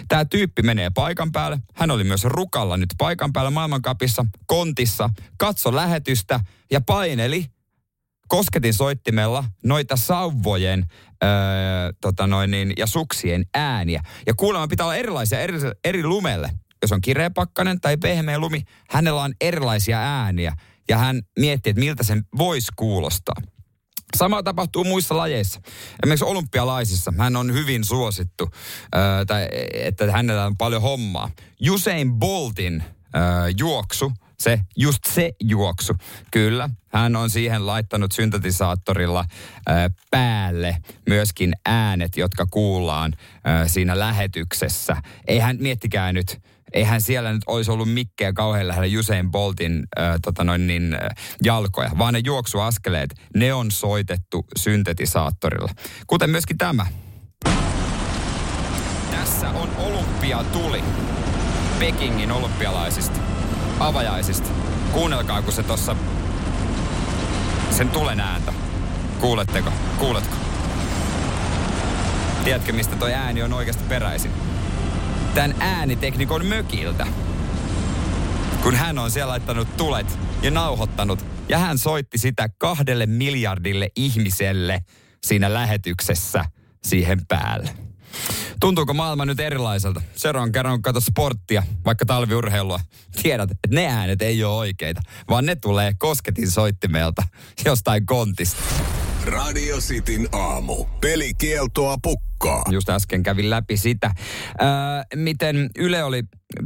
Tämä 0.09 0.25
tyyppi 0.25 0.63
menee 0.63 0.91
paikan 0.91 1.33
päälle, 1.33 1.59
hän 1.75 1.91
oli 1.91 2.05
myös 2.05 2.25
rukalla 2.25 2.77
nyt 2.77 2.95
paikan 2.99 3.33
päällä 3.33 3.51
maailmankapissa, 3.51 4.27
kontissa, 4.47 5.11
katso 5.37 5.75
lähetystä 5.75 6.41
ja 6.71 6.81
paineli 6.81 7.47
kosketin 8.29 8.75
soittimella 8.75 9.45
noita 9.65 9.97
sauvojen 9.97 10.87
öö, 11.23 11.29
tota 12.01 12.27
noin 12.27 12.51
niin, 12.51 12.73
ja 12.77 12.87
suksien 12.87 13.45
ääniä. 13.55 14.03
Ja 14.27 14.35
kuulemma 14.35 14.69
pitää 14.69 14.87
olla 14.87 14.97
erilaisia 14.97 15.41
eri, 15.41 15.59
eri 15.85 16.05
lumelle. 16.05 16.51
Jos 16.83 16.93
on 16.93 17.01
kireä 17.01 17.31
pakkanen 17.31 17.81
tai 17.81 17.97
pehmeä 17.97 18.39
lumi, 18.39 18.63
hänellä 18.91 19.23
on 19.23 19.33
erilaisia 19.41 19.99
ääniä. 19.99 20.57
Ja 20.89 20.99
hän 20.99 21.23
miettii, 21.39 21.71
että 21.71 21.81
miltä 21.81 22.03
sen 22.03 22.25
voisi 22.39 22.73
kuulostaa. 22.77 23.35
Sama 24.17 24.43
tapahtuu 24.43 24.85
muissa 24.85 25.17
lajeissa. 25.17 25.61
Esimerkiksi 26.03 26.25
olympialaisissa 26.25 27.13
hän 27.19 27.37
on 27.37 27.53
hyvin 27.53 27.85
suosittu, 27.85 28.51
öö, 28.97 29.25
tai 29.25 29.49
että 29.73 30.13
hänellä 30.13 30.47
on 30.47 30.57
paljon 30.57 30.83
hommaa. 30.83 31.31
Usain 31.71 32.13
Boltin 32.13 32.83
öö, 33.17 33.23
juoksu– 33.59 34.13
se, 34.41 34.61
just 34.77 35.05
se 35.09 35.33
juoksu. 35.41 35.95
Kyllä, 36.31 36.71
hän 36.89 37.17
on 37.17 37.31
siihen 37.31 37.67
laittanut 37.67 38.13
syntetisaattorilla 38.13 39.21
äh, 39.21 39.91
päälle 40.11 40.77
myöskin 41.09 41.53
äänet, 41.67 42.17
jotka 42.17 42.47
kuullaan 42.51 43.13
äh, 43.17 43.69
siinä 43.69 43.99
lähetyksessä. 43.99 44.97
Eihän, 45.27 45.57
miettikää 45.61 46.13
nyt, 46.13 46.41
eihän 46.73 47.01
siellä 47.01 47.33
nyt 47.33 47.43
olisi 47.47 47.71
ollut 47.71 47.93
mikkejä 47.93 48.33
kauhean 48.33 48.69
lähellä 48.69 48.99
Usain 48.99 49.31
Boltin 49.31 49.87
äh, 49.99 50.15
tota 50.23 50.45
noin 50.45 50.67
niin, 50.67 50.95
äh, 50.95 51.01
jalkoja, 51.45 51.91
vaan 51.99 52.15
ne 52.15 52.21
juoksuaskeleet, 52.25 53.11
ne 53.37 53.55
on 53.55 53.71
soitettu 53.71 54.47
syntetisaattorilla. 54.57 55.73
Kuten 56.07 56.31
myöskin 56.31 56.59
tämä. 56.59 56.87
Tässä 59.11 59.51
on 59.51 59.69
olympiatuli 59.77 60.85
Pekingin 61.79 62.33
olympialaisista 62.33 63.21
avajaisista. 63.81 64.49
Kuunnelkaa, 64.93 65.43
kun 65.43 65.53
se 65.53 65.63
tossa 65.63 65.97
sen 67.71 67.89
tulen 67.89 68.21
ääntä. 68.21 68.53
Kuuletteko? 69.21 69.73
Kuuletko? 69.99 70.37
Tiedätkö, 72.45 72.73
mistä 72.73 72.97
toi 72.97 73.15
ääni 73.15 73.43
on 73.43 73.53
oikeasti 73.53 73.85
peräisin? 73.89 74.50
Tän 75.35 75.55
ääniteknikon 75.61 76.47
mökiltä. 76.47 77.07
Kun 78.63 78.75
hän 78.75 78.99
on 78.99 79.11
siellä 79.11 79.31
laittanut 79.31 79.77
tulet 79.77 80.19
ja 80.43 80.51
nauhoittanut. 80.51 81.25
Ja 81.49 81.59
hän 81.59 81.79
soitti 81.79 82.19
sitä 82.19 82.49
kahdelle 82.59 83.07
miljardille 83.07 83.89
ihmiselle 83.97 84.81
siinä 85.23 85.55
lähetyksessä 85.55 86.45
siihen 86.85 87.27
päälle. 87.29 87.71
Tuntuuko 88.61 88.95
maailma 88.95 89.25
nyt 89.25 89.41
erilaiselta? 89.41 90.03
Seuraavan 90.17 90.53
kerran 90.53 90.83
katsot 90.83 91.05
sporttia, 91.05 91.63
vaikka 91.85 92.07
talviurheilua, 92.07 92.81
tiedät, 93.23 93.51
että 93.51 93.69
ne 93.71 93.87
äänet 93.87 94.23
ei 94.23 94.45
ole 94.45 94.57
oikeita, 94.57 95.01
vaan 95.29 95.47
ne 95.47 95.57
tulee 95.57 95.93
kosketin 95.99 96.51
soittimelta 96.51 97.23
jostain 97.65 98.07
kontista. 98.07 98.63
Radio 99.25 99.77
Cityn 99.79 100.29
aamu. 100.33 100.85
Pelikieltoa 101.01 101.97
pukkaa. 102.03 102.30
Just 102.71 102.89
äsken 102.89 103.23
kävin 103.23 103.51
läpi 103.51 103.77
sitä, 103.77 104.11
ää, 104.59 105.05
miten 105.15 105.71
Yle 105.79 106.05
oli 106.05 106.23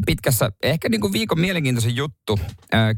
pitkässä, 0.06 0.50
ehkä 0.62 0.88
niin 0.88 1.00
kuin 1.00 1.12
viikon 1.12 1.40
mielenkiintoisen 1.40 1.96
juttu 1.96 2.40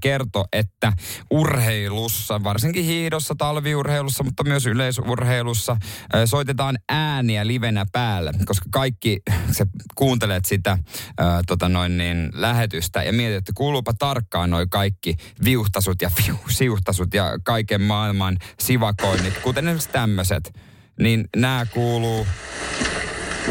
kerto, 0.01 0.45
että 0.53 0.93
urheilussa, 1.31 2.45
varsinkin 2.45 2.85
hiidossa, 2.85 3.35
talviurheilussa, 3.39 4.25
mutta 4.25 4.45
myös 4.45 4.67
yleisurheilussa 4.67 5.77
ää, 6.13 6.27
soitetaan 6.27 6.79
ääniä 6.89 7.47
livenä 7.47 7.87
päälle, 7.93 8.33
koska 8.45 8.67
kaikki 8.71 9.21
se 9.53 9.67
kuuntelet 9.95 10.45
sitä 10.45 10.79
ää, 11.19 11.41
tota 11.47 11.69
noin 11.69 11.99
niin, 11.99 12.31
lähetystä 12.35 13.03
ja 13.03 13.13
mietit, 13.13 13.37
että 13.37 13.53
kuuluupa 13.55 13.93
tarkkaan 13.99 14.51
noi 14.51 14.67
kaikki 14.71 15.17
viuhtasut 15.45 16.03
ja 16.03 16.11
fiu, 16.11 16.37
siuhtasut 16.49 17.15
ja 17.15 17.39
kaiken 17.45 17.83
maailman 17.83 18.39
sivakoinnit, 18.61 19.39
kuten 19.39 19.65
esimerkiksi 19.65 19.89
tämmöiset, 19.89 20.53
niin 21.01 21.29
nämä 21.37 21.67
kuuluu 21.75 22.27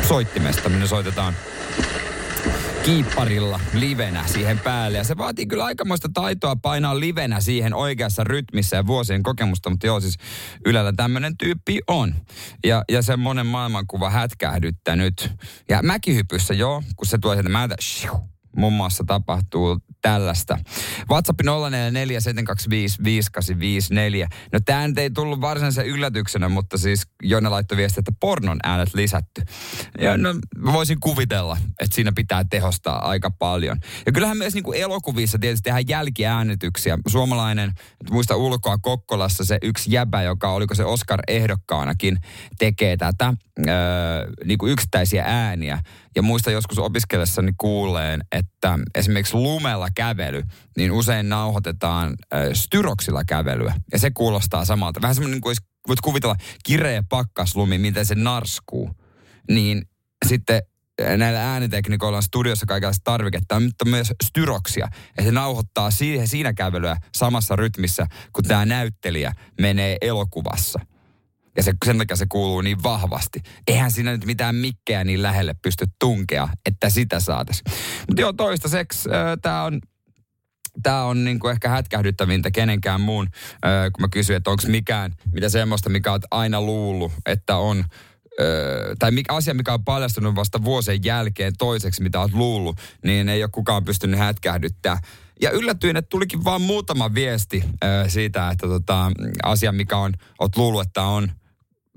soittimesta, 0.08 0.70
minne 0.70 0.88
soitetaan 0.88 1.34
kiipparilla 2.86 3.60
livenä 3.74 4.28
siihen 4.28 4.60
päälle. 4.60 4.98
Ja 4.98 5.04
se 5.04 5.18
vaatii 5.18 5.46
kyllä 5.46 5.66
aikamoista 5.66 6.10
taitoa 6.14 6.56
painaa 6.56 7.00
livenä 7.00 7.40
siihen 7.42 7.74
oikeassa 7.74 8.24
rytmissä 8.24 8.76
ja 8.76 8.88
vuosien 8.88 9.24
kokemusta, 9.24 9.70
mutta 9.70 9.88
joo 9.88 10.00
siis 10.00 10.18
Ylellä 10.66 10.94
tämmöinen 10.94 11.38
tyyppi 11.38 11.80
on. 11.88 12.16
Ja, 12.66 12.84
ja 12.90 13.02
se 13.02 13.18
monen 13.18 13.46
maailmankuva 13.46 14.10
hätkähdyttänyt. 14.10 15.32
Ja 15.70 15.84
mäkihypyssä 15.84 16.54
joo, 16.54 16.84
kun 16.96 17.08
se 17.08 17.18
tulee 17.18 17.42
sieltä 17.42 17.76
shiu, 17.82 18.30
muun 18.56 18.74
muassa 18.74 19.04
tapahtuu 19.08 19.80
tällaista. 20.06 20.58
WhatsApp 21.10 21.40
0447255854. 21.42 21.46
No 24.54 24.60
tämä 24.66 24.90
ei 24.98 25.10
tullut 25.10 25.42
varsinaisen 25.42 25.86
yllätyksenä, 25.86 26.50
mutta 26.50 26.78
siis 26.78 27.08
Jonna 27.24 27.52
laittoi 27.52 27.78
viesti, 27.78 28.00
että 28.00 28.12
pornon 28.20 28.60
äänet 28.64 28.94
lisätty. 28.94 29.42
Ja 30.00 30.18
no 30.18 30.30
voisin 30.74 31.00
kuvitella, 31.00 31.58
että 31.80 31.96
siinä 31.96 32.12
pitää 32.16 32.44
tehostaa 32.50 33.10
aika 33.10 33.32
paljon. 33.32 33.78
Ja 34.06 34.12
kyllähän 34.12 34.38
myös 34.38 34.54
niin 34.54 34.64
kuin 34.64 34.82
elokuvissa 34.82 35.40
tietysti 35.40 35.64
tehdään 35.64 35.88
jälkiäänityksiä. 35.88 36.98
Suomalainen, 37.08 37.72
muista 38.10 38.36
ulkoa 38.36 38.78
Kokkolassa 38.78 39.46
se 39.46 39.58
yksi 39.62 39.92
jäbä, 39.94 40.22
joka 40.22 40.52
oliko 40.52 40.76
se 40.76 40.84
Oscar-ehdokkaanakin, 40.86 42.18
tekee 42.60 42.98
tätä 42.98 43.34
öö, 43.60 43.66
niin 44.46 44.58
kuin 44.58 44.72
yksittäisiä 44.72 45.24
ääniä. 45.28 45.80
Ja 46.16 46.22
muista 46.22 46.52
joskus 46.52 46.80
opiskellessani 46.80 47.52
kuuleen, 47.58 48.22
että 48.32 48.80
esimerkiksi 48.96 49.34
lumella 49.34 49.88
kävely, 49.96 50.44
niin 50.78 50.92
usein 50.92 51.30
nauhoitetaan 51.30 52.16
äh, 52.34 52.40
styroksilla 52.54 53.24
kävelyä. 53.24 53.74
Ja 53.92 54.00
se 54.00 54.12
kuulostaa 54.12 54.66
samalta. 54.66 55.02
Vähän 55.02 55.16
semmoinen 55.16 55.42
kuin 55.42 55.56
voit 55.88 56.02
kuvitella 56.02 56.36
kireä 56.64 57.04
pakkaslumi, 57.10 57.78
miten 57.78 58.06
se 58.06 58.16
narskuu. 58.16 58.90
Niin 59.50 59.82
sitten 60.28 60.62
näillä 61.18 61.52
ääniteknikoilla 61.54 62.18
on 62.18 62.24
studiossa 62.24 62.66
kaikenlaista 62.66 63.04
tarviketta, 63.04 63.60
mutta 63.60 63.86
myös 63.86 64.14
styroksia. 64.24 64.88
Ja 65.18 65.24
se 65.24 65.32
nauhoittaa 65.32 65.92
siihen, 65.92 66.28
siinä 66.28 66.54
kävelyä 66.54 66.98
samassa 67.16 67.56
rytmissä, 67.56 68.08
kun 68.34 68.44
tämä 68.44 68.66
näyttelijä 68.66 69.34
menee 69.62 69.98
elokuvassa. 70.02 70.80
Ja 71.58 71.64
se, 71.64 71.74
sen 71.86 71.98
takia 71.98 72.16
se 72.16 72.26
kuuluu 72.30 72.62
niin 72.62 72.84
vahvasti. 72.84 73.42
Eihän 73.68 73.92
siinä 73.92 74.12
nyt 74.12 74.26
mitään 74.26 74.56
mikkejä 74.56 75.04
niin 75.04 75.22
lähelle 75.22 75.56
pysty 75.62 75.86
tunkea, 76.00 76.48
että 76.66 76.90
sitä 76.90 77.20
saataisiin. 77.20 77.72
Mutta 78.08 78.22
joo, 78.22 78.34
toistaiseksi 78.34 79.10
äh, 79.10 79.38
tämä 79.42 79.64
on 79.64 79.80
tämä 80.84 81.04
on 81.04 81.24
niin 81.24 81.40
kuin 81.40 81.52
ehkä 81.52 81.70
hätkähdyttävintä 81.70 82.52
kenenkään 82.52 83.02
muun, 83.02 83.28
kun 83.94 84.02
mä 84.02 84.08
kysyin, 84.12 84.38
että 84.38 84.50
onko 84.50 84.64
mikään, 84.68 85.14
mitä 85.34 85.50
semmoista, 85.50 85.90
mikä 85.90 86.12
olet 86.12 86.26
aina 86.32 86.62
luullut, 86.62 87.12
että 87.26 87.58
on, 87.58 87.80
äh, 87.80 87.86
tai 89.00 89.12
mikä, 89.12 89.34
asia, 89.34 89.54
mikä 89.54 89.74
on 89.74 89.84
paljastunut 89.84 90.36
vasta 90.36 90.64
vuosien 90.64 91.04
jälkeen 91.04 91.54
toiseksi, 91.58 92.04
mitä 92.04 92.22
olet 92.22 92.34
luullut, 92.34 92.78
niin 93.04 93.30
ei 93.30 93.44
ole 93.44 93.50
kukaan 93.52 93.86
pystynyt 93.86 94.20
hätkähdyttää. 94.20 94.98
Ja 95.42 95.52
yllätyin, 95.52 95.98
että 95.98 96.10
tulikin 96.10 96.44
vaan 96.44 96.62
muutama 96.62 97.14
viesti 97.14 97.64
äh, 97.84 97.90
siitä, 98.08 98.50
että 98.50 98.68
tota, 98.68 99.12
asia, 99.44 99.72
mikä 99.72 99.98
on, 99.98 100.14
olet 100.40 100.58
luullut, 100.58 100.82
että 100.82 101.04
on 101.04 101.32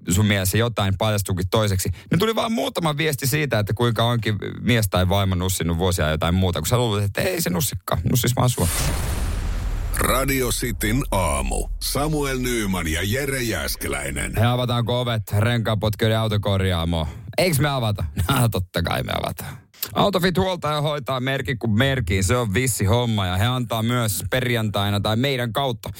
sun 0.08 0.26
mielessä 0.26 0.58
jotain 0.58 0.94
paljastukin 0.98 1.48
toiseksi. 1.50 1.90
Ne 2.10 2.18
tuli 2.18 2.34
vaan 2.34 2.52
muutama 2.52 2.96
viesti 2.96 3.26
siitä, 3.26 3.58
että 3.58 3.74
kuinka 3.74 4.04
onkin 4.04 4.38
mies 4.60 4.88
tai 4.90 5.08
vaimo 5.08 5.34
nussinut 5.34 5.78
vuosia 5.78 6.10
jotain 6.10 6.34
muuta, 6.34 6.60
kun 6.60 6.68
sä 6.68 6.78
luulet, 6.78 7.04
että 7.04 7.20
ei 7.20 7.40
se 7.40 7.50
nussikka, 7.50 7.98
nussis 8.10 8.36
vaan 8.36 8.50
sua. 8.50 8.68
Radio 9.98 10.48
Cityn 10.48 11.02
aamu. 11.10 11.68
Samuel 11.82 12.38
Nyyman 12.38 12.88
ja 12.88 13.00
Jere 13.04 13.42
Jäskeläinen. 13.42 14.32
He 14.36 14.44
avataanko 14.44 15.00
ovet 15.00 15.22
renkaanpotkijoiden 15.38 16.18
autokorjaamoon? 16.18 17.06
Eiks 17.38 17.60
me 17.60 17.68
avata? 17.68 18.04
No, 18.40 18.48
totta 18.48 18.82
kai 18.82 19.02
me 19.02 19.12
avataan. 19.18 19.56
Autofit 19.94 20.38
huoltaa 20.38 20.72
ja 20.72 20.80
hoitaa 20.80 21.20
merkki 21.20 21.56
kuin 21.56 21.70
merkiin. 21.70 22.24
Se 22.24 22.36
on 22.36 22.54
vissi 22.54 22.84
homma 22.84 23.26
ja 23.26 23.36
he 23.36 23.44
antaa 23.44 23.82
myös 23.82 24.24
perjantaina 24.30 25.00
tai 25.00 25.16
meidän 25.16 25.52
kautta 25.52 25.90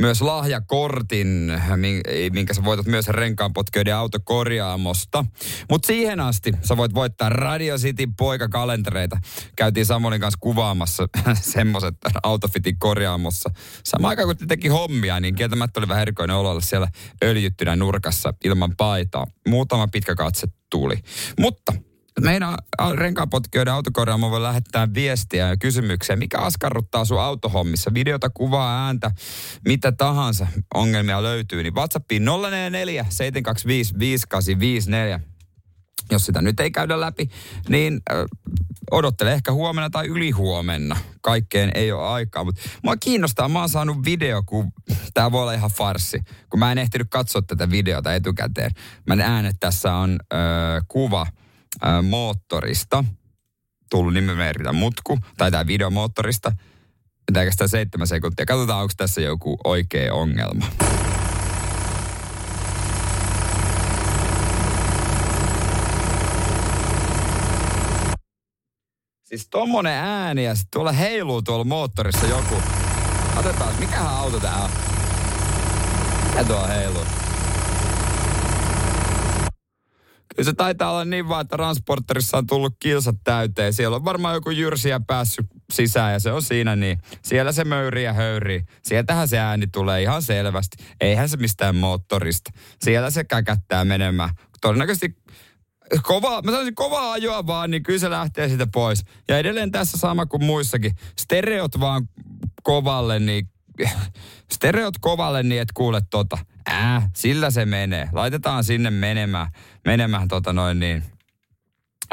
myös 0.00 0.22
lahjakortin, 0.22 1.52
minkä 2.32 2.54
sä 2.54 2.64
voitat 2.64 2.86
myös 2.86 3.08
renkaanpotkijoiden 3.08 3.96
autokorjaamosta. 3.96 5.24
Mutta 5.70 5.86
siihen 5.86 6.20
asti 6.20 6.52
sä 6.62 6.76
voit 6.76 6.94
voittaa 6.94 7.28
Radio 7.28 7.76
City 7.78 8.06
poikakalentereita. 8.18 9.16
Käytiin 9.56 9.86
Samuelin 9.86 10.20
kanssa 10.20 10.38
kuvaamassa 10.40 11.08
semmoset 11.34 11.94
Autofitin 12.22 12.78
korjaamossa. 12.78 13.50
Sama 13.84 14.08
aikaan 14.08 14.28
kun 14.28 14.36
te 14.36 14.46
teki 14.46 14.68
hommia, 14.68 15.20
niin 15.20 15.34
kieltämättä 15.34 15.80
oli 15.80 15.88
vähän 15.88 16.02
erikoinen 16.02 16.36
olo 16.36 16.50
olla 16.50 16.60
siellä 16.60 16.88
öljyttynä 17.24 17.76
nurkassa 17.76 18.34
ilman 18.44 18.74
paitaa. 18.76 19.26
Muutama 19.48 19.88
pitkä 19.88 20.14
katse 20.14 20.46
tuli. 20.70 20.96
Mutta 21.40 21.72
meidän 22.20 22.54
renkaapotkijoiden 22.94 23.74
autokorjaamo 23.74 24.30
voi 24.30 24.42
lähettää 24.42 24.94
viestiä 24.94 25.48
ja 25.48 25.56
kysymyksiä. 25.56 26.16
Mikä 26.16 26.38
askarruttaa 26.38 27.04
sun 27.04 27.20
autohommissa? 27.20 27.94
Videota, 27.94 28.30
kuvaa, 28.30 28.86
ääntä, 28.86 29.10
mitä 29.64 29.92
tahansa 29.92 30.46
ongelmia 30.74 31.22
löytyy. 31.22 31.62
Niin 31.62 31.74
WhatsAppiin 31.74 32.24
044 32.24 33.06
725 33.08 33.98
5854. 33.98 35.20
Jos 36.10 36.26
sitä 36.26 36.42
nyt 36.42 36.60
ei 36.60 36.70
käydä 36.70 37.00
läpi, 37.00 37.30
niin 37.68 38.00
odottele 38.90 39.32
ehkä 39.32 39.52
huomenna 39.52 39.90
tai 39.90 40.06
ylihuomenna. 40.06 40.96
Kaikkeen 41.20 41.70
ei 41.74 41.92
ole 41.92 42.08
aikaa, 42.08 42.44
mutta 42.44 42.60
mua 42.82 42.96
kiinnostaa. 42.96 43.48
Mä 43.48 43.60
oon 43.60 43.68
saanut 43.68 44.04
video, 44.04 44.42
kun 44.46 44.72
tää 45.14 45.32
voi 45.32 45.40
olla 45.40 45.52
ihan 45.52 45.70
farsi. 45.70 46.22
Kun 46.50 46.58
mä 46.58 46.72
en 46.72 46.78
ehtinyt 46.78 47.06
katsoa 47.10 47.42
tätä 47.42 47.70
videota 47.70 48.14
etukäteen. 48.14 48.70
Mä 49.06 49.16
näen, 49.16 49.46
että 49.46 49.66
tässä 49.66 49.94
on 49.94 50.18
äh, 50.32 50.38
kuva– 50.88 51.26
ää, 51.82 52.02
moottorista, 52.02 53.04
tullut 53.90 54.14
nimimerkitä 54.14 54.72
mutku, 54.72 55.18
tai 55.36 55.50
tämä 55.50 55.66
videomoottorista, 55.66 56.52
pitää 57.26 57.44
kestää 57.44 57.66
seitsemän 57.66 58.06
sekuntia. 58.06 58.46
Katsotaan, 58.46 58.80
onko 58.80 58.92
tässä 58.96 59.20
joku 59.20 59.56
oikea 59.64 60.14
ongelma. 60.14 60.66
Siis 69.24 69.48
tommonen 69.50 69.92
ääni 69.92 70.44
ja 70.44 70.54
sitten 70.54 70.70
tuolla 70.72 70.92
heiluu 70.92 71.42
tuolla 71.42 71.64
moottorissa 71.64 72.26
joku. 72.26 72.54
Otetaan, 73.36 73.74
mikähän 73.78 74.14
auto 74.14 74.40
tää 74.40 74.62
on? 74.62 74.70
Mikä 76.28 76.44
tuo 76.44 76.66
heiluu? 76.66 77.23
Se 80.42 80.52
taitaa 80.52 80.90
olla 80.90 81.04
niin 81.04 81.28
vaan, 81.28 81.40
että 81.40 81.56
transporterissa 81.56 82.38
on 82.38 82.46
tullut 82.46 82.76
kilsat 82.80 83.16
täyteen. 83.24 83.72
Siellä 83.72 83.96
on 83.96 84.04
varmaan 84.04 84.34
joku 84.34 84.50
jyrsiä 84.50 85.00
päässyt 85.06 85.46
sisään 85.72 86.12
ja 86.12 86.20
se 86.20 86.32
on 86.32 86.42
siinä 86.42 86.76
niin. 86.76 86.98
Siellä 87.22 87.52
se 87.52 87.64
möyrii 87.64 88.04
ja 88.04 88.12
höyrii. 88.12 88.62
Sieltähän 88.82 89.28
se 89.28 89.38
ääni 89.38 89.66
tulee 89.66 90.02
ihan 90.02 90.22
selvästi. 90.22 90.84
Eihän 91.00 91.28
se 91.28 91.36
mistään 91.36 91.76
moottorista. 91.76 92.50
Siellä 92.82 93.10
se 93.10 93.24
käkättää 93.24 93.84
menemään. 93.84 94.30
Todennäköisesti 94.60 95.16
kovaa, 96.02 96.42
mä 96.42 96.50
sanoisin 96.50 96.74
kovaa 96.74 97.12
ajoa 97.12 97.46
vaan, 97.46 97.70
niin 97.70 97.82
kyllä 97.82 97.98
se 97.98 98.10
lähtee 98.10 98.48
siitä 98.48 98.66
pois. 98.74 99.04
Ja 99.28 99.38
edelleen 99.38 99.70
tässä 99.70 99.98
sama 99.98 100.26
kuin 100.26 100.44
muissakin. 100.44 100.92
Stereot 101.18 101.80
vaan 101.80 102.08
kovalle, 102.62 103.20
niin 103.20 103.48
stereot 104.54 104.94
kovalle 105.00 105.42
niin, 105.42 105.60
et 105.60 105.72
kuule 105.74 106.02
tota. 106.10 106.38
Äh, 106.70 107.10
sillä 107.16 107.50
se 107.50 107.66
menee. 107.66 108.08
Laitetaan 108.12 108.64
sinne 108.64 108.90
menemään, 108.90 109.46
menemään 109.84 110.28
tota 110.28 110.52
noin 110.52 110.80
niin, 110.80 111.04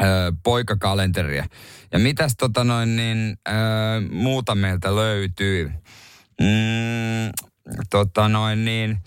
ö, 0.02 0.32
poikakalenteria. 0.42 1.46
Ja 1.92 1.98
mitäs 1.98 2.34
tota 2.38 2.64
noin 2.64 2.96
niin, 2.96 3.36
ö, 3.48 3.52
muuta 4.10 4.54
meiltä 4.54 4.96
löytyy? 4.96 5.72
Mm, 6.40 7.30
tota 7.90 8.28
noin 8.28 8.64
niin, 8.64 8.98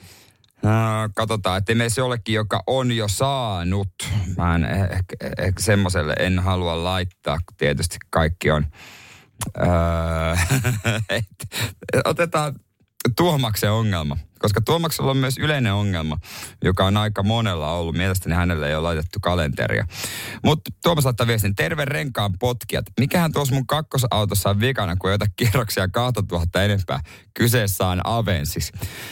Uh, 0.56 1.12
katsotaan, 1.16 1.58
että 1.58 1.76
meissä 1.76 2.02
jollekin, 2.02 2.36
joka 2.36 2.64
on 2.68 2.92
jo 2.92 3.08
saanut. 3.08 3.90
Mä 4.38 4.56
en 4.56 4.66
ehkä, 4.66 5.16
ehkä 5.38 5.62
semmoiselle 5.62 6.14
en 6.20 6.40
halua 6.40 6.84
laittaa, 6.84 7.38
tietysti 7.58 7.98
kaikki 8.10 8.52
on 8.52 8.66
Öö, 9.58 10.36
otetaan 12.06 12.56
Tuomaksen 13.18 13.72
ongelma, 13.72 14.18
koska 14.40 14.62
Tuomaksella 14.62 15.12
on 15.12 15.18
myös 15.18 15.38
yleinen 15.38 15.74
ongelma, 15.74 16.18
joka 16.64 16.86
on 16.86 16.98
aika 16.98 17.24
monella 17.24 17.72
ollut. 17.72 17.96
Mielestäni 17.96 18.36
hänelle 18.36 18.68
ei 18.68 18.76
ole 18.76 18.84
laitettu 18.84 19.20
kalenteria. 19.22 19.88
Mutta 20.44 20.72
Tuomas 20.84 21.06
laittaa 21.06 21.28
viestin, 21.28 21.56
terve 21.56 21.86
renkaan 21.86 22.34
potkijat. 22.40 22.86
Mikähän 23.00 23.32
tuossa 23.32 23.56
mun 23.56 23.68
kakkosautossa 23.68 24.50
on 24.50 24.60
vikana, 24.60 24.96
kun 24.96 25.12
jotain 25.12 25.32
kierroksia 25.36 25.88
2000 25.88 26.64
enempää. 26.64 27.00
Kyseessä 27.34 27.88
on 27.88 28.02
Avensis. 28.04 28.72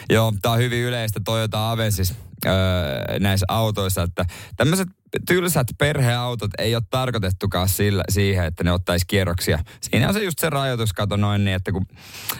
Joo, 0.10 0.34
tää 0.42 0.52
on 0.52 0.58
hyvin 0.58 0.80
yleistä 0.80 1.20
Toyota 1.26 1.72
Avensis 1.72 2.14
öö, 2.46 3.20
näissä 3.20 3.46
autoissa, 3.50 4.04
että 4.04 4.26
tämmöiset 4.58 4.88
tylsät 5.28 5.68
perheautot 5.78 6.52
ei 6.58 6.76
ole 6.76 6.84
tarkoitettukaan 6.90 7.70
sillä, 7.70 8.04
siihen, 8.10 8.46
että 8.46 8.64
ne 8.64 8.72
ottaisi 8.72 9.06
kierroksia. 9.08 9.60
Siinä 9.82 10.08
on 10.08 10.14
se 10.14 10.24
just 10.24 10.40
se 10.40 10.50
rajoitus, 10.50 10.94
kato 10.94 11.18
noin 11.18 11.46
niin, 11.46 11.56
että 11.56 11.72
kun, 11.72 11.86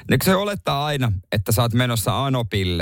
niin 0.10 0.20
kun 0.20 0.26
se 0.26 0.36
olettaa 0.36 0.86
aina, 0.86 1.12
että 1.32 1.52
sä 1.52 1.62
oot 1.62 1.74
menossa 1.74 2.26
Anopille, 2.26 2.73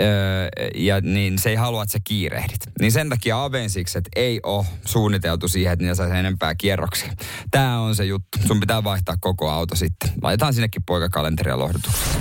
Öö, 0.00 0.48
ja 0.74 1.00
niin 1.00 1.38
se 1.38 1.50
ei 1.50 1.56
halua, 1.56 1.82
että 1.82 1.92
sä 1.92 1.98
kiirehdit. 2.04 2.60
Niin 2.80 2.92
sen 2.92 3.08
takia 3.08 3.44
Avensikset 3.44 4.04
ei 4.16 4.40
ole 4.42 4.66
suunniteltu 4.84 5.48
siihen, 5.48 5.72
että 5.72 5.82
niillä 5.82 5.94
saisi 5.94 6.16
enempää 6.16 6.54
kierroksia. 6.54 7.12
Tämä 7.50 7.80
on 7.80 7.94
se 7.94 8.04
juttu. 8.04 8.38
Sun 8.46 8.60
pitää 8.60 8.84
vaihtaa 8.84 9.16
koko 9.20 9.50
auto 9.50 9.76
sitten. 9.76 10.10
Laitetaan 10.22 10.54
sinnekin 10.54 10.82
poikakalenteria 10.86 11.58
lohdutuksia. 11.58 12.20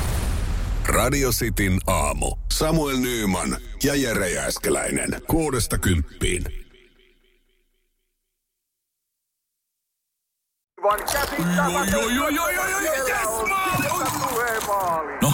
Radio 0.87 1.31
Cityn 1.31 1.79
aamu. 1.87 2.35
Samuel 2.53 2.97
Nyyman 2.97 3.57
ja 3.83 3.95
Jere 3.95 4.29
Jääskeläinen. 4.29 5.21
Kuudesta 5.27 5.77
kymppiin. 5.77 6.43
No, 15.21 15.33